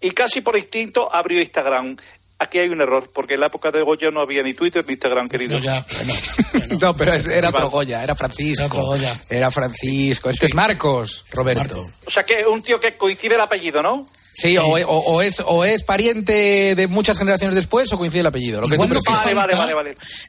y 0.00 0.10
casi 0.10 0.42
por 0.42 0.56
instinto 0.56 1.12
abrió 1.12 1.40
Instagram. 1.40 1.96
Aquí 2.40 2.58
hay 2.58 2.68
un 2.68 2.80
error, 2.80 3.10
porque 3.12 3.34
en 3.34 3.40
la 3.40 3.46
época 3.46 3.72
de 3.72 3.82
Goya 3.82 4.10
no 4.12 4.20
había 4.20 4.42
ni 4.44 4.54
Twitter 4.54 4.84
ni 4.86 4.92
Instagram, 4.92 5.28
querido. 5.28 5.58
No, 6.80 6.94
pero 6.94 7.12
era 7.12 7.48
otro 7.48 7.70
Goya, 7.70 8.02
era 8.02 8.14
Francisco. 8.14 8.94
Era 9.28 9.50
Francisco. 9.50 10.30
Este 10.30 10.46
es 10.46 10.54
Marcos, 10.54 11.24
Roberto. 11.32 11.84
O 12.06 12.10
sea 12.10 12.22
que 12.22 12.46
un 12.46 12.62
tío 12.62 12.78
que 12.78 12.96
coincide 12.96 13.34
el 13.34 13.40
apellido, 13.40 13.82
¿no? 13.82 14.06
Sí, 14.40 14.56
O, 14.56 14.66
o- 14.66 15.14
o 15.16 15.22
es, 15.22 15.42
o 15.44 15.64
es 15.64 15.82
pariente 15.82 16.74
de 16.76 16.86
muchas 16.86 17.18
generaciones 17.18 17.56
después 17.56 17.92
o 17.92 17.98
coincide 17.98 18.20
el 18.20 18.26
apellido. 18.28 18.60
Lo 18.60 18.68
que 18.68 18.76
tú 18.76 18.82
lo 18.94 19.00
que 19.00 19.10
prefieras. 19.10 19.24
falta 19.24 19.56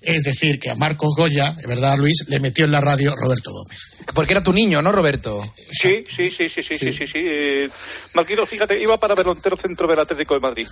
Es 0.01 0.23
decir, 0.23 0.59
que 0.59 0.71
a 0.71 0.75
Marcos 0.75 1.13
Goya, 1.15 1.55
¿verdad, 1.67 1.95
Luis? 1.97 2.25
Le 2.27 2.39
metió 2.39 2.65
en 2.65 2.71
la 2.71 2.81
radio 2.81 3.13
Roberto 3.15 3.51
Gómez. 3.51 3.79
Porque 4.15 4.33
era 4.33 4.41
tu 4.41 4.51
niño, 4.51 4.81
¿no, 4.81 4.91
Roberto? 4.91 5.41
Sí, 5.71 6.03
sí, 6.15 6.31
sí, 6.31 6.49
sí, 6.49 6.63
sí, 6.63 6.77
sí, 6.77 6.93
sí, 6.93 7.07
sí. 7.07 7.19
Eh, 7.19 7.69
fíjate, 8.47 8.81
iba 8.81 8.97
para 8.97 9.13
Velontero 9.13 9.55
Centro 9.55 9.87
del 9.87 9.99
Atlético 9.99 10.33
de 10.33 10.39
Madrid, 10.39 10.67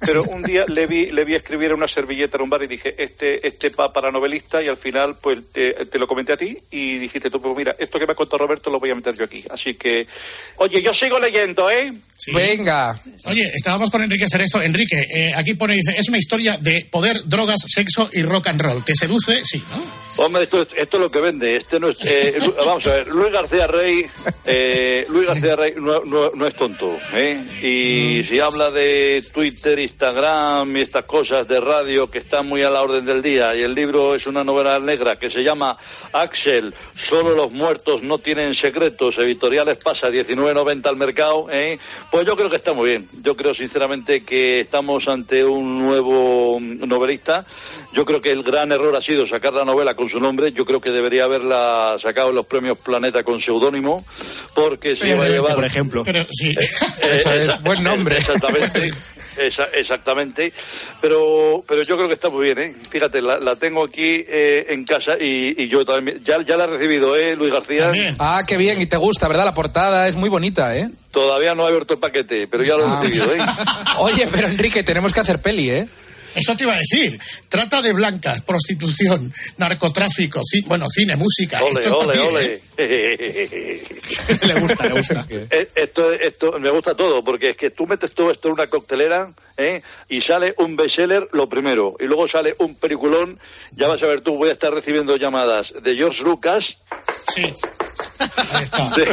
pero 0.00 0.22
un 0.24 0.42
día 0.42 0.64
le 0.68 0.86
vi, 0.86 1.06
le 1.06 1.24
vi 1.24 1.34
escribir 1.34 1.68
en 1.70 1.78
una 1.78 1.88
servilleta 1.88 2.36
en 2.36 2.42
un 2.42 2.50
bar 2.50 2.62
y 2.62 2.66
dije, 2.66 2.94
este, 2.98 3.46
este 3.46 3.70
va 3.70 3.90
para 3.90 4.10
novelista 4.10 4.62
y 4.62 4.68
al 4.68 4.76
final, 4.76 5.16
pues, 5.20 5.50
te, 5.52 5.72
te 5.86 5.98
lo 5.98 6.06
comenté 6.06 6.34
a 6.34 6.36
ti 6.36 6.56
y 6.70 6.98
dijiste 6.98 7.30
tú, 7.30 7.40
pues 7.40 7.56
mira, 7.56 7.74
esto 7.78 7.98
que 7.98 8.06
me 8.06 8.12
ha 8.12 8.16
contado 8.16 8.38
Roberto 8.38 8.68
lo 8.70 8.78
voy 8.78 8.90
a 8.90 8.94
meter 8.94 9.14
yo 9.14 9.24
aquí. 9.24 9.44
Así 9.50 9.74
que, 9.74 10.06
oye, 10.56 10.82
yo 10.82 10.92
sigo 10.92 11.18
leyendo, 11.18 11.70
¿eh? 11.70 11.92
Venga. 12.34 12.81
Oye, 13.24 13.50
estábamos 13.54 13.90
con 13.90 14.02
Enrique 14.02 14.26
Cerezo. 14.28 14.60
Enrique, 14.60 15.00
eh, 15.10 15.32
aquí 15.36 15.54
pone, 15.54 15.74
dice, 15.74 15.94
es 15.96 16.08
una 16.08 16.18
historia 16.18 16.56
de 16.58 16.86
poder, 16.90 17.16
drogas, 17.26 17.58
sexo 17.66 18.08
y 18.12 18.22
rock 18.22 18.48
and 18.48 18.60
roll. 18.60 18.84
¿Te 18.84 18.94
seduce? 18.94 19.42
Sí, 19.44 19.62
¿no? 19.70 20.02
Hombre, 20.24 20.42
esto, 20.42 20.60
es- 20.60 20.68
esto 20.76 20.98
es 20.98 21.00
lo 21.02 21.10
que 21.10 21.20
vende. 21.20 21.56
Este 21.56 21.80
no 21.80 21.88
es, 21.88 21.96
eh, 22.04 22.38
vamos 22.58 22.86
a 22.86 22.92
ver, 22.94 23.06
Luis 23.08 23.32
García 23.32 23.66
Rey, 23.66 24.04
eh, 24.44 25.02
Luis 25.08 25.26
García 25.26 25.56
Rey 25.56 25.72
no, 25.76 26.04
no- 26.04 26.30
no 26.34 26.46
es 26.46 26.54
tonto, 26.54 26.98
¿eh? 27.14 27.40
Y 27.62 28.22
si 28.28 28.38
habla 28.38 28.70
de 28.70 29.24
Twitter, 29.32 29.78
Instagram 29.78 30.76
y 30.76 30.82
estas 30.82 31.06
cosas 31.06 31.48
de 31.48 31.60
radio 31.60 32.10
que 32.10 32.18
están 32.18 32.46
muy 32.46 32.62
a 32.62 32.68
la 32.70 32.82
orden 32.82 33.06
del 33.06 33.22
día, 33.22 33.54
y 33.56 33.62
el 33.62 33.74
libro 33.74 34.14
es 34.14 34.26
una 34.26 34.44
novela 34.44 34.78
negra 34.80 35.16
que 35.16 35.30
se 35.30 35.42
llama 35.42 35.76
Axel, 36.12 36.74
solo 37.08 37.34
los 37.34 37.50
muertos 37.50 38.02
no 38.02 38.18
tienen 38.18 38.54
secretos, 38.54 39.16
editoriales 39.16 39.76
pasa 39.76 40.10
19.90 40.10 40.86
al 40.90 40.96
mercado, 40.96 41.46
¿eh? 41.50 41.78
Pues 42.10 42.26
yo 42.26 42.36
creo 42.36 42.50
que 42.50 42.56
está 42.56 42.71
muy 42.74 42.88
bien. 42.90 43.08
Yo 43.22 43.34
creo 43.36 43.54
sinceramente 43.54 44.22
que 44.22 44.60
estamos 44.60 45.08
ante 45.08 45.44
un 45.44 45.78
nuevo 45.78 46.58
novelista. 46.60 47.44
Yo 47.92 48.04
creo 48.04 48.20
que 48.22 48.30
el 48.32 48.42
gran 48.42 48.72
error 48.72 48.94
ha 48.96 49.00
sido 49.02 49.26
sacar 49.26 49.52
la 49.52 49.64
novela 49.64 49.94
con 49.94 50.08
su 50.08 50.18
nombre. 50.18 50.50
Yo 50.52 50.64
creo 50.64 50.80
que 50.80 50.90
debería 50.90 51.24
haberla 51.24 51.96
sacado 52.00 52.30
en 52.30 52.36
los 52.36 52.46
premios 52.46 52.78
Planeta 52.78 53.22
con 53.22 53.40
seudónimo, 53.40 54.04
porque 54.54 54.96
se 54.96 55.08
iba 55.10 55.24
a 55.24 55.28
llevar. 55.28 55.54
por 55.54 55.64
ejemplo. 55.64 56.02
Pero, 56.04 56.24
sí. 56.30 56.50
Eh, 56.50 56.54
es, 57.12 57.26
esa- 57.26 57.58
buen 57.58 57.82
nombre. 57.82 58.16
Exactamente. 58.18 58.90
Esa- 59.38 59.68
exactamente. 59.74 60.52
Pero, 61.00 61.62
pero 61.66 61.82
yo 61.82 61.96
creo 61.96 62.08
que 62.08 62.14
está 62.14 62.28
muy 62.28 62.44
bien, 62.46 62.58
¿eh? 62.58 62.74
Fíjate, 62.90 63.20
la, 63.20 63.38
la 63.38 63.56
tengo 63.56 63.84
aquí 63.84 64.24
eh, 64.28 64.66
en 64.70 64.84
casa 64.84 65.12
y, 65.20 65.54
y 65.62 65.68
yo 65.68 65.84
también. 65.84 66.22
Ya, 66.24 66.42
ya 66.42 66.56
la 66.56 66.64
he 66.64 66.68
recibido, 66.68 67.16
¿eh, 67.16 67.34
Luis 67.36 67.52
García? 67.52 67.92
Ah, 68.18 68.42
qué 68.46 68.56
bien, 68.56 68.80
y 68.80 68.86
te 68.86 68.96
gusta, 68.96 69.28
¿verdad? 69.28 69.44
La 69.44 69.54
portada 69.54 70.08
es 70.08 70.16
muy 70.16 70.28
bonita, 70.28 70.76
¿eh? 70.76 70.88
Todavía 71.10 71.54
no 71.54 71.64
he 71.64 71.68
abierto 71.68 71.94
el 71.94 72.00
paquete, 72.00 72.46
pero 72.46 72.62
ya 72.62 72.76
lo 72.76 72.86
he 72.86 72.90
Ah. 72.90 73.00
recibido, 73.02 73.26
¿eh? 73.34 73.38
Oye, 73.98 74.28
pero 74.30 74.46
Enrique, 74.48 74.82
tenemos 74.82 75.12
que 75.12 75.20
hacer 75.20 75.40
peli, 75.40 75.70
¿eh? 75.70 75.88
Eso 76.34 76.56
te 76.56 76.64
iba 76.64 76.74
a 76.74 76.78
decir. 76.78 77.18
Trata 77.48 77.82
de 77.82 77.92
blancas, 77.92 78.40
prostitución, 78.42 79.32
narcotráfico, 79.58 80.40
ci- 80.40 80.64
bueno, 80.66 80.86
cine, 80.88 81.16
música. 81.16 81.60
Ole, 81.62 81.80
Esto 81.80 81.98
ole, 81.98 82.12
ti, 82.12 82.18
ole. 82.18 82.62
¿eh? 82.78 83.82
le 84.46 84.60
gusta, 84.60 84.86
le 84.88 84.92
gusta. 84.94 85.26
Eh, 85.50 85.68
Esto, 85.74 86.12
esto 86.12 86.58
me 86.58 86.70
gusta 86.70 86.94
todo, 86.94 87.22
porque 87.22 87.50
es 87.50 87.56
que 87.56 87.70
tú 87.70 87.86
metes 87.86 88.12
todo 88.14 88.30
esto 88.30 88.48
en 88.48 88.54
una 88.54 88.66
coctelera 88.66 89.30
¿eh? 89.56 89.82
y 90.08 90.20
sale 90.20 90.54
un 90.58 90.76
bestseller 90.76 91.28
lo 91.32 91.48
primero, 91.48 91.94
y 92.00 92.04
luego 92.04 92.26
sale 92.28 92.54
un 92.58 92.74
peliculón. 92.74 93.38
Ya 93.76 93.88
vas 93.88 94.02
a 94.02 94.06
ver 94.06 94.22
tú, 94.22 94.36
voy 94.36 94.48
a 94.48 94.52
estar 94.52 94.72
recibiendo 94.72 95.16
llamadas 95.16 95.72
de 95.82 95.94
George 95.96 96.22
Lucas. 96.22 96.76
Sí. 97.32 97.52
De, 98.96 99.04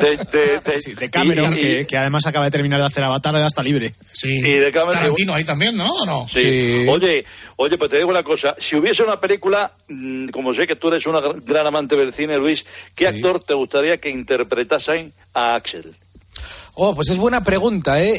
de, 0.00 0.16
de, 0.16 0.60
de- 0.60 0.80
Sí, 0.80 0.92
de 0.94 1.10
Cameron, 1.10 1.54
y- 1.54 1.80
y- 1.80 1.84
que, 1.86 1.96
además 1.96 2.26
acaba 2.26 2.44
de 2.46 2.50
terminar 2.50 2.80
de 2.80 2.86
hacer 2.86 3.04
Avatar, 3.04 3.34
ya 3.36 3.46
está 3.46 3.62
libre. 3.62 3.92
Sí. 4.12 4.28
y 4.38 4.40
de 4.54 4.72
Cameron- 4.72 4.92
Tarantino 4.94 5.34
ahí 5.34 5.44
también, 5.44 5.76
¿no? 5.76 5.86
¿O 5.86 6.06
no? 6.06 6.26
Sí. 6.32 6.84
Oye, 6.88 7.24
oye, 7.56 7.78
pues 7.78 7.90
te 7.90 7.96
digo 7.98 8.10
una 8.10 8.22
cosa. 8.22 8.54
Si 8.60 8.76
hubiese 8.76 9.02
una 9.02 9.18
película, 9.20 9.72
mm, 9.88 10.28
como 10.28 10.54
sé 10.54 10.66
que 10.66 10.76
tú 10.76 10.88
eres 10.88 11.06
una 11.06 11.20
gr- 11.20 11.42
gran 11.44 11.66
amante 11.66 11.96
del 11.96 12.12
cine, 12.12 12.36
Luis, 12.38 12.64
¿qué 12.94 13.08
actor 13.08 13.40
te 13.44 13.54
gustaría 13.54 13.96
que 13.98 14.10
interpretasen 14.10 15.12
a 15.34 15.54
Axel? 15.54 15.94
Oh, 16.74 16.94
pues 16.94 17.10
es 17.10 17.18
buena 17.18 17.44
pregunta, 17.44 18.02
¿eh? 18.02 18.14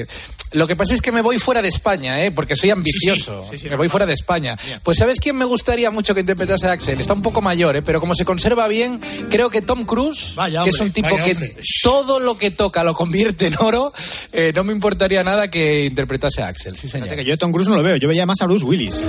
Eh, 0.00 0.06
lo 0.54 0.66
que 0.68 0.76
pasa 0.76 0.94
es 0.94 1.02
que 1.02 1.10
me 1.12 1.20
voy 1.20 1.38
fuera 1.38 1.60
de 1.60 1.68
España, 1.68 2.24
¿eh? 2.24 2.30
Porque 2.30 2.54
soy 2.56 2.70
ambicioso. 2.70 3.44
me 3.68 3.76
voy 3.76 3.88
fuera 3.88 4.06
de 4.06 4.12
España. 4.12 4.56
Pues 4.82 4.98
¿sabes 4.98 5.18
quién 5.20 5.36
me 5.36 5.44
gustaría 5.44 5.90
mucho 5.90 6.14
que 6.14 6.20
interpretase 6.20 6.68
a 6.68 6.72
Axel? 6.72 7.00
Está 7.00 7.12
un 7.12 7.22
poco 7.22 7.40
mayor, 7.40 7.76
¿eh? 7.76 7.82
Pero 7.82 8.00
como 8.00 8.14
se 8.14 8.24
conserva 8.24 8.68
bien, 8.68 9.00
creo 9.30 9.50
que 9.50 9.62
Tom 9.62 9.84
Cruise, 9.84 10.34
que 10.64 10.70
es 10.70 10.80
un 10.80 10.92
tipo 10.92 11.08
vaya 11.10 11.24
que 11.24 11.32
hombre. 11.32 11.56
todo 11.82 12.20
lo 12.20 12.38
que 12.38 12.50
toca 12.50 12.84
lo 12.84 12.94
convierte 12.94 13.48
en 13.48 13.54
oro, 13.58 13.92
eh, 14.32 14.52
no 14.54 14.64
me 14.64 14.72
importaría 14.72 15.22
nada 15.24 15.48
que 15.50 15.84
interpretase 15.86 16.42
a 16.42 16.48
Axel, 16.48 16.76
sí 16.76 16.88
señor. 16.88 17.08
Que 17.14 17.24
yo 17.24 17.36
Tom 17.36 17.52
Cruise 17.52 17.68
no 17.68 17.76
lo 17.76 17.82
veo, 17.82 17.96
yo 17.96 18.08
veía 18.08 18.24
más 18.26 18.40
a 18.40 18.46
Bruce 18.46 18.64
Willis. 18.64 19.02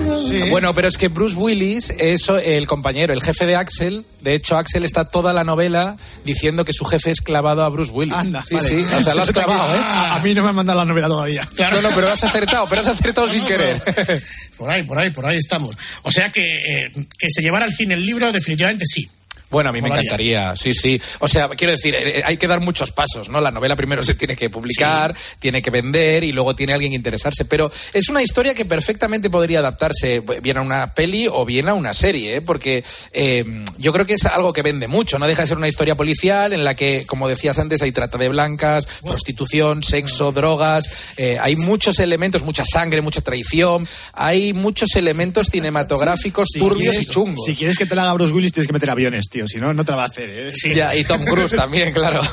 Bueno, 0.50 0.74
pero 0.74 0.88
es 0.88 0.98
que 0.98 1.08
Bruce 1.10 1.36
Willis 1.36 1.92
es 1.98 2.28
el 2.30 2.68
compañero, 2.68 3.14
el 3.14 3.22
jefe 3.22 3.46
de 3.46 3.56
Axel. 3.56 4.06
De 4.22 4.34
hecho, 4.34 4.58
Axel 4.58 4.84
está 4.84 5.06
toda 5.06 5.32
la 5.34 5.44
novela 5.44 5.96
diciendo 6.24 6.66
que 6.66 6.74
su 6.74 6.86
jefe 6.86 7.12
es 7.12 7.22
clavado 7.22 7.64
a 7.64 7.70
Bruce 7.70 7.92
Willis. 7.92 8.16
Anda, 8.16 8.44
sí, 8.48 8.56
vale. 8.56 8.70
sí. 8.70 8.84
O 8.84 9.02
sea, 9.02 9.16
lo 9.16 9.22
has 9.22 9.32
clavado, 9.34 9.76
¿eh? 9.76 9.80
A, 9.80 10.16
a 10.16 10.20
mí 10.22 10.34
no 10.34 10.44
me 10.44 10.50
han 10.50 10.56
mandado 10.56 10.80
la 10.80 10.86
novela 10.86 11.08
todavía. 11.08 11.35
No, 11.60 11.82
no, 11.82 11.90
pero 11.96 12.10
has 12.12 12.24
acertado, 12.24 12.68
pero 12.70 12.82
has 12.82 12.88
acertado 12.88 13.28
sin 13.30 13.42
No, 13.42 13.48
querer. 13.48 13.82
pero- 13.84 14.20
Por 14.58 14.70
ahí, 14.70 14.84
por 14.84 14.98
ahí, 15.00 15.10
por 15.12 15.26
ahí 15.26 15.38
estamos. 15.38 15.76
O 16.04 16.12
sea 16.12 16.30
que, 16.30 16.42
eh, 16.42 16.92
que 17.18 17.28
se 17.30 17.42
llevara 17.42 17.66
al 17.66 17.72
cine 17.72 17.94
el 17.96 18.06
libro, 18.06 18.32
definitivamente 18.32 18.86
sí. 18.86 19.10
Bueno, 19.56 19.70
a 19.70 19.72
mí 19.72 19.82
me 19.82 19.88
encantaría, 19.88 20.54
sí, 20.58 20.74
sí. 20.74 21.02
O 21.20 21.30
sea, 21.30 21.48
quiero 21.48 21.72
decir, 21.72 21.96
eh, 21.96 22.22
hay 22.26 22.36
que 22.36 22.46
dar 22.46 22.60
muchos 22.60 22.92
pasos, 22.92 23.30
¿no? 23.30 23.40
La 23.40 23.52
novela 23.52 23.78
primero 23.78 24.04
se 24.04 24.14
tiene 24.14 24.36
que 24.36 24.50
publicar, 24.50 25.16
tiene 25.40 25.62
que 25.62 25.70
vender 25.70 26.26
y 26.26 26.34
luego 26.34 26.54
tiene 26.54 26.74
alguien 26.74 26.92
que 26.92 26.98
interesarse. 26.98 27.46
Pero 27.46 27.72
es 27.94 28.10
una 28.10 28.22
historia 28.22 28.54
que 28.54 28.66
perfectamente 28.66 29.30
podría 29.30 29.60
adaptarse 29.60 30.20
bien 30.44 30.58
a 30.58 30.62
una 30.62 30.94
peli 30.94 31.30
o 31.32 31.46
bien 31.46 31.70
a 31.70 31.74
una 31.74 31.94
serie, 31.94 32.36
¿eh? 32.36 32.42
Porque 32.42 32.84
eh, 33.14 33.46
yo 33.78 33.94
creo 33.94 34.06
que 34.06 34.16
es 34.16 34.26
algo 34.26 34.52
que 34.52 34.62
vende 34.62 34.90
mucho. 34.90 35.18
No 35.20 35.26
deja 35.26 35.44
de 35.44 35.48
ser 35.48 35.58
una 35.58 35.70
historia 35.70 35.96
policial 35.96 36.52
en 36.52 36.66
la 36.66 36.76
que, 36.76 37.06
como 37.08 37.30
decías 37.30 37.58
antes, 37.58 37.82
hay 37.82 37.94
trata 37.94 38.18
de 38.18 38.28
blancas, 38.28 38.86
prostitución, 39.04 39.84
sexo, 39.84 40.34
drogas. 40.34 41.14
eh, 41.16 41.38
hay 41.40 41.56
muchos 41.56 42.00
elementos, 42.00 42.44
mucha 42.44 42.66
sangre, 42.66 43.02
mucha 43.02 43.22
traición. 43.22 43.88
Hay 44.12 44.52
muchos 44.52 44.98
elementos 44.98 45.48
cinematográficos 45.48 46.50
Si 46.52 46.60
turbios 46.60 47.02
y 47.02 47.06
chungos. 47.06 47.40
Si 47.46 47.56
quieres 47.56 47.78
que 47.78 47.86
te 47.86 47.96
la 47.96 48.04
haga 48.04 48.16
Bruce 48.16 48.34
Willis, 48.34 48.52
tienes 48.52 48.68
que 48.68 48.74
meter 48.74 48.90
aviones, 48.90 49.30
tío. 49.30 49.45
Si 49.48 49.60
no, 49.60 49.74
no 49.74 49.84
te 49.86 49.92
la 49.92 49.98
va 49.98 50.04
a 50.04 50.08
hacer, 50.08 50.30
¿eh? 50.30 50.54
Ya, 50.74 50.96
y 50.96 51.04
Tom 51.04 51.24
Cruise 51.26 51.52
también, 51.56 51.94
claro. 51.94 52.22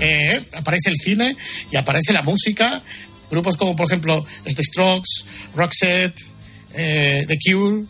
Eh, 0.00 0.42
aparece 0.54 0.90
el 0.90 0.96
cine 0.96 1.36
y 1.70 1.76
aparece 1.76 2.12
la 2.12 2.22
música. 2.22 2.82
Grupos 3.30 3.56
como, 3.56 3.76
por 3.76 3.86
ejemplo, 3.86 4.24
The 4.44 4.62
Strokes, 4.62 5.24
Roxette, 5.54 6.18
eh, 6.74 7.24
The 7.28 7.38
Cure. 7.38 7.84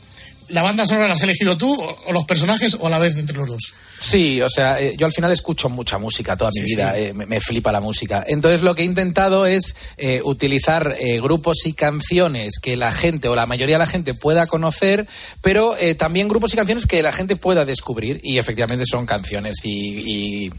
¿La 0.49 0.63
banda 0.63 0.85
sonora 0.85 1.07
la 1.07 1.15
has 1.15 1.23
elegido 1.23 1.57
tú 1.57 1.73
o, 1.73 2.03
o 2.07 2.13
los 2.13 2.25
personajes 2.25 2.77
o 2.79 2.87
a 2.87 2.91
la 2.91 2.99
vez 2.99 3.17
entre 3.17 3.37
los 3.37 3.47
dos? 3.47 3.73
Sí, 4.01 4.41
o 4.41 4.49
sea, 4.49 4.81
eh, 4.81 4.95
yo 4.97 5.05
al 5.05 5.13
final 5.13 5.31
escucho 5.31 5.69
mucha 5.69 5.99
música 5.99 6.35
toda 6.35 6.51
mi 6.55 6.61
Sí, 6.67 6.75
vida, 6.75 6.95
sí. 6.95 7.03
eh, 7.03 7.13
me, 7.13 7.27
me 7.27 7.39
flipa 7.39 7.71
la 7.71 7.81
música. 7.81 8.25
Entonces 8.27 8.63
lo 8.63 8.75
que 8.75 8.81
he 8.81 8.87
intentado 8.87 9.45
es 9.45 9.77
eh, 9.99 10.23
utilizar 10.25 10.97
eh, 10.99 11.21
grupos 11.21 11.67
y 11.67 11.75
canciones 11.75 12.59
que 12.61 12.77
la 12.77 12.93
gente 12.93 13.29
o 13.29 13.37
la 13.37 13.45
mayoría 13.45 13.75
de 13.77 13.81
la 13.81 13.87
gente 13.87 14.15
pueda 14.15 14.47
conocer, 14.47 15.07
pero 15.43 15.77
eh, 15.77 15.95
también 15.95 16.29
grupos 16.29 16.55
y 16.55 16.57
canciones 16.57 16.87
que 16.87 17.03
la 17.03 17.13
gente 17.13 17.37
pueda 17.37 17.67
descubrir 17.67 18.21
y 18.25 18.39
efectivamente 18.39 18.87
son 18.87 19.05
canciones 19.05 19.57
y, 19.65 20.47
y 20.47 20.53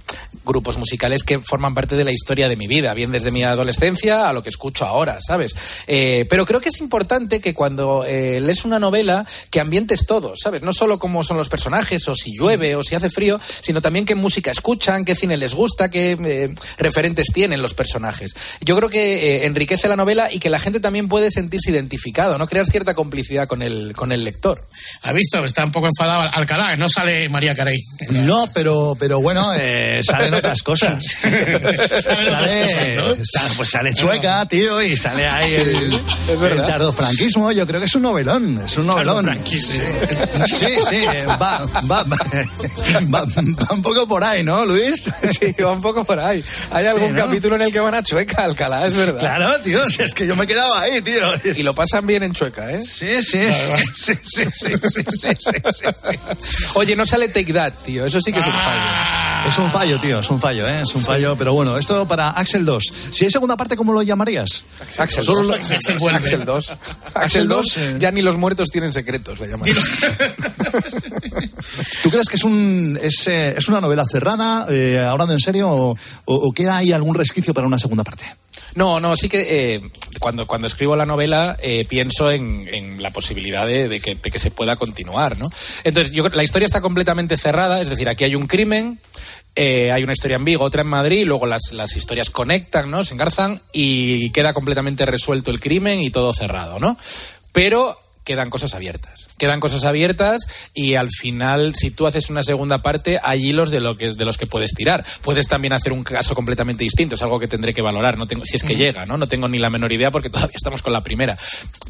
grupos 0.45 0.77
musicales 0.77 1.23
que 1.23 1.39
forman 1.39 1.73
parte 1.73 1.95
de 1.95 2.03
la 2.03 2.11
historia 2.11 2.47
de 2.47 2.55
mi 2.55 2.67
vida, 2.67 2.93
bien 2.93 3.11
desde 3.11 3.31
mi 3.31 3.41
adolescencia 3.41 4.29
a 4.29 4.33
lo 4.33 4.43
que 4.43 4.49
escucho 4.49 4.85
ahora, 4.85 5.17
¿sabes? 5.19 5.55
Pero 5.87 6.45
creo 6.45 6.61
que 6.61 6.69
es 6.69 6.79
importante 6.79 7.39
que 7.39 7.53
cuando 7.53 8.03
lees 8.07 8.65
una 8.65 8.79
novela 8.79 9.25
que 9.49 9.59
ambientes 9.59 10.05
todo, 10.05 10.33
¿sabes? 10.35 10.61
No 10.61 10.73
solo 10.73 10.99
cómo 10.99 11.23
son 11.23 11.37
los 11.37 11.49
personajes 11.49 12.07
o 12.07 12.15
si 12.15 12.33
llueve 12.37 12.75
o 12.75 12.83
si 12.83 12.95
hace 12.95 13.09
frío, 13.09 13.30
sino 13.61 13.81
también 13.81 14.05
qué 14.05 14.15
música 14.15 14.51
escuchan, 14.51 15.05
qué 15.05 15.15
cine 15.15 15.37
les 15.37 15.53
gusta, 15.53 15.89
qué 15.89 16.17
eh, 16.23 16.53
referentes 16.77 17.27
tienen 17.33 17.61
los 17.61 17.73
personajes. 17.73 18.33
Yo 18.61 18.75
creo 18.75 18.89
que 18.89 19.35
eh, 19.37 19.45
enriquece 19.45 19.87
la 19.87 19.95
novela 19.95 20.31
y 20.31 20.39
que 20.39 20.49
la 20.49 20.59
gente 20.59 20.79
también 20.79 21.07
puede 21.07 21.31
sentirse 21.31 21.71
identificado, 21.71 22.37
¿no? 22.37 22.47
Creas 22.47 22.69
cierta 22.69 22.93
complicidad 22.93 23.47
con 23.47 23.61
el, 23.61 23.93
con 23.95 24.11
el 24.11 24.23
lector. 24.23 24.63
¿Ha 25.03 25.13
visto? 25.13 25.43
Está 25.45 25.63
un 25.65 25.71
poco 25.71 25.87
enfadado 25.87 26.29
Alcalá, 26.33 26.75
no 26.77 26.89
sale 26.89 27.29
María 27.29 27.53
Carey. 27.55 27.79
No, 28.09 28.47
pero, 28.53 28.95
pero 28.99 29.21
bueno, 29.21 29.51
eh, 29.57 30.01
salen 30.03 30.33
otras 30.33 30.63
cosas. 30.63 31.03
Salen 31.21 31.55
otras 31.55 32.03
cosas, 32.55 32.87
¿no? 32.95 33.25
sale- 33.25 33.53
pues 33.57 33.69
sale 33.69 33.93
chueca, 33.93 34.45
tío, 34.45 34.81
y 34.81 34.95
sale 34.97 35.27
ahí 35.27 35.53
el, 35.53 35.93
el 36.51 36.57
tardofranquismo. 36.65 37.51
Yo 37.51 37.67
creo 37.67 37.79
que 37.79 37.85
es 37.85 37.95
un 37.95 38.01
novelón, 38.03 38.61
es 38.65 38.77
un 38.77 38.87
novelón. 38.87 39.23
Sí, 40.47 40.67
sí, 40.89 41.05
va, 41.27 41.65
va, 41.89 42.03
va, 42.03 43.20
Va, 43.25 43.75
un 43.75 43.81
poco 43.81 44.07
por 44.07 44.23
ahí, 44.23 44.43
¿no, 44.43 44.65
Luis? 44.65 45.11
Sí, 45.39 45.55
va 45.63 45.71
un 45.71 45.81
poco 45.81 46.03
por 46.03 46.19
ahí. 46.19 46.43
Hay 46.71 46.85
algún 46.85 47.13
capítulo 47.13 47.55
en 47.55 47.63
el 47.63 47.71
que 47.71 47.79
van 47.79 47.95
a 47.95 48.03
Chueca, 48.03 48.43
Alcalá, 48.43 48.85
es 48.85 48.97
verdad. 48.97 49.19
Claro, 49.19 49.61
tío, 49.61 49.81
es 49.83 50.13
que 50.13 50.27
yo 50.27 50.35
me 50.35 50.45
quedaba 50.45 50.81
ahí, 50.81 51.01
tío. 51.01 51.21
Y 51.55 51.63
lo 51.63 51.73
pasan 51.73 52.05
bien 52.05 52.23
en 52.23 52.33
Chueca, 52.33 52.71
¿eh? 52.71 52.81
Sí, 52.81 53.23
sí, 53.23 53.41
sí, 53.43 53.71
sí, 53.95 54.13
sí, 54.23 54.43
sí, 54.53 54.73
sí, 55.09 55.29
sí, 55.39 55.85
Oye, 56.75 56.95
no 56.95 57.05
sale 57.05 57.29
Take 57.29 57.53
That, 57.53 57.73
tío, 57.85 58.05
eso 58.05 58.19
sí 58.21 58.31
que 58.31 58.39
es 58.39 58.45
un 58.45 58.53
fallo. 58.53 58.81
Ah. 58.81 59.45
Es 59.47 59.57
un 59.57 59.71
fallo, 59.71 59.99
tío, 59.99 60.19
es 60.19 60.29
un 60.29 60.39
fallo, 60.39 60.67
¿eh? 60.67 60.81
Es 60.83 60.93
un 60.93 61.01
fallo, 61.01 61.35
pero 61.35 61.53
bueno, 61.53 61.75
esto 61.77 62.07
para 62.07 62.29
Axel 62.29 62.63
2. 62.63 62.93
Si 63.11 63.25
hay 63.25 63.31
segunda 63.31 63.57
parte, 63.57 63.75
¿cómo 63.75 63.91
lo 63.91 64.03
llamarías? 64.03 64.63
Axel 64.97 65.25
2. 65.25 65.49
Axel, 65.51 65.77
Axel, 65.77 66.15
Axel 66.15 66.45
2. 66.45 66.71
Axel 67.15 67.47
2, 67.47 67.79
ya 67.99 68.11
ni 68.11 68.21
los 68.21 68.37
muertos 68.37 68.69
tienen 68.69 68.93
secretos, 68.93 69.39
le 69.39 69.47
llaman. 69.47 69.67
¿Tú 72.03 72.09
crees 72.09 72.27
que 72.27 72.35
es 72.35 72.43
un 72.43 72.99
eh, 73.27 73.55
es 73.57 73.67
una 73.67 73.81
novela 73.81 74.03
cerrada, 74.09 74.65
eh, 74.69 74.99
hablando 74.99 75.33
en 75.33 75.39
serio, 75.39 75.95
o, 76.25 76.53
queda 76.53 76.77
ahí 76.77 76.91
algún 76.91 77.15
resquicio 77.15 77.53
para 77.53 77.67
una 77.67 77.79
segunda 77.79 78.03
parte? 78.03 78.25
No, 78.75 78.99
no, 78.99 79.15
sí 79.15 79.27
que 79.27 79.75
eh, 79.75 79.81
cuando, 80.19 80.47
cuando 80.47 80.67
escribo 80.67 80.95
la 80.95 81.05
novela 81.05 81.57
pienso 81.89 82.31
en, 82.31 83.01
la 83.01 83.11
posibilidad 83.11 83.65
de, 83.67 83.99
que, 83.99 84.39
se 84.39 84.51
pueda 84.51 84.75
continuar, 84.75 85.37
¿no? 85.37 85.49
Entonces, 85.83 86.13
yo, 86.13 86.27
la 86.29 86.43
historia 86.43 86.65
está 86.65 86.81
completamente 86.81 87.37
cerrada, 87.37 87.81
es 87.81 87.89
decir, 87.89 88.07
aquí 88.07 88.23
hay 88.23 88.35
un 88.35 88.47
crimen, 88.47 88.99
hay 89.55 90.03
una 90.03 90.13
historia 90.13 90.35
en 90.35 90.45
Vigo, 90.45 90.63
otra 90.63 90.81
en 90.81 90.87
Madrid, 90.87 91.25
luego 91.25 91.45
las, 91.45 91.73
las 91.73 91.95
historias 91.97 92.29
conectan, 92.29 92.89
¿no? 92.89 93.03
Se 93.03 93.13
engarzan 93.13 93.61
y 93.73 94.31
queda 94.31 94.53
completamente 94.53 95.05
resuelto 95.05 95.51
el 95.51 95.59
crimen 95.59 96.01
y 96.01 96.11
todo 96.11 96.33
cerrado, 96.33 96.79
¿no? 96.79 96.97
Pero 97.51 97.97
quedan 98.23 98.49
cosas 98.49 98.73
abiertas. 98.73 99.27
Quedan 99.37 99.59
cosas 99.59 99.83
abiertas 99.83 100.41
y 100.73 100.95
al 100.95 101.09
final, 101.09 101.73
si 101.75 101.91
tú 101.91 102.05
haces 102.05 102.29
una 102.29 102.43
segunda 102.43 102.81
parte, 102.81 103.19
hay 103.23 103.49
hilos 103.49 103.71
de, 103.71 103.79
lo 103.79 103.95
que, 103.95 104.13
de 104.13 104.25
los 104.25 104.37
que 104.37 104.47
puedes 104.47 104.73
tirar. 104.73 105.03
Puedes 105.21 105.47
también 105.47 105.73
hacer 105.73 105.91
un 105.93 106.03
caso 106.03 106.35
completamente 106.35 106.83
distinto, 106.83 107.15
es 107.15 107.21
algo 107.21 107.39
que 107.39 107.47
tendré 107.47 107.73
que 107.73 107.81
valorar, 107.81 108.17
no 108.17 108.27
tengo, 108.27 108.45
si 108.45 108.57
es 108.57 108.63
que 108.63 108.75
llega, 108.75 109.05
¿no? 109.05 109.17
No 109.17 109.27
tengo 109.27 109.47
ni 109.47 109.57
la 109.57 109.69
menor 109.69 109.91
idea 109.91 110.11
porque 110.11 110.29
todavía 110.31 110.55
estamos 110.55 110.81
con 110.81 110.93
la 110.93 111.01
primera. 111.01 111.37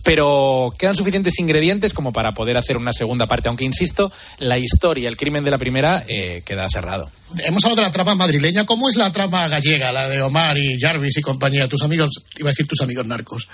Pero 0.03 0.73
quedan 0.77 0.95
suficientes 0.95 1.37
ingredientes 1.39 1.93
como 1.93 2.13
para 2.13 2.33
poder 2.33 2.57
hacer 2.57 2.77
una 2.77 2.93
segunda 2.93 3.27
parte, 3.27 3.49
aunque 3.49 3.65
insisto, 3.65 4.11
la 4.39 4.57
historia, 4.57 5.09
el 5.09 5.17
crimen 5.17 5.43
de 5.43 5.51
la 5.51 5.57
primera 5.57 6.03
eh, 6.07 6.41
queda 6.45 6.67
cerrado. 6.69 7.09
Hemos 7.45 7.63
hablado 7.63 7.81
de 7.81 7.87
la 7.87 7.91
trama 7.91 8.15
madrileña. 8.15 8.65
¿Cómo 8.65 8.89
es 8.89 8.95
la 8.95 9.11
trama 9.11 9.47
gallega, 9.47 9.91
la 9.91 10.07
de 10.07 10.21
Omar 10.21 10.57
y 10.57 10.79
Jarvis 10.79 11.17
y 11.17 11.21
compañía? 11.21 11.65
Tus 11.67 11.83
amigos, 11.83 12.09
iba 12.37 12.49
a 12.49 12.51
decir 12.51 12.67
tus 12.67 12.81
amigos 12.81 13.05
narcos. 13.05 13.47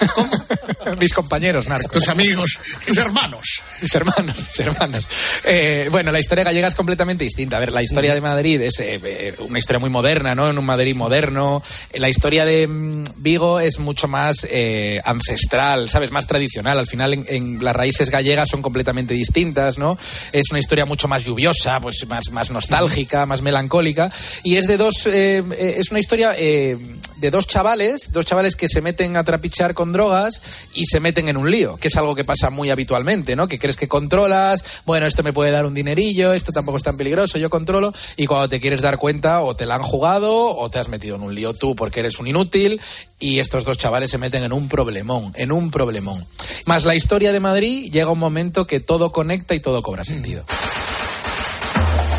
Mis 1.00 1.12
compañeros 1.12 1.66
narcos. 1.66 1.92
Tus 1.92 2.08
amigos, 2.08 2.58
tus 2.86 2.96
hermanos. 2.96 3.62
Mis 3.80 3.94
hermanos, 3.94 4.36
mis 4.36 4.60
hermanos. 4.60 5.08
Eh, 5.44 5.88
bueno, 5.90 6.12
la 6.12 6.18
historia 6.18 6.44
gallega 6.44 6.68
es 6.68 6.74
completamente 6.74 7.24
distinta. 7.24 7.56
A 7.56 7.60
ver, 7.60 7.72
la 7.72 7.82
historia 7.82 8.14
de 8.14 8.20
Madrid 8.20 8.60
es 8.60 8.78
eh, 8.80 9.00
eh, 9.02 9.34
una 9.38 9.58
historia 9.58 9.78
muy 9.78 9.90
moderna, 9.90 10.34
¿no? 10.34 10.50
En 10.50 10.58
un 10.58 10.64
Madrid 10.64 10.94
moderno. 10.94 11.62
La 11.94 12.08
historia 12.08 12.44
de 12.44 12.66
mm, 12.66 13.04
Vigo 13.16 13.60
es 13.60 13.78
mucho 13.78 14.08
más 14.08 14.46
eh, 14.50 15.00
ancestral, 15.04 15.88
¿sabes? 15.88 16.10
Más 16.10 16.26
tradicional. 16.26 16.78
Al 16.78 16.86
final, 16.86 17.14
en, 17.14 17.24
en 17.28 17.64
las 17.64 17.74
raíces 17.74 18.10
gallegas 18.10 18.48
son 18.50 18.62
completamente 18.62 19.14
distintas, 19.14 19.78
¿no? 19.78 19.96
Es 20.32 20.50
una 20.50 20.60
historia 20.60 20.84
mucho 20.84 21.08
más 21.08 21.24
lluviosa, 21.24 21.80
pues 21.80 22.06
más, 22.06 22.30
más 22.30 22.50
nostálgica, 22.50 22.89
más 23.26 23.42
melancólica. 23.42 24.08
Y 24.42 24.56
es 24.56 24.66
de 24.66 24.76
dos. 24.76 25.06
eh, 25.06 25.38
eh, 25.38 25.74
es 25.78 25.90
una 25.90 26.00
historia 26.00 26.34
eh, 26.36 26.76
de 27.20 27.30
dos 27.30 27.46
chavales, 27.46 28.12
dos 28.12 28.24
chavales 28.24 28.56
que 28.56 28.68
se 28.68 28.80
meten 28.80 29.16
a 29.16 29.24
trapichar 29.24 29.74
con 29.74 29.92
drogas 29.92 30.40
y 30.74 30.86
se 30.86 31.00
meten 31.00 31.28
en 31.28 31.36
un 31.36 31.50
lío, 31.50 31.76
que 31.76 31.88
es 31.88 31.96
algo 31.96 32.14
que 32.14 32.24
pasa 32.24 32.48
muy 32.48 32.70
habitualmente, 32.70 33.36
¿no? 33.36 33.46
Que 33.46 33.58
crees 33.58 33.76
que 33.76 33.88
controlas, 33.88 34.82
bueno, 34.86 35.06
esto 35.06 35.22
me 35.22 35.32
puede 35.32 35.50
dar 35.50 35.66
un 35.66 35.74
dinerillo, 35.74 36.32
esto 36.32 36.50
tampoco 36.50 36.78
es 36.78 36.82
tan 36.82 36.96
peligroso, 36.96 37.38
yo 37.38 37.50
controlo, 37.50 37.92
y 38.16 38.26
cuando 38.26 38.48
te 38.48 38.58
quieres 38.58 38.80
dar 38.80 38.96
cuenta, 38.96 39.42
o 39.42 39.54
te 39.54 39.66
la 39.66 39.74
han 39.74 39.82
jugado, 39.82 40.56
o 40.56 40.70
te 40.70 40.78
has 40.78 40.88
metido 40.88 41.16
en 41.16 41.22
un 41.22 41.34
lío 41.34 41.52
tú 41.52 41.76
porque 41.76 42.00
eres 42.00 42.18
un 42.18 42.26
inútil, 42.26 42.80
y 43.18 43.38
estos 43.38 43.64
dos 43.64 43.76
chavales 43.76 44.10
se 44.10 44.18
meten 44.18 44.42
en 44.42 44.52
un 44.52 44.68
problemón, 44.68 45.32
en 45.36 45.52
un 45.52 45.70
problemón. 45.70 46.24
Más 46.64 46.86
la 46.86 46.94
historia 46.94 47.32
de 47.32 47.40
Madrid, 47.40 47.90
llega 47.92 48.10
un 48.10 48.18
momento 48.18 48.66
que 48.66 48.80
todo 48.80 49.12
conecta 49.12 49.54
y 49.54 49.60
todo 49.60 49.82
cobra 49.82 50.04
sentido. 50.04 50.42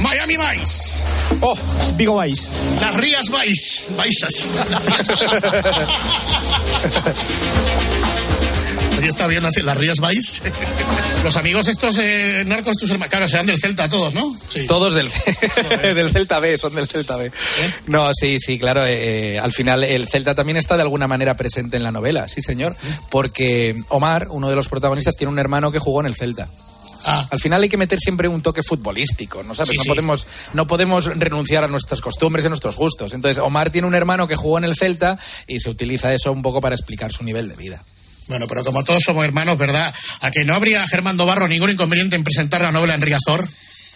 Miami 0.02 0.36
Vice. 0.36 1.02
Oh, 1.41 1.56
Vigo 1.95 2.20
Vice. 2.22 2.54
Las 2.82 2.95
Rías 2.95 3.26
Vice. 3.30 3.86
Baisas. 3.95 4.34
Oye, 8.97 9.08
está 9.08 9.28
bien 9.28 9.45
así, 9.45 9.62
las 9.62 9.78
Rías 9.78 9.99
Vice. 9.99 10.41
Los 11.24 11.36
amigos 11.38 11.68
estos 11.68 11.97
eh, 11.99 12.43
narcos, 12.45 12.78
tus 12.78 12.89
hermanos, 12.89 13.12
claro, 13.12 13.28
serán 13.28 13.45
del 13.45 13.60
Celta 13.60 13.89
todos, 13.89 14.14
¿no? 14.14 14.36
Sí. 14.49 14.66
Todos 14.68 14.93
del, 14.95 15.08
del 15.95 16.10
Celta 16.12 16.39
B, 16.39 16.58
son 16.58 16.76
del 16.76 16.88
Celta 16.88 17.18
B. 17.18 17.32
No, 17.88 18.12
sí, 18.14 18.38
sí, 18.39 18.58
claro. 18.60 18.86
eh, 18.86 19.39
al 19.39 19.52
final 19.52 19.84
el 19.84 20.08
Celta 20.08 20.36
también 20.36 20.58
está 20.58 20.76
de 20.76 20.84
alguna 20.84 21.08
manera 21.08 21.36
presente 21.36 21.78
en 21.78 21.84
la 21.84 21.91
novela, 21.91 22.28
sí, 22.28 22.41
señor. 22.41 22.74
Porque 23.10 23.76
Omar, 23.89 24.28
uno 24.32 24.49
de 24.49 24.56
los 24.56 24.68
protagonistas, 24.68 25.16
tiene 25.16 25.32
un 25.32 25.39
hermano 25.39 25.72
que 25.72 25.80
jugó 25.80 26.02
en 26.02 26.08
el 26.08 26.16
Celta. 26.16 26.47
Al 27.06 27.39
final 27.39 27.62
hay 27.64 27.70
que 27.70 27.78
meter 27.78 27.99
siempre 27.99 28.28
un 28.28 28.41
toque 28.41 28.62
futbolístico, 28.64 29.43
¿no 29.43 29.56
sabes? 29.56 29.70
Sí, 29.72 29.78
no, 29.78 29.84
sí. 29.84 29.89
Podemos, 29.89 30.28
no 30.54 30.68
podemos 30.68 31.06
renunciar 31.18 31.64
a 31.64 31.68
nuestras 31.68 32.02
costumbres 32.02 32.45
y 32.45 32.47
a 32.47 32.49
nuestros 32.49 32.78
gustos. 32.78 33.14
Entonces, 33.14 33.38
Omar 33.39 33.70
tiene 33.70 33.88
un 33.88 33.95
hermano 33.95 34.28
que 34.28 34.36
jugó 34.36 34.58
en 34.58 34.64
el 34.66 34.76
Celta 34.76 35.18
y 35.47 35.60
se 35.60 35.70
utiliza 35.70 36.14
eso 36.14 36.32
un 36.32 36.41
poco 36.41 36.62
para 36.62 36.76
explicar 36.76 37.12
su 37.12 37.24
nivel 37.24 37.49
de 37.49 37.56
vida. 37.56 37.84
Bueno, 38.28 38.47
pero 38.47 38.64
como 38.64 38.84
todos 38.84 39.04
somos 39.04 39.26
hermanos, 39.26 39.58
¿verdad? 39.58 39.93
¿A 40.22 40.32
que 40.32 40.45
no 40.45 40.54
habría 40.56 40.88
Germán 40.88 41.18
Barro 41.18 41.47
ningún 41.47 41.72
inconveniente 41.72 42.16
en 42.16 42.24
presentar 42.24 42.62
la 42.62 42.72
novela 42.72 42.95
en 42.95 43.02
Riazor? 43.02 43.47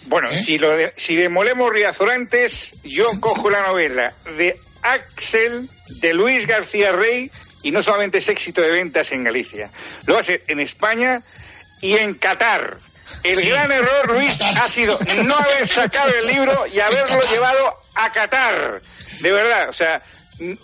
Bueno, 0.08 0.28
si, 0.44 0.58
lo 0.58 0.70
de- 0.76 0.92
si 0.96 1.14
demolemos 1.16 1.72
Riazorantes, 1.72 2.70
yo 2.84 3.04
cojo 3.20 3.50
la 3.50 3.66
novela 3.66 4.12
de 4.36 4.54
Axel, 4.82 5.68
de 6.00 6.12
Luis 6.14 6.46
García 6.46 6.90
Rey, 6.90 7.30
y 7.62 7.70
no 7.72 7.82
solamente 7.82 8.18
es 8.18 8.28
éxito 8.28 8.60
de 8.60 8.70
ventas 8.70 9.10
en 9.12 9.24
Galicia, 9.24 9.70
lo 10.06 10.14
va 10.14 10.20
a 10.20 10.24
ser 10.24 10.42
en 10.46 10.60
España 10.60 11.20
y 11.82 11.94
en 11.94 12.14
Qatar. 12.14 12.76
El 13.22 13.36
Sí. 13.36 13.48
gran 13.48 13.70
error, 13.72 14.08
Luis, 14.10 14.40
ha 14.42 14.68
sido 14.68 14.98
no 15.24 15.36
haber 15.36 15.66
sacado 15.68 16.10
el 16.14 16.26
libro 16.26 16.66
y 16.72 16.80
haberlo 16.80 17.20
llevado 17.30 17.74
a 17.94 18.10
Qatar. 18.12 18.80
De 19.20 19.32
verdad, 19.32 19.68
o 19.68 19.72
sea, 19.72 20.02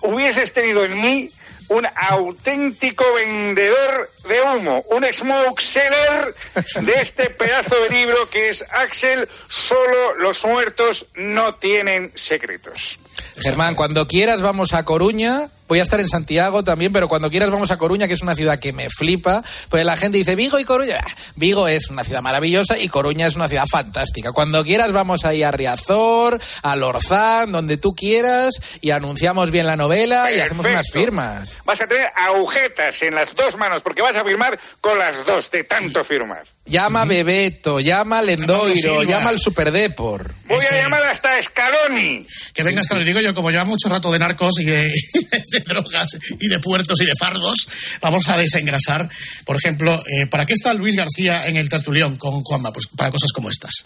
hubieses 0.02 0.52
tenido 0.52 0.84
en 0.84 1.00
mí 1.00 1.30
un 1.68 1.86
auténtico 2.10 3.04
vendedor 3.14 4.10
de 4.28 4.42
humo, 4.42 4.84
un 4.90 5.04
smoke 5.10 5.60
seller 5.60 6.34
de 6.82 6.92
este 6.92 7.30
pedazo 7.30 7.74
de 7.84 7.88
libro 7.88 8.28
que 8.28 8.50
es 8.50 8.62
Axel, 8.72 9.26
solo 9.48 10.14
los 10.18 10.44
muertos 10.44 11.06
no 11.14 11.54
tienen 11.54 12.12
secretos. 12.14 12.98
Germán, 13.40 13.74
cuando 13.74 14.06
quieras 14.06 14.42
vamos 14.42 14.74
a 14.74 14.84
Coruña. 14.84 15.48
Voy 15.68 15.78
a 15.78 15.82
estar 15.82 16.00
en 16.00 16.08
Santiago 16.08 16.62
también, 16.62 16.92
pero 16.92 17.08
cuando 17.08 17.30
quieras 17.30 17.50
vamos 17.50 17.70
a 17.70 17.78
Coruña, 17.78 18.06
que 18.06 18.14
es 18.14 18.22
una 18.22 18.34
ciudad 18.34 18.58
que 18.58 18.72
me 18.72 18.90
flipa. 18.90 19.42
Pues 19.70 19.84
la 19.84 19.96
gente 19.96 20.18
dice 20.18 20.34
Vigo 20.34 20.58
y 20.58 20.64
Coruña. 20.64 21.00
Ah, 21.02 21.10
Vigo 21.36 21.68
es 21.68 21.88
una 21.90 22.04
ciudad 22.04 22.22
maravillosa 22.22 22.78
y 22.78 22.88
Coruña 22.88 23.26
es 23.26 23.36
una 23.36 23.48
ciudad 23.48 23.64
fantástica. 23.70 24.32
Cuando 24.32 24.62
quieras 24.64 24.92
vamos 24.92 25.24
ahí 25.24 25.42
a 25.42 25.50
Riazor, 25.50 26.40
a 26.62 26.76
Lorzán, 26.76 27.52
donde 27.52 27.76
tú 27.76 27.94
quieras, 27.94 28.54
y 28.80 28.90
anunciamos 28.90 29.50
bien 29.50 29.66
la 29.66 29.76
novela 29.76 30.30
y 30.32 30.40
hacemos 30.40 30.66
unas 30.66 30.90
firmas. 30.92 31.58
Vas 31.64 31.80
a 31.80 31.86
tener 31.86 32.10
agujetas 32.14 33.00
en 33.02 33.14
las 33.14 33.34
dos 33.34 33.56
manos 33.56 33.82
porque 33.82 34.02
vas 34.02 34.16
a 34.16 34.24
firmar 34.24 34.58
con 34.80 34.98
las 34.98 35.24
dos 35.24 35.50
de 35.50 35.64
tanto 35.64 36.04
firmar. 36.04 36.42
Llama 36.64 37.02
a 37.02 37.04
Bebeto, 37.06 37.80
llama 37.80 38.20
a 38.20 38.22
Lendoiro, 38.22 38.76
Silva. 38.76 39.04
llama 39.04 39.30
al 39.30 39.40
Superdepor. 39.40 40.32
Voy 40.46 40.64
a 40.70 40.82
llamar 40.82 41.02
hasta 41.04 41.42
Scaloni. 41.42 42.24
Que 42.54 42.62
vengas, 42.62 42.86
que 42.86 42.94
lo 42.94 43.00
digo 43.00 43.20
yo, 43.20 43.34
como 43.34 43.50
lleva 43.50 43.64
mucho 43.64 43.88
rato 43.88 44.12
de 44.12 44.20
narcos 44.20 44.60
y 44.60 44.66
de, 44.66 44.92
de 45.50 45.60
drogas 45.60 46.16
y 46.38 46.48
de 46.48 46.60
puertos 46.60 47.00
y 47.00 47.04
de 47.04 47.14
fardos, 47.18 47.66
vamos 48.00 48.28
a 48.28 48.36
desengrasar. 48.36 49.08
Por 49.44 49.56
ejemplo, 49.56 50.04
eh, 50.06 50.26
¿para 50.26 50.46
qué 50.46 50.52
está 50.52 50.72
Luis 50.72 50.94
García 50.94 51.46
en 51.46 51.56
el 51.56 51.68
tertulión 51.68 52.16
con 52.16 52.42
Juanma? 52.42 52.72
Pues 52.72 52.86
para 52.86 53.10
cosas 53.10 53.32
como 53.32 53.50
estas. 53.50 53.82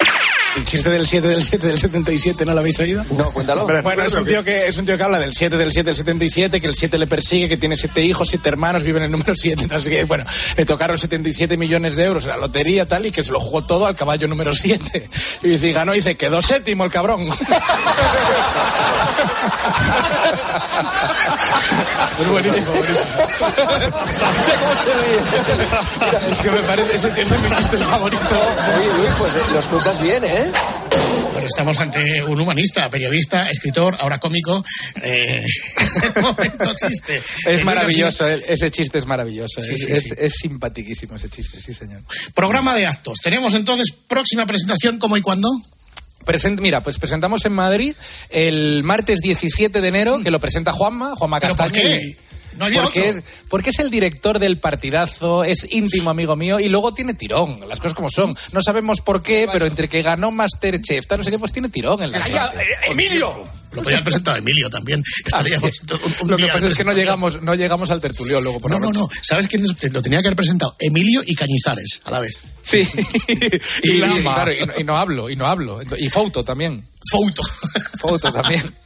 El 0.55 0.65
chiste 0.67 0.91
del 0.91 1.07
7 1.07 1.29
del 1.29 1.45
7 1.45 1.67
del 1.67 1.79
77, 1.79 2.45
¿no 2.45 2.53
lo 2.53 2.61
habéis 2.61 2.79
oído? 2.79 3.05
No, 3.17 3.31
cuéntalo. 3.33 3.67
Bueno, 3.83 4.03
es 4.05 4.13
un, 4.13 4.27
tío 4.27 4.45
que, 4.45 4.67
es 4.67 4.77
un 4.77 4.85
tío 4.85 4.99
que 4.99 5.03
habla 5.03 5.19
del 5.19 5.33
7 5.33 5.57
del 5.57 5.73
7 5.73 5.87
del 5.87 5.97
77, 5.97 6.61
que 6.61 6.67
el 6.67 6.75
7 6.75 6.99
le 6.99 7.07
persigue, 7.07 7.49
que 7.49 7.57
tiene 7.57 7.77
7 7.77 8.03
hijos, 8.03 8.29
7 8.29 8.47
hermanos, 8.51 8.83
viven 8.83 9.03
en 9.03 9.07
el 9.07 9.13
número 9.13 9.35
7. 9.35 9.67
Así 9.71 9.89
que, 9.89 10.05
bueno, 10.05 10.25
le 10.57 10.67
tocaron 10.67 10.99
77 10.99 11.57
millones 11.57 11.97
de 11.97 12.05
euros 12.05 12.25
en 12.25 12.31
la 12.31 12.37
lotería 12.37 12.66
tal 12.87 13.07
y 13.07 13.13
que 13.13 13.23
se 13.23 13.33
lo 13.33 13.41
jugó 13.41 13.63
todo 13.63 13.87
al 13.87 13.95
caballo 13.95 14.27
número 14.29 14.53
7. 14.55 15.09
Y 15.43 15.49
dice, 15.49 15.73
ganó 15.73 15.93
y 15.93 15.97
dice, 15.97 16.17
quedó 16.17 16.43
séptimo 16.43 16.85
el 16.85 16.91
cabrón. 16.91 17.29
es 22.21 22.29
buenísimo, 22.29 22.73
buenísimo. 22.73 23.05
es 26.31 26.41
que 26.41 26.51
me 26.51 26.61
parece, 26.61 26.97
ese 26.97 27.23
es 27.23 27.31
de 27.31 27.39
mis 27.39 27.57
chistes 27.57 27.83
favoritos. 27.85 28.27
Oye, 28.77 28.93
Luis, 28.99 29.11
pues 29.19 29.35
eh, 29.35 29.43
los 29.53 29.67
cuentas 29.67 30.03
bien, 30.03 30.25
¿eh? 30.25 30.51
Bueno, 31.33 31.47
estamos 31.49 31.79
ante 31.79 32.23
un 32.25 32.41
humanista, 32.41 32.89
periodista, 32.89 33.49
escritor, 33.49 33.97
ahora 34.01 34.19
cómico. 34.19 34.65
Eh, 35.03 35.45
es 35.81 35.97
el 36.03 36.23
momento 36.23 36.73
chiste. 36.75 37.23
Es 37.47 37.65
maravilloso, 37.65 38.29
eh, 38.29 38.43
ese 38.49 38.71
chiste 38.71 38.99
es 38.99 39.07
maravilloso. 39.07 39.61
Sí, 39.63 39.75
es, 39.75 39.81
sí, 39.85 39.93
es- 39.93 40.03
sí. 40.05 40.15
es 40.19 40.33
simpatiquísimo 40.41 41.17
ese 41.17 41.29
chiste, 41.29 41.61
sí, 41.61 41.75
señor. 41.75 42.01
Programa 42.35 42.75
de 42.75 42.87
actos. 42.87 43.19
Tenemos 43.23 43.55
entonces 43.55 43.95
próxima 44.09 44.47
presentación, 44.47 44.99
¿cómo 44.99 45.17
y 45.17 45.21
cuándo? 45.21 45.49
Mira, 46.61 46.83
pues 46.83 46.99
presentamos 46.99 47.45
en 47.45 47.53
Madrid 47.53 47.95
el 48.31 48.83
martes 48.83 49.21
17 49.21 49.81
de 49.81 49.87
enero, 49.89 50.19
que 50.25 50.33
lo 50.33 50.41
presenta 50.41 50.73
Juanma, 50.73 51.15
Juanma 51.15 51.39
¿Pero 51.39 51.55
por 51.55 51.67
Castaño. 51.71 51.85
qué? 51.89 52.17
Y- 52.57 52.59
¿No 52.59 52.65
había 52.65 52.83
porque, 52.83 53.01
otro? 53.01 53.11
es, 53.21 53.25
porque 53.49 53.71
es 53.71 53.79
el 53.79 53.91
director 53.91 54.39
del 54.39 54.59
partidazo, 54.59 55.45
es 55.45 55.67
íntimo 55.71 56.11
amigo 56.11 56.37
mío 56.37 56.59
y 56.59 56.69
luego 56.69 56.93
tiene 56.95 57.15
tirón, 57.15 57.61
las 57.69 57.79
cosas 57.79 57.95
como 57.95 58.11
son. 58.11 58.37
No 58.53 58.63
sabemos 58.63 59.01
por 59.01 59.23
qué, 59.23 59.49
pero 59.53 59.67
entre 59.67 59.89
que 59.89 60.03
ganó 60.03 60.31
Masterchef, 60.31 61.07
tal, 61.07 61.19
no 61.19 61.25
sé 61.25 61.31
qué, 61.31 61.39
pues 61.39 61.53
tiene 61.53 61.69
tirón 61.69 62.03
en 62.03 62.13
la 62.13 62.21
gente. 62.21 62.41
¡Emilio! 62.89 63.45
Lo 63.73 63.83
podía 63.83 63.97
haber 63.99 64.05
presentado 64.05 64.39
Emilio 64.39 64.71
también. 64.71 65.03
Estaríamos 65.25 65.71
un, 65.91 66.25
un 66.25 66.31
Lo 66.31 66.37
que 66.37 66.45
día 66.45 66.53
pasa 66.55 66.67
es 66.69 66.77
que 66.79 66.85
no 66.85 66.93
llegamos, 66.93 67.43
no 67.43 67.55
llegamos 67.55 67.91
al 67.91 68.01
tertulión 68.01 68.43
luego 68.43 68.59
por 68.59 68.71
No, 68.71 68.79
no, 68.81 68.91
no. 68.91 69.07
¿Sabes 69.21 69.49
quién 69.49 69.63
lo 69.93 70.01
tenía 70.03 70.21
que 70.23 70.29
haber 70.29 70.37
presentado? 70.37 70.75
Emilio 70.79 71.23
y 71.27 71.35
Cañizares 71.35 72.01
a 72.05 72.11
la 72.11 72.21
vez. 72.21 72.33
Sí. 72.63 72.89
y, 73.83 73.91
y- 73.91 73.99
Lama. 73.99 74.35
claro, 74.35 74.53
y 74.53 74.65
no, 74.67 74.73
y 74.79 74.85
no 74.85 74.97
hablo, 74.97 75.29
y 75.31 75.37
no 75.37 75.47
hablo. 75.47 75.81
Y 75.99 76.09
Fouto 76.09 76.43
también. 76.43 76.87
Fouto. 77.11 77.43
Fouto 78.01 78.33
también. 78.33 78.63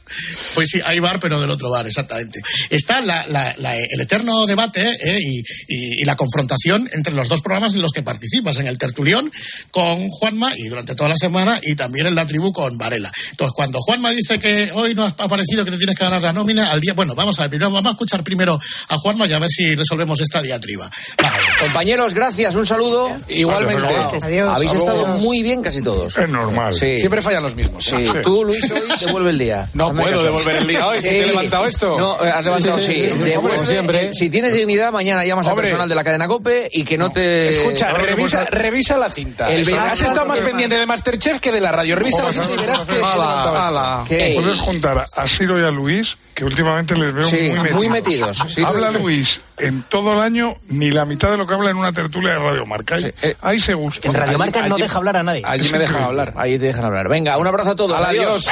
Pues 0.55 0.69
sí, 0.69 0.79
hay 0.83 0.99
bar, 0.99 1.19
pero 1.19 1.39
del 1.39 1.49
otro 1.49 1.69
bar, 1.69 1.85
exactamente. 1.87 2.39
Está 2.69 3.01
la- 3.01 3.25
la- 3.27 3.55
la- 3.57 3.75
el 3.75 4.01
eterno 4.01 4.45
debate 4.45 4.81
eh, 5.01 5.19
y, 5.21 5.39
y- 5.67 6.01
y 6.01 6.05
la 6.05 6.15
confrontación 6.15 6.89
entre 6.93 7.13
los 7.13 7.27
dos 7.29 7.41
programas 7.41 7.75
en 7.75 7.81
los 7.81 7.91
que 7.91 8.03
participas, 8.03 8.59
en 8.59 8.67
el 8.67 8.77
tertulión 8.77 9.31
con 9.71 10.07
Juanma 10.09 10.53
y 10.57 10.67
durante 10.67 10.95
toda 10.95 11.09
la 11.09 11.15
semana 11.15 11.59
y 11.61 11.75
también 11.75 12.07
en 12.07 12.15
la 12.15 12.25
tribu 12.27 12.51
con 12.51 12.77
Varela. 12.77 13.11
Entonces, 13.31 13.53
cuando 13.55 13.79
Juanma 13.79 14.11
dice 14.11 14.39
que 14.39 14.71
hoy 14.73 14.93
no 14.95 15.05
has 15.05 15.13
aparecido, 15.17 15.63
que 15.65 15.71
te 15.71 15.77
tienes 15.77 15.95
que 15.97 16.03
ganar 16.03 16.21
la 16.21 16.33
nómina, 16.33 16.71
al 16.71 16.79
día, 16.81 16.93
bueno, 16.93 17.15
vamos 17.15 17.37
a 17.39 17.43
ver, 17.43 17.49
primero 17.51 17.71
vamos 17.71 17.89
a 17.89 17.91
escuchar 17.91 18.23
primero 18.23 18.59
a 18.89 18.97
Juanma 18.97 19.27
y 19.27 19.33
a 19.33 19.39
ver 19.39 19.49
si 19.49 19.75
resolvemos 19.75 20.19
esta 20.21 20.41
diatriba. 20.41 20.89
Va. 21.23 21.33
Compañeros, 21.59 22.13
gracias, 22.13 22.55
un 22.55 22.65
saludo. 22.65 23.09
Igualmente. 23.27 23.85
Adiós. 24.21 24.49
Habéis 24.53 24.73
estado 24.73 25.07
muy 25.19 25.43
bien 25.43 25.61
casi 25.61 25.81
todos. 25.81 26.17
Es 26.17 26.29
normal. 26.29 26.73
Sí. 26.73 26.97
Siempre 26.97 27.21
fallan 27.21 27.43
los 27.43 27.55
mismos. 27.55 27.83
Sí. 27.83 27.95
Sí. 28.05 28.11
Tú, 28.23 28.43
Luis, 28.45 28.63
hoy 28.71 29.05
devuelve 29.05 29.29
el 29.31 29.37
día. 29.37 29.69
No 29.73 29.93
puedo 30.01 30.23
devolver 30.23 30.55
el 30.57 30.67
día 30.67 30.87
hoy. 30.87 30.95
Si 30.97 31.01
te 31.03 31.23
he 31.23 31.27
levantado 31.27 31.65
esto. 31.65 31.97
No, 31.97 32.23
eh, 32.25 32.29
has 32.31 32.43
levantado, 32.45 32.79
sí. 32.79 33.01
Devuelve, 33.01 33.55
Como 33.57 33.65
siempre. 33.65 34.05
eh, 34.07 34.13
Si 34.13 34.29
tienes 34.29 34.53
dignidad, 34.53 34.91
mañana 34.91 35.23
llamas 35.25 35.47
al 35.47 35.55
personal 35.55 35.87
de 35.89 35.95
la 35.95 36.03
cadena 36.03 36.27
COPE 36.27 36.69
y 36.71 36.83
que 36.83 36.97
no 36.97 37.11
te... 37.11 37.49
Escucha, 37.49 37.91
revisa, 37.93 38.45
revisa 38.45 38.97
la 38.97 39.09
cinta. 39.09 39.51
El 39.51 39.71
has 39.73 40.01
estado 40.01 40.25
más 40.25 40.39
pendiente 40.39 40.77
de 40.77 40.85
Masterchef 40.85 41.39
que 41.39 41.51
de 41.51 41.61
la 41.61 41.71
radio. 41.71 41.95
Revisa 41.95 42.23
la 42.23 42.31
cinta 42.31 42.49
y 42.53 42.57
verás 42.57 42.83
que... 42.85 43.01
Ala. 43.01 44.03
¿Puedes 44.07 44.57
juntar 44.59 45.05
a 45.15 45.27
Siro 45.27 45.59
y 45.59 45.63
a 45.63 45.71
Luis, 45.71 46.17
que 46.33 46.45
últimamente 46.45 46.95
les 46.95 47.13
veo 47.13 47.23
Sí, 47.23 47.35
muy 47.49 47.59
metidos? 47.59 47.73
muy 47.75 47.89
metidos. 47.89 48.37
Sí, 48.47 48.63
habla 48.63 48.91
sí. 48.91 48.99
Luis 49.01 49.41
en 49.57 49.83
todo 49.83 50.13
el 50.13 50.19
año 50.21 50.57
ni 50.69 50.89
la 50.89 51.05
mitad 51.05 51.29
de 51.29 51.37
lo 51.37 51.45
que 51.45 51.53
habla 51.53 51.69
en 51.69 51.77
una 51.77 51.93
tertulia 51.93 52.33
de 52.33 52.39
Radio 52.39 52.65
Marca. 52.65 52.95
Ahí, 52.95 53.05
eh, 53.21 53.35
ahí 53.41 53.59
se 53.59 53.73
gusta. 53.73 54.07
En 54.07 54.13
Radio 54.13 54.37
Marca 54.37 54.67
no 54.67 54.77
deja 54.77 54.97
hablar 54.97 55.17
a 55.17 55.23
nadie. 55.23 55.41
Allí 55.45 55.69
me 55.69 55.79
dejan 55.79 56.03
hablar. 56.03 56.33
Ahí 56.35 56.57
te 56.57 56.65
dejan 56.65 56.85
hablar. 56.85 57.07
Venga, 57.09 57.37
un 57.37 57.47
abrazo 57.47 57.71
a 57.71 57.75
todos. 57.75 58.01
Adiós. 58.01 58.47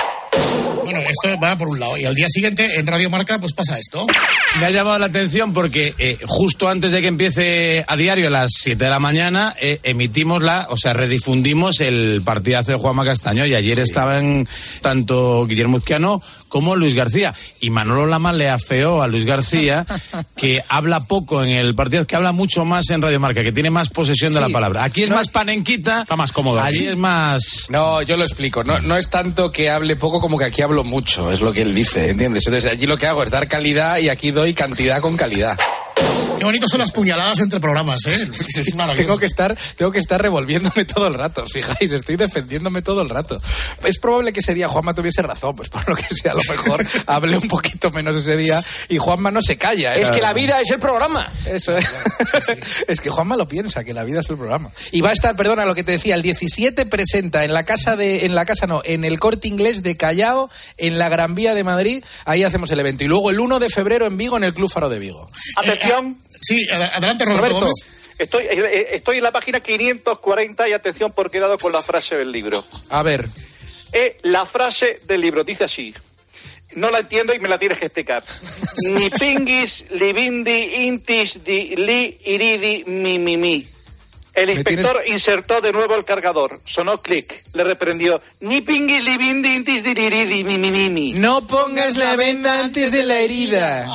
Bueno, 0.92 1.10
esto 1.10 1.40
va 1.42 1.56
por 1.56 1.68
un 1.68 1.80
lado. 1.80 1.98
Y 1.98 2.06
al 2.06 2.16
día 2.16 2.28
siguiente, 2.28 2.80
en 2.80 2.88
Radio 2.88 3.10
Marca, 3.10 3.40
pues 3.40 3.54
pasa 3.54 3.78
esto. 3.78 4.06
Me 4.60 4.66
ha 4.66 4.70
llamado 4.72 4.98
la 5.00 5.06
atención 5.08 5.54
porque 5.54 5.94
eh, 5.98 6.18
justo 6.26 6.68
antes 6.70 6.92
de 6.92 7.02
que 7.02 7.08
empiece 7.08 7.86
a 7.88 7.96
diario 7.96 8.28
a 8.28 8.32
las 8.32 8.52
7 8.56 8.84
de 8.84 8.90
la 8.90 9.00
mañana 9.00 9.54
eh, 9.62 9.80
emitimos 9.84 10.42
la, 10.42 10.68
o 10.70 10.78
sea, 10.78 10.94
redifundimos 10.94 11.80
el 11.82 12.22
partidazo 12.24 12.72
de 12.72 12.78
Juanma 12.78 13.06
Castaño 13.06 13.46
y 13.46 13.54
ayer 13.56 13.80
estaban 13.80 14.48
tanto 14.82 15.46
Guillermo 15.46 15.78
Izquiano 15.78 16.22
como 16.48 16.76
Luis 16.76 16.96
García 16.96 17.34
y 17.60 17.70
Manolo 17.70 18.08
Lama 18.08 18.34
le 18.34 18.50
afeó 18.50 19.04
a 19.04 19.08
Luis 19.08 19.26
García 19.26 19.86
que 20.36 20.64
habla 20.68 21.02
poco 21.02 21.44
en 21.44 21.52
el 21.52 21.76
partido, 21.76 22.08
que 22.08 22.16
habla 22.16 22.32
mucho 22.32 22.66
más 22.66 22.90
en 22.90 23.02
Radio 23.02 23.20
Marca, 23.20 23.44
que 23.44 23.52
tiene 23.52 23.70
más 23.70 23.90
posesión 23.90 24.34
de 24.34 24.42
la 24.42 24.50
palabra. 24.50 24.84
Aquí 24.84 25.04
es 25.04 25.10
No 25.10 25.16
más 25.16 25.28
es- 25.28 25.34
panenquita, 25.34 26.02
Está 26.02 26.16
más 26.16 26.32
cómodo. 26.32 26.60
allí 26.60 26.88
es 26.88 26.98
más... 26.98 27.68
No, 27.70 28.02
yo 28.02 28.18
lo 28.18 28.24
explico. 28.24 28.64
No, 28.64 28.80
no 28.80 28.96
es 28.98 29.10
tanto 29.10 29.52
que 29.52 29.70
hable 29.70 29.96
poco 29.96 30.20
como 30.20 30.38
que 30.38 30.46
aquí 30.46 30.62
hablo 30.64 30.79
mucho, 30.84 31.32
es 31.32 31.42
lo 31.42 31.52
que 31.52 31.62
él 31.62 31.74
dice, 31.74 32.10
¿entiendes? 32.10 32.48
Entonces 32.48 32.72
allí 32.72 32.86
lo 32.86 32.98
que 32.98 33.08
hago 33.08 33.24
es 33.24 33.30
dar 33.30 33.48
calidad 33.48 33.98
y 34.00 34.10
aquí 34.10 34.32
doy 34.32 34.54
cantidad 34.54 35.02
con 35.02 35.18
calidad. 35.18 35.58
Qué 36.40 36.46
bonito 36.46 36.68
son 36.70 36.80
las 36.80 36.92
puñaladas 36.92 37.40
entre 37.40 37.60
programas, 37.60 38.00
¿eh? 38.06 38.14
Es 38.40 38.74
maravilloso. 38.74 39.06
Tengo 39.06 39.20
que 39.20 39.26
estar, 39.26 39.58
tengo 39.76 39.92
que 39.92 40.00
estar 40.00 40.22
revolviéndome 40.22 40.86
todo 40.86 41.08
el 41.08 41.14
rato, 41.14 41.44
os 41.44 41.52
fijáis, 41.52 41.92
estoy 41.92 42.16
defendiéndome 42.16 42.82
todo 42.82 43.02
el 43.02 43.10
rato. 43.10 43.42
Es 43.84 44.00
probable 44.00 44.32
que 44.32 44.40
ese 44.40 44.54
día 44.54 44.70
Juanma 44.70 44.94
tuviese 44.94 45.22
razón, 45.22 45.54
pues 45.58 45.68
por 45.68 45.88
lo 45.90 45.98
que 45.98 46.06
sea, 46.08 46.32
a 46.32 46.36
lo 46.36 46.44
mejor 46.50 46.86
hablé 47.08 47.38
un 47.38 47.50
poquito 47.50 47.92
menos 47.92 48.16
ese 48.16 48.38
día 48.38 48.64
y 48.88 48.98
Juanma 48.98 49.32
no 49.32 49.42
se 49.42 49.58
calla. 49.58 49.98
¿eh? 49.98 50.02
Es 50.02 50.12
que 50.12 50.22
la 50.22 50.32
vida 50.32 50.62
es 50.62 50.72
el 50.72 50.80
programa. 50.80 51.30
Eso 51.46 51.76
es. 51.76 51.94
es 52.88 53.02
que 53.02 53.10
Juanma 53.10 53.36
lo 53.36 53.50
piensa, 53.50 53.84
que 53.84 53.94
la 53.94 54.06
vida 54.06 54.22
es 54.22 54.30
el 54.30 54.38
programa. 54.38 54.72
Y 54.94 55.02
va 55.02 55.10
a 55.10 55.14
estar, 55.14 55.36
perdona, 55.36 55.66
lo 55.66 55.76
que 55.76 55.84
te 55.84 55.92
decía, 55.92 56.16
el 56.16 56.22
17 56.22 56.86
presenta 56.86 57.44
en 57.44 57.54
la 57.54 57.64
casa 57.66 57.98
de, 57.98 58.26
en 58.26 58.34
la 58.34 58.46
casa 58.46 58.66
no, 58.66 58.82
en 58.86 59.04
el 59.04 59.20
corte 59.20 59.50
inglés 59.50 59.84
de 59.84 59.98
Callao, 59.98 60.50
en 60.78 61.00
la 61.00 61.10
Gran 61.10 61.36
Vía 61.36 61.54
de 61.54 61.66
Madrid, 61.66 62.02
ahí 62.24 62.46
hacemos 62.46 62.72
el 62.72 62.80
evento. 62.80 63.04
Y 63.04 63.08
luego 63.08 63.30
el 63.30 63.42
1 63.42 63.60
de 63.60 63.68
febrero 63.68 64.06
en 64.06 64.16
Vigo, 64.16 64.38
en 64.38 64.46
el 64.46 64.54
Club 64.54 64.72
Faro 64.72 64.88
de 64.88 65.00
Vigo. 65.00 65.30
Atención. 65.58 66.18
Sí, 66.42 66.68
ad- 66.70 66.82
adelante, 66.94 67.26
Roberto, 67.26 67.46
Roberto. 67.48 67.60
Gómez. 67.68 67.96
Estoy, 68.18 68.44
eh, 68.46 68.50
eh, 68.52 68.88
estoy 68.94 69.18
en 69.18 69.24
la 69.24 69.32
página 69.32 69.62
540 69.62 70.68
y 70.68 70.74
atención 70.74 71.12
porque 71.16 71.38
he 71.38 71.40
dado 71.40 71.58
con 71.58 71.72
la 71.72 71.82
frase 71.82 72.16
del 72.18 72.32
libro. 72.32 72.66
A 72.90 73.02
ver. 73.02 73.28
Eh, 73.94 74.18
la 74.24 74.46
frase 74.46 75.00
del 75.06 75.22
libro 75.22 75.44
dice 75.44 75.64
así. 75.64 75.94
No 76.76 76.92
la 76.92 77.00
entiendo 77.00 77.34
y 77.34 77.40
me 77.40 77.48
la 77.50 77.58
tienes 77.58 77.80
que 77.80 77.86
explicar. 77.86 78.24
Ni 78.94 79.10
pingis, 79.10 79.86
libindi, 79.92 80.86
intis, 80.86 81.44
di, 81.44 81.76
li, 81.76 82.20
iridi, 82.26 82.84
mi, 82.88 83.18
mi, 83.20 83.38
mi. 83.38 83.66
El 84.34 84.52
inspector 84.52 85.02
insertó 85.08 85.60
de 85.60 85.72
nuevo 85.74 85.96
el 85.96 86.06
cargador. 86.06 86.60
Sonó 86.66 87.02
clic. 87.02 87.42
Le 87.54 87.64
reprendió. 87.64 88.22
Ni 88.42 88.62
pingis, 88.62 89.02
libindi, 89.04 89.56
intis, 89.56 89.84
di, 89.84 89.92
iridi, 89.92 90.44
mi, 90.44 90.58
mi, 90.58 90.72
mi, 90.72 90.90
mi. 90.90 91.14
No 91.14 91.48
pongas 91.48 91.98
la 91.98 92.16
venda 92.16 92.60
antes 92.60 92.92
de 92.92 93.04
la 93.04 93.20
herida. 93.20 93.88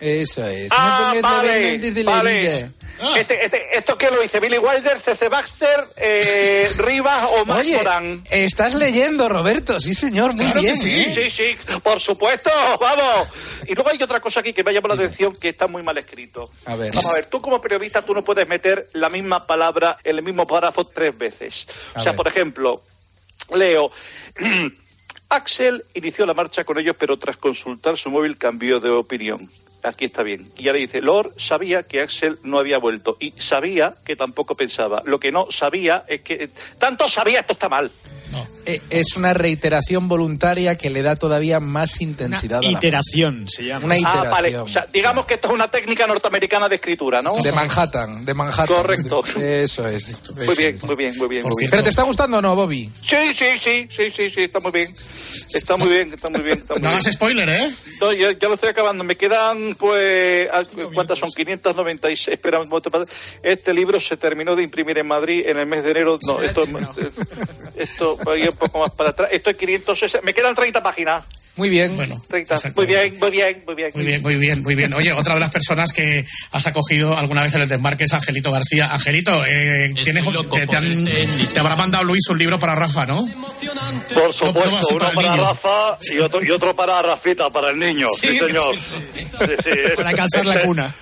Eso 0.00 0.46
es. 0.46 0.68
Ah, 0.70 1.12
no 1.14 1.22
vale, 1.22 2.02
vale. 2.04 2.40
herida. 2.40 2.70
Este, 3.14 3.44
este, 3.44 3.76
¿Esto 3.76 3.98
qué 3.98 4.10
lo 4.10 4.20
dice? 4.20 4.40
¿Billy 4.40 4.56
Wilder, 4.56 5.00
C.C. 5.02 5.28
Baxter, 5.28 5.86
eh, 5.96 6.66
Rivas 6.78 7.28
o 7.32 7.44
Max 7.44 7.60
Oye, 7.66 8.22
estás 8.30 8.74
leyendo, 8.74 9.28
Roberto. 9.28 9.78
Sí, 9.80 9.94
señor, 9.94 10.32
muy 10.34 10.44
Claro 10.44 10.60
que 10.60 10.66
bien. 10.66 10.76
sí. 10.76 10.92
¿eh? 10.94 11.30
Sí, 11.30 11.54
sí, 11.56 11.62
por 11.82 12.00
supuesto, 12.00 12.50
vamos. 12.80 13.30
Y 13.66 13.74
luego 13.74 13.90
hay 13.90 14.02
otra 14.02 14.20
cosa 14.20 14.40
aquí 14.40 14.54
que 14.54 14.64
me 14.64 14.70
ha 14.70 14.74
llamado 14.74 14.96
la 14.96 15.04
atención 15.04 15.34
que 15.34 15.50
está 15.50 15.66
muy 15.66 15.82
mal 15.82 15.98
escrito. 15.98 16.50
A 16.64 16.76
ver. 16.76 16.90
Vamos 16.94 17.10
a 17.10 17.14
ver, 17.16 17.26
tú 17.26 17.38
como 17.40 17.60
periodista 17.60 18.00
tú 18.00 18.14
no 18.14 18.22
puedes 18.22 18.48
meter 18.48 18.86
la 18.94 19.10
misma 19.10 19.46
palabra 19.46 19.98
en 20.02 20.16
el 20.16 20.22
mismo 20.22 20.46
párrafo 20.46 20.86
tres 20.86 21.16
veces. 21.18 21.66
A 21.94 22.00
o 22.00 22.02
sea, 22.02 22.12
ver. 22.12 22.16
por 22.16 22.28
ejemplo, 22.28 22.82
leo... 23.54 23.90
Axel 25.28 25.84
inició 25.94 26.24
la 26.24 26.34
marcha 26.34 26.62
con 26.62 26.78
ellos, 26.78 26.94
pero 26.96 27.16
tras 27.16 27.36
consultar 27.36 27.98
su 27.98 28.10
móvil 28.10 28.38
cambió 28.38 28.78
de 28.78 28.90
opinión. 28.90 29.40
Aquí 29.82 30.06
está 30.06 30.22
bien. 30.22 30.46
Y 30.56 30.68
ahora 30.68 30.80
dice, 30.80 31.00
Lord 31.00 31.32
sabía 31.38 31.82
que 31.82 32.00
Axel 32.00 32.38
no 32.42 32.58
había 32.58 32.78
vuelto 32.78 33.16
y 33.20 33.32
sabía 33.32 33.94
que 34.04 34.16
tampoco 34.16 34.54
pensaba. 34.54 35.02
Lo 35.04 35.18
que 35.18 35.30
no 35.30 35.50
sabía 35.50 36.04
es 36.08 36.22
que... 36.22 36.50
Tanto 36.78 37.08
sabía, 37.08 37.40
esto 37.40 37.52
está 37.52 37.68
mal. 37.68 37.90
Eh, 38.66 38.80
Es 38.90 39.16
una 39.16 39.32
reiteración 39.34 40.08
voluntaria 40.08 40.76
que 40.76 40.90
le 40.90 41.02
da 41.02 41.16
todavía 41.16 41.60
más 41.60 42.00
intensidad. 42.00 42.58
a 42.58 42.62
la 42.62 42.70
Iteración 42.70 43.46
se 43.48 43.64
llama. 43.64 43.84
Una 43.86 43.94
Ah, 43.94 43.98
iteración. 43.98 44.30
vale. 44.30 44.58
O 44.58 44.68
sea, 44.68 44.86
digamos 44.92 45.26
que 45.26 45.34
esto 45.34 45.48
es 45.48 45.54
una 45.54 45.68
técnica 45.68 46.06
norteamericana 46.06 46.68
de 46.68 46.76
escritura, 46.76 47.22
¿no? 47.22 47.34
De 47.42 47.52
Manhattan, 47.52 48.24
de 48.24 48.34
Manhattan. 48.34 48.66
Correcto. 48.66 49.22
Eso 49.38 49.88
es. 49.88 50.18
Muy 50.34 50.54
bien, 50.56 50.76
muy 50.86 50.96
bien, 50.96 51.16
muy 51.18 51.28
bien. 51.28 51.42
Muy 51.44 51.52
bien. 51.58 51.70
¿Pero 51.70 51.82
te 51.82 51.90
está 51.90 52.02
gustando 52.02 52.38
o 52.38 52.42
no, 52.42 52.56
Bobby? 52.56 52.90
Sí, 52.94 53.34
sí, 53.34 53.46
sí, 53.60 53.88
sí, 53.94 54.10
sí, 54.10 54.30
sí, 54.30 54.42
está 54.42 54.60
muy 54.60 54.72
bien. 54.72 54.88
Está 55.54 55.76
muy 55.76 55.88
bien, 55.88 56.12
está 56.12 56.28
muy 56.28 56.40
bien. 56.42 56.58
Está 56.58 56.74
muy 56.74 56.82
No 56.82 56.88
hagas 56.88 57.04
spoiler, 57.12 57.48
¿eh? 57.48 57.74
No, 58.00 58.12
ya, 58.12 58.32
ya 58.32 58.48
lo 58.48 58.54
estoy 58.54 58.70
acabando. 58.70 59.04
Me 59.04 59.16
quedan, 59.16 59.74
pues, 59.78 60.48
ah, 60.52 60.62
¿cuántas 60.92 61.18
son? 61.18 61.30
596. 61.30 62.28
Espera 62.28 62.60
un 62.60 62.68
momento. 62.68 62.90
Este 63.42 63.72
libro 63.72 64.00
se 64.00 64.16
terminó 64.16 64.56
de 64.56 64.62
imprimir 64.64 64.98
en 64.98 65.06
Madrid 65.08 65.44
en 65.46 65.58
el 65.58 65.66
mes 65.66 65.84
de 65.84 65.90
enero. 65.92 66.18
No, 66.26 66.40
esto, 66.42 66.64
esto 67.76 68.18
voy 68.26 68.42
un 68.42 68.56
poco 68.56 68.80
más 68.80 68.90
para 68.90 69.10
atrás. 69.10 69.30
Esto 69.32 69.50
es 69.50 69.56
560. 69.56 70.24
Me 70.24 70.34
quedan 70.34 70.54
30 70.54 70.82
páginas. 70.82 71.24
Muy 71.56 71.70
bien. 71.70 71.94
Bueno, 71.96 72.20
30. 72.28 72.54
Muy 72.76 72.84
bien, 72.86 73.16
muy 73.18 73.30
bien, 73.30 73.62
muy 73.66 73.74
bien. 73.74 73.90
Muy 73.94 74.04
bien, 74.04 74.22
muy 74.22 74.36
bien, 74.36 74.62
muy 74.62 74.74
bien. 74.74 74.92
Oye, 74.92 75.10
otra 75.12 75.32
de 75.34 75.40
las 75.40 75.50
personas 75.50 75.90
que 75.90 76.22
has 76.52 76.66
acogido 76.66 77.16
alguna 77.16 77.40
vez 77.42 77.54
en 77.54 77.62
el 77.62 77.68
desmarque 77.68 78.04
es 78.04 78.12
Angelito 78.12 78.52
García. 78.52 78.88
Angelito, 78.92 79.42
eh, 79.46 79.88
tienes- 80.04 80.22
te, 80.50 80.66
te 80.66 80.76
han- 80.76 81.06
te 81.54 81.58
habrá 81.60 81.74
mandado 81.76 82.04
Luis 82.04 82.28
un 82.28 82.36
libro 82.38 82.58
para 82.58 82.74
Rafa, 82.74 83.06
¿no? 83.06 83.26
Por 84.12 84.34
supuesto, 84.34 84.70
no 84.70 84.88
uno 84.90 84.98
para 84.98 85.14
para. 85.14 85.36
Rafa 85.36 85.98
y 86.12 86.18
otro, 86.18 86.44
y 86.44 86.50
otro 86.50 86.76
para 86.76 87.00
Rafita, 87.00 87.48
para 87.48 87.70
el 87.70 87.78
niño. 87.78 88.06
Sí, 88.20 88.26
Sí, 88.28 88.38
señor. 88.38 88.74
sí, 88.74 89.16
Sí, 89.64 89.70
Para 89.96 90.12
calzar 90.12 90.44
la 90.44 90.60
cuna. 90.60 90.94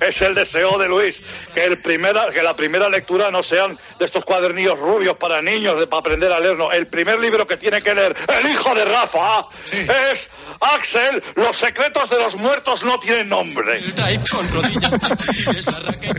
Es, 0.00 0.22
el 0.22 0.34
deseo 0.34 0.78
de 0.78 0.88
Luis, 0.88 1.20
que, 1.54 1.64
el 1.64 1.78
primera, 1.82 2.28
que 2.32 2.42
la 2.42 2.54
primera 2.54 2.88
lectura 2.88 3.30
no 3.30 3.42
sean 3.42 3.78
de 3.98 4.04
estos 4.04 4.24
cuadernillos 4.24 4.78
rubios 4.78 5.16
para 5.16 5.42
niños, 5.42 5.78
de, 5.80 5.86
para 5.86 6.00
aprender 6.00 6.32
a 6.32 6.38
leer, 6.40 6.56
no. 6.56 6.70
El 6.72 6.86
primer 6.86 7.18
libro 7.18 7.46
que 7.46 7.56
tiene 7.56 7.80
que 7.82 7.94
leer 7.94 8.14
el 8.28 8.50
hijo 8.50 8.74
de 8.74 8.84
Rafa 8.84 9.40
es 9.72 10.28
Axel, 10.60 11.22
los 11.36 11.56
secretos 11.56 12.08
de 12.10 12.16
los 12.18 12.34
muertos 12.36 12.84
no 12.84 12.98
tienen 13.00 13.28
nombre. 13.28 13.80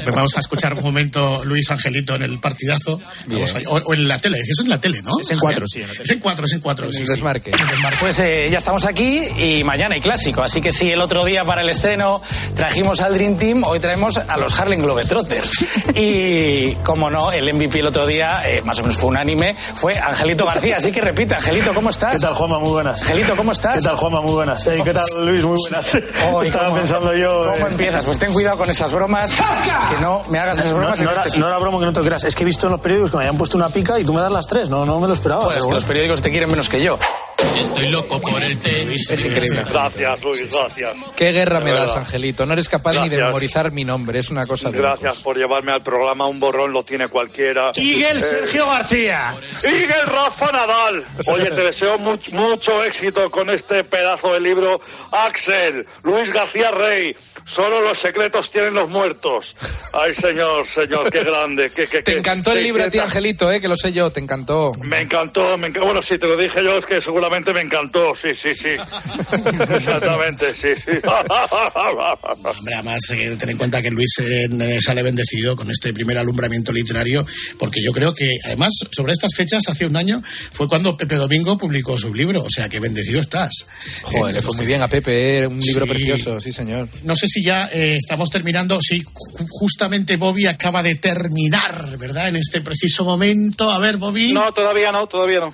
Pues 0.04 0.16
vamos 0.16 0.36
a 0.38 0.40
escuchar 0.40 0.74
un 0.74 0.84
momento 0.84 1.44
Luis 1.44 1.70
Angelito 1.72 2.16
en 2.16 2.24
el 2.24 2.40
partidazo. 2.40 3.02
Vamos 3.28 3.56
a- 3.56 3.60
o, 3.70 3.76
o 3.86 3.94
en 3.94 4.08
la 4.08 4.20
tele. 4.20 4.40
Eso 4.40 4.62
es 4.62 4.66
en 4.66 4.70
la 4.70 4.82
tele, 4.82 5.02
¿no? 5.02 5.12
Es 5.20 5.32
en 5.32 5.40
cuatro, 5.40 5.66
sí, 5.68 5.82
en 5.82 5.88
la 5.88 5.94
tele. 5.94 6.04
Es 6.04 6.12
en 6.12 6.20
cuatro, 6.20 6.46
es 6.46 6.54
en 6.54 6.60
cuatro. 6.62 6.92
sí, 6.92 7.00
sí. 7.06 7.12
desmarque. 7.12 7.52
En 7.52 7.60
el 7.60 7.68
desmarque. 7.68 7.98
Pues 8.00 8.20
eh, 8.20 8.48
ya 8.50 8.58
estamos 8.58 8.86
aquí 8.86 9.20
y 9.38 9.64
mañana 9.64 9.96
hay 9.96 10.02
clásico. 10.02 10.42
Así 10.42 10.62
que 10.62 10.72
si 10.72 10.92
el 10.92 11.02
otro 11.02 11.26
día 11.26 11.44
para 11.46 11.62
el 11.62 11.70
estreno 11.70 12.22
trajimos 12.56 13.02
al 13.02 13.14
Dream 13.14 13.38
Team, 13.38 13.64
hoy 13.70 13.80
traemos 13.80 14.18
a 14.18 14.38
los 14.38 14.60
Harlem 14.60 14.82
Globetrotters. 14.82 15.52
Y 15.96 16.76
como 16.78 17.10
no, 17.10 17.32
el 17.32 17.54
MVP 17.54 17.80
el 17.80 17.88
otro 17.88 18.06
día, 18.06 18.42
eh, 18.46 18.62
más 18.64 18.80
o 18.80 18.82
menos 18.84 18.98
fue 18.98 19.10
unánime, 19.10 19.56
fue 19.56 19.98
Angelito 19.98 20.46
García. 20.46 20.78
Así 20.78 20.92
que 20.92 21.02
repita, 21.02 21.38
Angelito, 21.38 21.74
¿cómo 21.74 21.90
estás? 21.90 22.14
¿Qué 22.14 22.20
tal, 22.20 22.34
Juanma? 22.34 22.60
Muy 22.60 22.72
buenas. 22.72 23.02
Angelito, 23.04 23.36
¿cómo 23.36 23.52
estás? 23.52 23.76
¿Qué 23.78 23.82
tal, 23.82 23.96
Juanma? 23.98 24.22
Muy 24.22 24.34
buenas. 24.34 24.66
Eh, 24.68 24.82
¿Qué 24.84 24.94
tal, 24.94 25.06
Luis? 25.26 25.44
Muy 25.44 25.58
buenas. 25.60 25.96
Hoy, 26.32 26.48
Estaba 26.48 26.66
¿cómo- 26.66 26.78
pensando 26.78 27.14
yo... 27.16 27.46
¿Cómo 27.54 27.68
eh, 27.68 27.72
empiezas? 27.72 28.06
Pues 28.06 28.20
ten 28.20 28.34
cuidado 28.34 28.58
con 28.58 28.70
esas 28.70 28.92
bromas. 28.92 29.32
Que 29.90 30.02
no 30.02 30.22
me 30.30 30.40
hagas 30.40 30.58
esas 30.60 30.72
No, 30.72 30.78
bromas. 30.80 31.00
no 31.00 31.06
en 31.06 31.12
era, 31.12 31.24
este 31.24 31.40
no 31.40 31.48
era 31.48 31.58
broma 31.60 31.80
que 31.80 31.86
no 31.86 31.94
te 31.94 32.02
creas. 32.02 32.24
Es 32.24 32.36
que 32.36 32.44
he 32.44 32.46
visto 32.46 32.68
en 32.68 32.72
los 32.72 32.82
periódicos 32.82 33.12
que 33.12 33.18
me 33.18 33.24
habían 33.24 33.38
puesto 33.38 33.58
una 33.58 33.70
pica 33.70 34.00
y 34.00 34.04
tú 34.04 34.14
me 34.14 34.22
das 34.22 34.32
las 34.32 34.48
tres. 34.48 34.70
No, 34.70 34.86
no 34.86 35.00
me 35.00 35.08
lo 35.08 35.14
esperaba. 35.14 35.42
Pues 35.44 35.56
es 35.56 35.60
que 35.62 35.66
bueno. 35.66 35.76
los 35.76 35.86
periódicos 35.86 36.22
te 36.22 36.30
quieren 36.32 36.50
menos 36.50 36.70
que 36.70 36.82
yo. 36.82 36.98
Estoy 37.60 37.90
loco 37.90 38.20
por 38.22 38.42
el 38.42 38.60
tenis. 38.60 39.10
Es 39.10 39.24
increíble. 39.26 39.64
Gracias, 39.70 40.22
Luis, 40.24 40.48
gracias. 40.52 40.98
Qué 41.16 41.32
guerra 41.32 41.60
me 41.60 41.72
das. 41.74 41.96
Angelito. 41.96 42.46
No 42.46 42.54
eres 42.54 42.68
capaz 42.70 43.02
ni 43.02 43.10
de 43.10 43.18
memorizar 43.18 43.72
mi 43.72 43.84
nombre. 43.84 44.20
Es 44.20 44.30
una 44.30 44.46
cosa 44.46 44.70
de 44.72 44.78
Gracias 44.78 45.04
locos. 45.04 45.24
por 45.24 45.38
llevarme 45.38 45.72
al 45.72 45.82
programa. 45.84 46.28
Un 46.28 46.40
borrón 46.40 46.74
lo 46.74 46.84
tiene 46.84 47.08
cualquiera. 47.08 47.72
Miguel 47.78 48.18
Eh, 48.18 48.20
Sergio 48.20 48.66
García. 48.68 49.34
Miguel 49.64 50.06
Rafa 50.06 50.52
Nadal. 50.52 51.06
Oye, 51.28 51.46
te 51.52 51.62
deseo 51.64 51.98
much- 51.98 52.32
mucho 52.32 52.84
éxito 52.84 53.30
con 53.32 53.50
este 53.50 53.84
pedazo 53.84 54.34
de 54.34 54.40
libro. 54.42 54.80
Axel, 55.12 55.86
Luis 56.04 56.32
García 56.32 56.72
Rey. 56.72 57.16
Solo 57.46 57.82
los 57.82 57.98
secretos 57.98 58.52
tienen 58.52 58.76
los 58.76 58.90
muertos. 58.90 59.56
Ay, 59.94 60.14
señor, 60.14 60.68
señor, 60.68 61.10
qué 61.12 61.24
grande. 61.24 61.72
Qué, 61.76 61.88
qué, 61.88 62.04
Te 62.04 62.16
encantó 62.16 62.52
el 62.52 62.62
libro 62.62 62.84
a 62.84 62.90
ti, 62.92 63.00
Angelito, 63.00 63.52
¿eh? 63.52 63.60
que 63.60 63.68
lo 63.68 63.76
sé 63.76 63.92
yo. 63.92 64.12
Te 64.12 64.20
encantó. 64.20 64.72
Me 64.84 65.02
encantó, 65.02 65.58
me 65.58 65.68
encantó. 65.70 65.86
Bueno, 65.88 66.04
sí, 66.04 66.20
te 66.20 66.28
lo 66.28 66.38
dije 66.38 66.64
yo, 66.64 66.78
es 66.78 66.86
que 66.86 67.02
seguramente 67.02 67.29
Exactamente, 67.30 67.54
me 67.54 67.62
encantó, 67.62 68.14
sí, 68.16 68.30
sí, 68.34 68.54
sí. 68.56 68.70
Exactamente, 69.76 70.46
sí, 70.54 70.70
sí. 70.76 70.92
Hombre, 72.58 72.74
además, 72.74 73.02
eh, 73.12 73.36
ten 73.38 73.50
en 73.52 73.58
cuenta 73.58 73.82
que 73.82 73.90
Luis 73.92 74.10
eh, 74.20 74.48
sale 74.80 75.04
bendecido 75.04 75.56
con 75.56 75.70
este 75.70 75.94
primer 75.94 76.18
alumbramiento 76.18 76.72
literario, 76.72 77.26
porque 77.60 77.82
yo 77.84 77.92
creo 77.92 78.14
que, 78.14 78.28
además, 78.46 78.74
sobre 78.92 79.14
estas 79.14 79.32
fechas, 79.36 79.64
hace 79.68 79.86
un 79.86 79.96
año, 79.96 80.22
fue 80.24 80.68
cuando 80.68 80.98
Pepe 80.98 81.16
Domingo 81.16 81.58
publicó 81.58 81.96
su 81.98 82.14
libro, 82.14 82.42
o 82.44 82.50
sea 82.50 82.68
que 82.68 82.80
bendecido 82.80 83.20
estás. 83.20 83.68
Joder, 84.04 84.34
le 84.36 84.42
fue 84.42 84.56
muy 84.56 84.66
bien 84.66 84.82
a 84.82 84.88
Pepe, 84.88 85.40
eh, 85.44 85.48
un 85.48 85.60
libro 85.60 85.86
Sí. 85.86 85.92
precioso, 85.92 86.40
sí 86.40 86.52
señor. 86.52 86.88
No 87.04 87.16
sé 87.16 87.28
si 87.28 87.44
ya 87.44 87.68
eh, 87.68 87.96
estamos 87.98 88.30
terminando, 88.32 88.80
sí, 88.82 89.04
ju- 89.04 89.46
justamente 89.50 90.18
Bobby 90.18 90.48
acaba 90.48 90.82
de 90.82 90.96
terminar, 90.96 91.98
¿verdad? 91.98 92.30
En 92.30 92.38
este 92.38 92.62
preciso 92.62 93.04
momento. 93.04 93.70
A 93.72 93.80
ver, 93.80 93.98
Bobby. 93.98 94.34
No, 94.34 94.52
todavía 94.52 94.92
no, 94.92 95.06
todavía 95.08 95.40
no. 95.42 95.54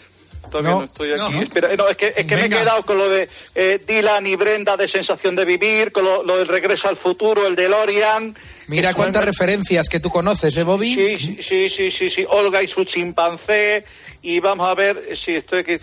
Todavía 0.50 0.72
no, 0.72 0.80
No, 0.80 0.84
estoy 0.86 1.12
aquí. 1.14 1.34
no. 1.34 1.42
Espera, 1.42 1.76
no, 1.76 1.88
es 1.90 1.98
que, 1.98 2.14
es 2.16 2.26
que 2.26 2.36
me 2.36 2.46
he 2.46 2.50
quedado 2.50 2.82
con 2.84 2.98
lo 2.98 3.10
de 3.10 3.28
eh, 3.56 3.80
Dylan 3.86 4.26
y 4.28 4.36
Brenda 4.36 4.78
de 4.78 4.88
Sensación 4.88 5.36
de 5.36 5.46
Vivir, 5.46 5.92
con 5.92 6.04
lo, 6.06 6.24
lo 6.24 6.38
del 6.38 6.48
Regreso 6.48 6.88
al 6.88 6.98
Futuro, 6.98 7.46
el 7.48 7.56
de 7.56 7.70
Lorian. 7.70 8.36
Mira 8.68 8.94
cuántas 8.94 9.24
referencias 9.24 9.90
que 9.90 10.00
tú 10.00 10.10
conoces, 10.10 10.56
¿eh, 10.58 10.64
Bobby? 10.64 10.96
Sí, 10.96 11.18
sí, 11.18 11.44
sí, 11.44 11.70
sí, 11.70 11.92
sí, 11.92 12.10
sí. 12.10 12.26
Olga 12.28 12.64
y 12.64 12.68
su 12.68 12.84
chimpancé. 12.84 13.86
Y 14.22 14.40
vamos 14.40 14.68
a 14.68 14.74
ver 14.74 15.16
si 15.16 15.36
estoy 15.36 15.60
aquí. 15.60 15.74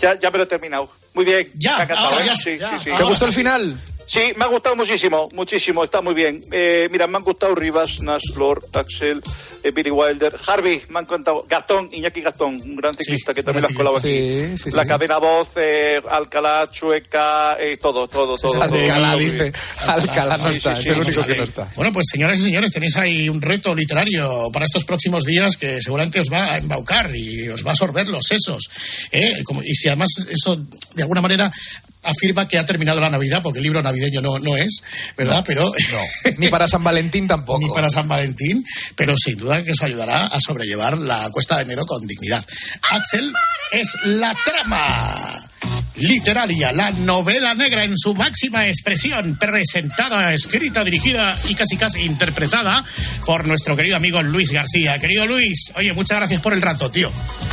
Ya, 0.00 0.18
ya 0.18 0.30
me 0.30 0.38
lo 0.38 0.44
he 0.44 0.46
terminado. 0.46 0.88
Muy 1.14 1.24
bien. 1.24 1.48
Ya, 1.54 1.76
ahora 1.96 2.22
¿eh? 2.22 2.26
ya, 2.26 2.34
Sí, 2.36 2.58
ya, 2.58 2.78
sí, 2.80 2.90
sí. 2.90 2.96
¿Te 2.96 3.02
gustó 3.04 3.26
el 3.26 3.32
final? 3.32 3.78
Sí, 4.06 4.32
me 4.36 4.44
ha 4.44 4.48
gustado 4.48 4.76
muchísimo, 4.76 5.28
muchísimo, 5.32 5.82
está 5.84 6.02
muy 6.02 6.12
bien. 6.12 6.42
Eh, 6.52 6.88
mira, 6.90 7.06
me 7.06 7.16
han 7.16 7.22
gustado 7.22 7.54
Rivas, 7.54 8.00
Nash, 8.00 8.36
Lord, 8.36 8.64
Axel, 8.74 9.18
eh, 9.18 9.22
Billy 9.70 9.90
Wilder, 9.90 10.34
Harvey, 10.46 10.82
me 10.88 10.98
han 10.98 11.04
encantado, 11.04 11.44
Gastón, 11.48 11.88
Iñaki 11.92 12.20
Gastón, 12.22 12.54
un 12.60 12.76
gran 12.76 12.94
ciclista 12.96 13.32
que 13.34 13.42
también 13.42 13.62
lo 13.62 13.68
has 13.68 13.74
colado 13.76 13.96
aquí. 13.98 14.08
Sí, 14.08 14.56
sí, 14.56 14.70
La 14.72 14.82
sí. 14.82 14.88
cadena 14.88 15.18
voz, 15.18 15.48
eh, 15.56 16.00
Alcalá, 16.10 16.68
Chueca, 16.70 17.56
eh, 17.60 17.76
todo, 17.76 18.06
todo, 18.08 18.36
todo. 18.36 18.62
Alcalá, 18.62 19.10
todo. 19.12 19.18
dice. 19.18 19.52
Alcalá 19.86 20.36
no 20.38 20.50
Sí, 20.50 20.56
está, 20.58 20.74
sí, 20.74 20.78
es 20.80 20.84
sí, 20.86 20.90
el 20.92 20.98
único 21.00 21.20
sí. 21.22 21.26
que 21.26 21.36
no 21.36 21.44
está. 21.44 21.68
Bueno, 21.76 21.92
pues 21.92 22.06
señoras 22.10 22.38
y 22.38 22.42
señores, 22.42 22.70
tenéis 22.70 22.96
ahí 22.96 23.28
un 23.28 23.40
reto 23.42 23.74
literario 23.74 24.50
para 24.52 24.64
estos 24.66 24.84
próximos 24.84 25.24
días 25.24 25.56
que 25.56 25.80
seguramente 25.80 26.20
os 26.20 26.28
va 26.32 26.52
a 26.54 26.58
embaucar 26.58 27.10
y 27.14 27.48
os 27.48 27.66
va 27.66 27.72
a 27.72 27.76
sorber 27.76 28.08
los 28.08 28.22
sesos. 28.28 28.68
¿eh? 29.10 29.42
Como- 29.44 29.62
y 29.62 29.74
si 29.74 29.88
además 29.88 30.08
eso 30.28 30.56
de 30.94 31.02
alguna 31.02 31.20
manera 31.20 31.50
afirma 32.04 32.46
que 32.48 32.58
ha 32.58 32.64
terminado 32.64 33.00
la 33.00 33.10
Navidad, 33.10 33.42
porque 33.42 33.58
el 33.58 33.64
libro 33.64 33.82
navideño 33.82 34.20
no, 34.20 34.38
no 34.38 34.56
es, 34.56 34.82
¿verdad? 35.16 35.42
pero 35.46 35.72
Ni 36.38 36.48
para 36.48 36.68
San 36.68 36.82
Valentín 36.84 37.26
tampoco. 37.26 37.60
ni 37.60 37.68
para 37.72 37.88
San 37.90 38.08
Valentín, 38.08 38.64
pero 38.96 39.14
sin 39.16 39.36
duda 39.36 39.62
que 39.62 39.72
os 39.72 39.82
ayudará 39.82 40.26
a 40.26 40.40
sobrellevar 40.40 40.98
la 40.98 41.28
cuesta 41.30 41.56
de 41.56 41.62
enero 41.64 41.86
con 41.86 42.06
dignidad. 42.06 42.44
Axel 42.90 43.32
es 43.72 43.96
la 44.04 44.34
trama 44.44 45.50
literaria, 45.96 46.72
la 46.72 46.90
novela 46.90 47.54
negra 47.54 47.84
en 47.84 47.96
su 47.96 48.14
máxima 48.14 48.66
expresión, 48.66 49.36
presentada, 49.38 50.32
escrita, 50.32 50.82
dirigida 50.84 51.38
y 51.48 51.54
casi 51.54 51.76
casi 51.76 52.02
interpretada 52.02 52.84
por 53.24 53.46
nuestro 53.46 53.76
querido 53.76 53.96
amigo 53.96 54.22
Luis 54.22 54.50
García. 54.50 54.98
Querido 54.98 55.24
Luis, 55.26 55.72
oye, 55.76 55.92
muchas 55.92 56.18
gracias 56.18 56.42
por 56.42 56.52
el 56.52 56.62
rato, 56.62 56.90
tío. 56.90 57.10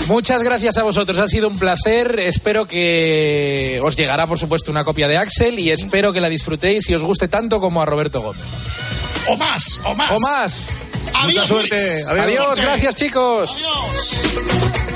Muchas 0.07 0.43
gracias 0.43 0.77
a 0.77 0.83
vosotros, 0.83 1.17
ha 1.19 1.27
sido 1.27 1.47
un 1.47 1.57
placer. 1.57 2.19
Espero 2.19 2.67
que 2.67 3.79
os 3.83 3.95
llegará, 3.95 4.27
por 4.27 4.37
supuesto, 4.37 4.71
una 4.71 4.83
copia 4.83 5.07
de 5.07 5.17
Axel 5.17 5.59
y 5.59 5.71
espero 5.71 6.11
que 6.11 6.21
la 6.21 6.29
disfrutéis 6.29 6.89
y 6.89 6.95
os 6.95 7.03
guste 7.03 7.27
tanto 7.27 7.59
como 7.61 7.81
a 7.81 7.85
Roberto 7.85 8.21
Gómez. 8.21 8.43
O 9.27 9.37
más, 9.37 9.79
o 9.85 9.95
más. 9.95 10.11
O 10.11 10.19
más. 10.19 10.67
Adiós, 11.13 11.35
Mucha 11.35 11.47
suerte. 11.47 12.03
Adiós, 12.09 12.59
gracias 12.59 12.95
chicos. 12.95 13.51
Adiós. 13.55 14.90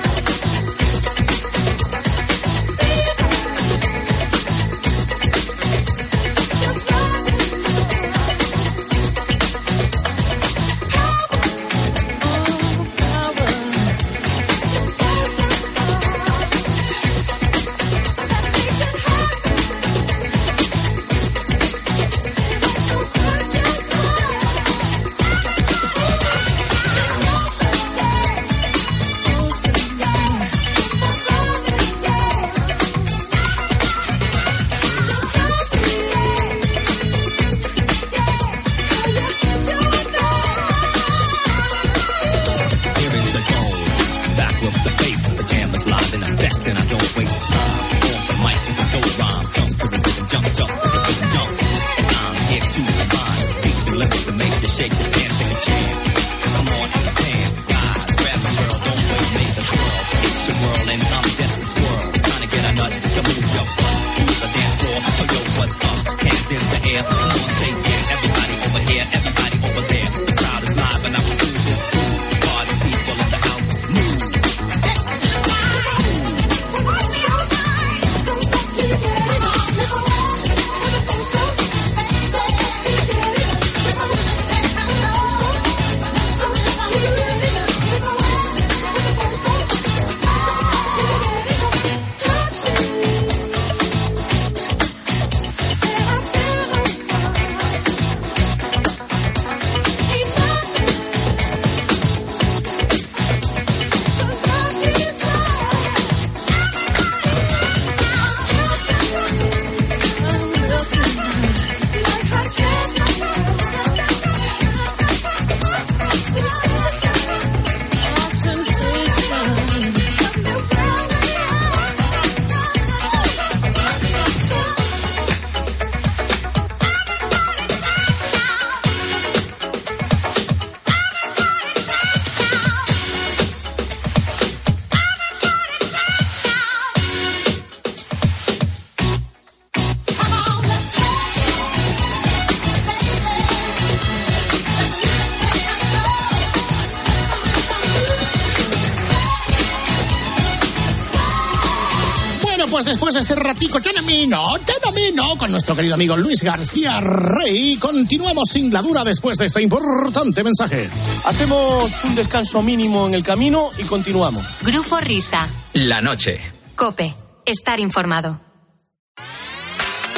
Con 155.38 155.52
nuestro 155.52 155.76
querido 155.76 155.96
amigo 155.96 156.16
Luis 156.16 156.44
García 156.44 157.00
Rey, 157.00 157.78
continuamos 157.78 158.50
sin 158.52 158.72
la 158.72 158.82
dura 158.82 159.04
después 159.04 159.38
de 159.38 159.46
este 159.46 159.62
importante 159.62 160.44
mensaje. 160.44 160.90
Hacemos 161.26 162.04
un 162.04 162.16
descanso 162.16 162.62
mínimo 162.62 163.08
en 163.08 163.14
el 163.14 163.24
camino 163.24 163.70
y 163.78 163.84
continuamos. 163.84 164.58
Grupo 164.64 165.00
Risa. 165.00 165.48
La 165.74 166.02
noche. 166.02 166.40
Cope. 166.76 167.16
Estar 167.46 167.80
informado. 167.80 168.42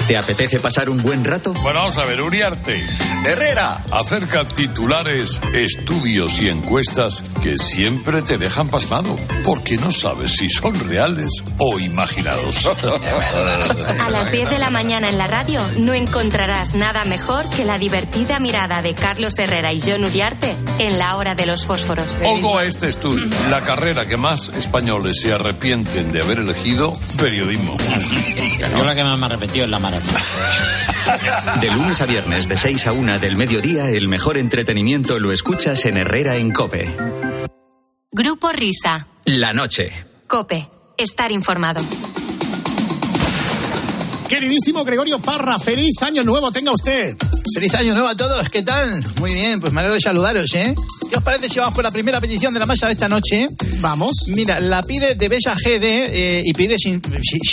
¿Te 0.07 0.15
apetece 0.15 0.61
pasar 0.61 0.89
un 0.89 1.03
buen 1.03 1.25
rato? 1.25 1.51
Bueno, 1.63 1.79
vamos 1.79 1.97
a 1.97 2.05
ver, 2.05 2.21
Uriarte. 2.21 2.81
Herrera. 3.25 3.83
Acerca 3.91 4.47
titulares, 4.47 5.41
estudios 5.53 6.39
y 6.39 6.47
encuestas 6.47 7.25
que 7.43 7.57
siempre 7.57 8.21
te 8.21 8.37
dejan 8.37 8.69
pasmado, 8.69 9.13
porque 9.47 9.77
no 9.77 9.93
sabes 9.93 10.33
si 10.33 10.49
son 10.49 10.77
reales 10.89 11.31
o 11.57 11.79
imaginados. 11.79 12.65
A 14.01 14.09
las 14.09 14.29
10 14.29 14.49
de 14.49 14.59
la 14.59 14.69
mañana 14.71 15.07
en 15.07 15.17
la 15.17 15.27
radio 15.27 15.61
no 15.77 15.93
encontrarás 15.93 16.75
nada 16.75 17.05
mejor 17.05 17.49
que 17.55 17.63
la 17.63 17.79
divertida 17.79 18.41
mirada 18.41 18.81
de 18.81 18.93
Carlos 18.93 19.39
Herrera 19.39 19.71
y 19.71 19.79
John 19.79 20.03
Uriarte 20.03 20.53
en 20.79 20.99
la 20.99 21.15
hora 21.15 21.33
de 21.33 21.45
los 21.45 21.65
fósforos. 21.65 22.17
Ojo 22.25 22.57
a 22.57 22.65
este 22.65 22.89
estudio. 22.89 23.23
La 23.49 23.61
carrera 23.61 24.05
que 24.05 24.17
más 24.17 24.49
españoles 24.49 25.21
se 25.21 25.31
arrepienten 25.31 26.11
de 26.11 26.21
haber 26.21 26.39
elegido, 26.39 26.99
periodismo. 27.17 27.77
Yo 28.75 28.83
la 28.83 28.95
que 28.95 29.03
más 29.05 29.17
me 29.17 29.27
ha 29.27 29.29
repetido 29.29 29.63
es 29.63 29.71
la 29.71 29.79
maratón. 29.79 30.13
De 31.61 31.71
lunes 31.71 32.01
a 32.01 32.05
viernes, 32.05 32.49
de 32.49 32.57
6 32.57 32.87
a 32.87 32.91
1 32.91 33.19
del 33.19 33.37
mediodía, 33.37 33.89
el 33.89 34.09
mejor 34.09 34.37
entretenimiento 34.37 35.19
lo 35.19 35.31
escuchas 35.31 35.85
en 35.85 35.95
Herrera 35.95 36.35
en 36.35 36.51
Cope. 36.51 36.93
Grupo 38.11 38.51
Risa. 38.51 39.07
La 39.27 39.51
noche. 39.51 39.91
Cope. 40.25 40.69
Estar 40.95 41.33
informado. 41.33 41.83
Queridísimo 44.29 44.85
Gregorio 44.85 45.19
Parra, 45.19 45.59
feliz 45.59 46.01
año 46.01 46.23
nuevo 46.23 46.49
tenga 46.49 46.71
usted. 46.71 47.15
Feliz 47.53 47.75
año 47.75 47.91
nuevo 47.93 48.07
a 48.07 48.15
todos, 48.15 48.49
¿qué 48.49 48.63
tal? 48.63 49.03
Muy 49.19 49.33
bien, 49.33 49.59
pues 49.59 49.73
me 49.73 49.81
alegro 49.81 49.95
de 49.95 50.01
saludaros, 50.01 50.53
¿eh? 50.53 50.73
¿Qué 51.09 51.15
os 51.17 51.23
parece 51.23 51.49
si 51.49 51.59
vamos 51.59 51.73
por 51.73 51.83
la 51.83 51.91
primera 51.91 52.19
petición 52.19 52.53
de 52.53 52.59
la 52.59 52.65
masa 52.65 52.87
de 52.87 52.93
esta 52.93 53.07
noche? 53.07 53.47
Vamos. 53.79 54.11
Mira, 54.27 54.59
la 54.59 54.83
pide 54.83 55.15
de 55.15 55.29
Bella 55.29 55.55
GD 55.55 55.83
eh, 55.83 56.41
y 56.45 56.53
pide 56.53 56.77
sin- 56.77 57.01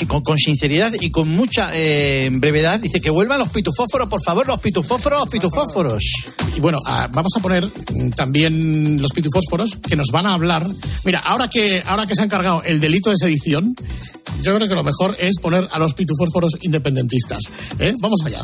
con, 0.08 0.22
con 0.22 0.38
sinceridad 0.38 0.92
y 1.00 1.10
con 1.10 1.28
mucha 1.28 1.70
eh, 1.72 2.28
brevedad. 2.32 2.80
Dice 2.80 3.00
que 3.00 3.10
vuelvan 3.10 3.38
los 3.38 3.50
pitufósforos, 3.50 4.08
por 4.08 4.22
favor, 4.22 4.46
los 4.46 4.60
pitufósforos, 4.60 5.20
los 5.20 5.28
pitufósforos. 5.28 6.04
Y 6.56 6.60
bueno, 6.60 6.78
ah, 6.86 7.08
vamos 7.12 7.32
a 7.36 7.40
poner 7.40 7.64
mm, 7.66 8.10
también 8.10 9.00
los 9.00 9.12
pitufósforos 9.12 9.76
que 9.88 9.96
nos 9.96 10.08
van 10.10 10.26
a 10.26 10.34
hablar. 10.34 10.66
Mira, 11.04 11.20
ahora 11.20 11.48
que, 11.48 11.82
ahora 11.86 12.06
que 12.06 12.14
se 12.14 12.22
ha 12.22 12.24
encargado 12.24 12.62
el 12.64 12.80
delito 12.80 13.10
de 13.10 13.16
sedición, 13.18 13.74
yo 14.42 14.54
creo 14.56 14.68
que 14.68 14.74
lo 14.74 14.82
mejor 14.84 15.16
es 15.20 15.36
poner 15.40 15.68
a 15.70 15.78
los 15.78 15.94
pitufósforos 15.94 16.52
independentistas. 16.62 17.42
¿eh? 17.78 17.94
Vamos 18.00 18.20
allá. 18.24 18.42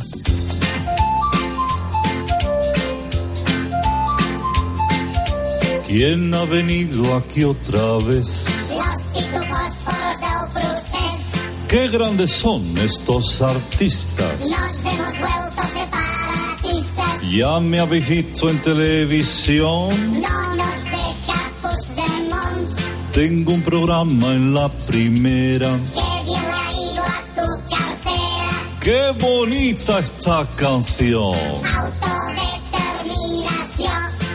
¿Quién 5.91 6.33
ha 6.35 6.45
venido 6.45 7.17
aquí 7.17 7.43
otra 7.43 7.97
vez? 8.07 8.45
Los 8.71 9.03
pitufósforos 9.13 10.21
del 10.21 10.53
procés 10.63 11.41
Qué 11.69 11.89
grandes 11.89 12.31
son 12.31 12.63
estos 12.79 13.43
artistas. 13.43 14.33
nos 14.41 14.85
hemos 14.85 15.19
vuelto 15.19 15.63
separatistas. 15.75 17.31
Ya 17.33 17.59
me 17.59 17.81
habéis 17.81 18.09
visto 18.09 18.49
en 18.51 18.63
televisión. 18.63 19.91
No 20.21 20.55
nos 20.55 20.85
deja 20.85 21.51
Puigdemont, 21.61 22.79
Tengo 23.13 23.53
un 23.55 23.63
programa 23.63 24.29
en 24.29 24.55
la 24.55 24.69
primera. 24.69 25.71
que 25.93 26.25
bien 26.25 26.45
ha 26.45 26.73
ido 26.73 27.03
a 27.03 27.21
tu 27.35 27.75
cartera. 27.75 28.79
Qué 28.81 29.13
bonita 29.21 29.99
esta 29.99 30.47
canción. 30.57 31.35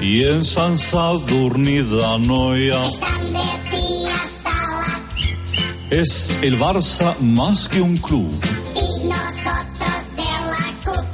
Y 0.02 0.24
en 0.24 0.44
San 0.44 0.78
Sadurnida 0.78 2.18
Noia 2.20 2.86
están 2.86 3.34
de 3.34 3.40
ti 3.72 4.06
hasta 4.24 4.52
la... 4.52 5.98
es 6.02 6.30
el 6.42 6.60
Barça 6.60 7.16
más 7.20 7.68
que 7.68 7.82
un 7.82 7.98
club. 7.98 8.32
Y 8.76 9.08
nosotros 9.08 10.16
de 10.16 10.24
la 10.24 10.66
CUP, 10.84 11.06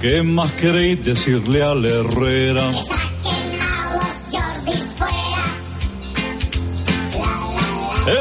¿Qué 0.00 0.22
más 0.22 0.50
queréis 0.52 1.04
decirle 1.04 1.62
al 1.62 1.84
Herrera? 1.84 2.62
que 2.70 2.82
saquen 2.82 3.60
a 3.60 3.92
los 3.92 4.16
Jordis 4.32 4.94
fuera. 4.96 5.44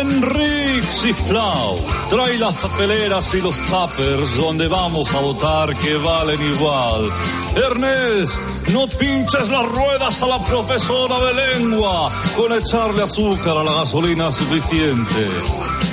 Enrique 0.01 0.87
Sisplau, 0.89 1.77
trae 2.09 2.37
las 2.37 2.55
papeleras 2.55 3.33
y 3.35 3.41
los 3.41 3.55
tuppers 3.67 4.35
donde 4.35 4.67
vamos 4.67 5.13
a 5.13 5.21
votar 5.21 5.73
que 5.77 5.95
valen 5.95 6.41
igual. 6.53 7.09
Ernest, 7.55 8.41
no 8.73 8.87
pinches 8.87 9.49
las 9.49 9.65
ruedas 9.65 10.21
a 10.21 10.27
la 10.27 10.43
profesora 10.43 11.19
de 11.19 11.59
lengua 11.59 12.11
con 12.35 12.51
echarle 12.53 13.03
azúcar 13.03 13.57
a 13.57 13.63
la 13.63 13.73
gasolina 13.73 14.31
suficiente. 14.31 15.27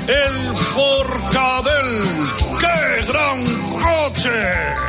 El 0.08 0.54
Forcadell, 0.54 2.02
¡qué 2.60 3.12
gran 3.12 3.44
coche! 3.80 4.84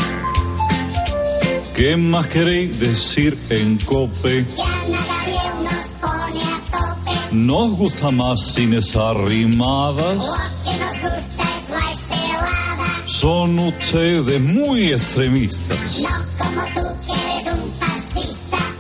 ¿Qué 1.76 1.98
más 1.98 2.28
queréis 2.28 2.80
decir 2.80 3.38
en 3.50 3.78
Cope? 3.80 4.46
Nos 4.46 5.96
pone 6.02 6.42
a 6.42 6.62
tope. 6.72 7.36
¿Nos 7.36 7.72
gusta 7.72 8.12
más 8.12 8.40
sin 8.54 8.74
esas 8.74 9.18
rimadas? 9.18 10.16
Lo 10.16 10.72
que 10.72 10.78
nos 10.78 11.02
gusta 11.02 11.44
es 11.58 11.70
la 11.70 11.92
estelada. 11.92 13.08
Son 13.08 13.60
ustedes 13.60 14.40
muy 14.40 14.94
extremistas. 14.94 16.25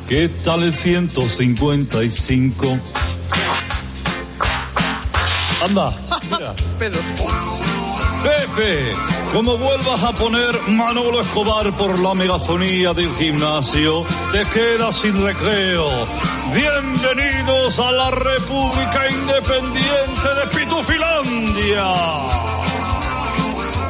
¿Qué 0.07 0.29
tal 0.29 0.61
el 0.61 0.75
155? 0.75 2.77
Anda, 5.63 5.91
mira. 6.29 6.53
Pepe, 8.23 8.93
como 9.33 9.57
vuelvas 9.57 10.03
a 10.03 10.11
poner 10.11 10.55
Manolo 10.67 11.21
Escobar 11.21 11.71
por 11.73 11.97
la 11.99 12.13
megafonía 12.13 12.93
del 12.93 13.09
gimnasio, 13.15 14.05
te 14.31 14.43
quedas 14.45 14.95
sin 14.95 15.19
recreo. 15.23 15.87
Bienvenidos 16.53 17.79
a 17.79 17.91
la 17.91 18.11
República 18.11 19.09
Independiente 19.09 20.29
de 20.39 20.45
Pitufilandia. 20.55 21.83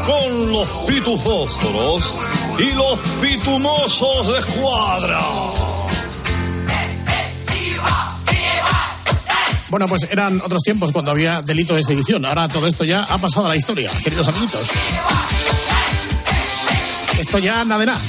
Con 0.05 0.53
los 0.53 0.69
pitufósforos 0.87 2.15
y 2.59 2.71
los 2.71 2.99
pitumosos 3.21 4.27
de 4.27 4.39
escuadra. 4.39 5.19
Bueno, 9.75 9.89
pues 9.89 10.07
eran 10.09 10.39
otros 10.39 10.61
tiempos 10.61 10.93
cuando 10.93 11.11
había 11.11 11.41
delito 11.41 11.75
de 11.75 11.83
sedición. 11.83 12.25
Ahora 12.25 12.47
todo 12.47 12.65
esto 12.65 12.85
ya 12.85 13.01
ha 13.01 13.17
pasado 13.17 13.47
a 13.47 13.49
la 13.49 13.57
historia, 13.57 13.91
queridos 14.01 14.25
amiguitos. 14.25 14.69
Esto 17.19 17.39
ya 17.39 17.59
anda 17.59 17.77
de 17.77 17.85
nada. 17.87 17.99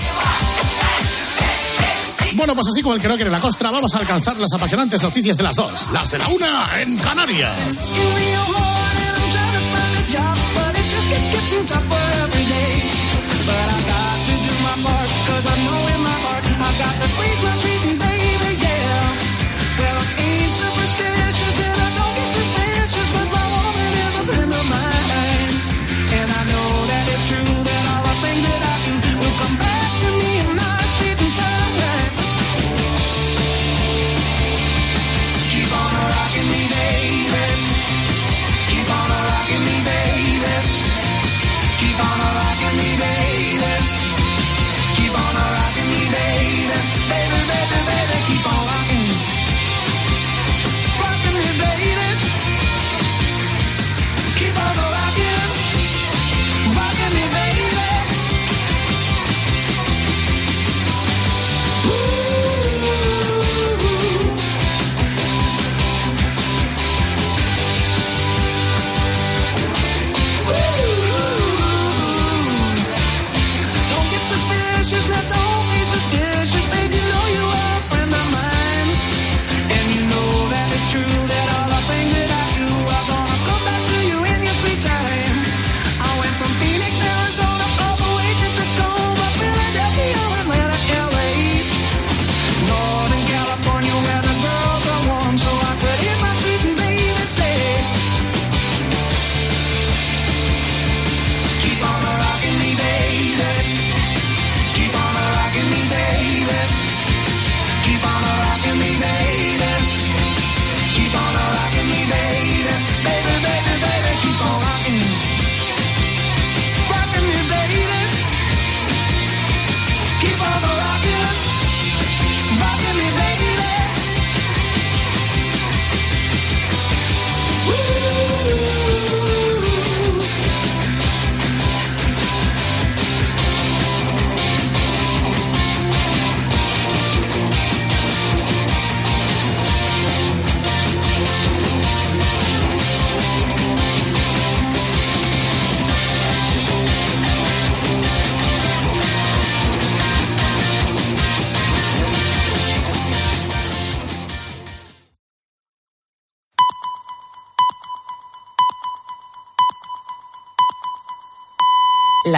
Bueno, 2.34 2.54
pues 2.54 2.68
así 2.68 2.82
como 2.82 2.94
el 2.94 3.00
que 3.00 3.08
no 3.08 3.16
quiere 3.16 3.32
la 3.32 3.40
costra, 3.40 3.72
vamos 3.72 3.92
a 3.96 3.98
alcanzar 3.98 4.36
las 4.36 4.52
apasionantes 4.52 5.02
noticias 5.02 5.36
de 5.36 5.42
las 5.42 5.56
dos, 5.56 5.90
las 5.90 6.08
de 6.08 6.18
la 6.18 6.28
una 6.28 6.80
en 6.80 6.96
Canarias. 6.98 7.56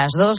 Las 0.08 0.14
dos. 0.14 0.36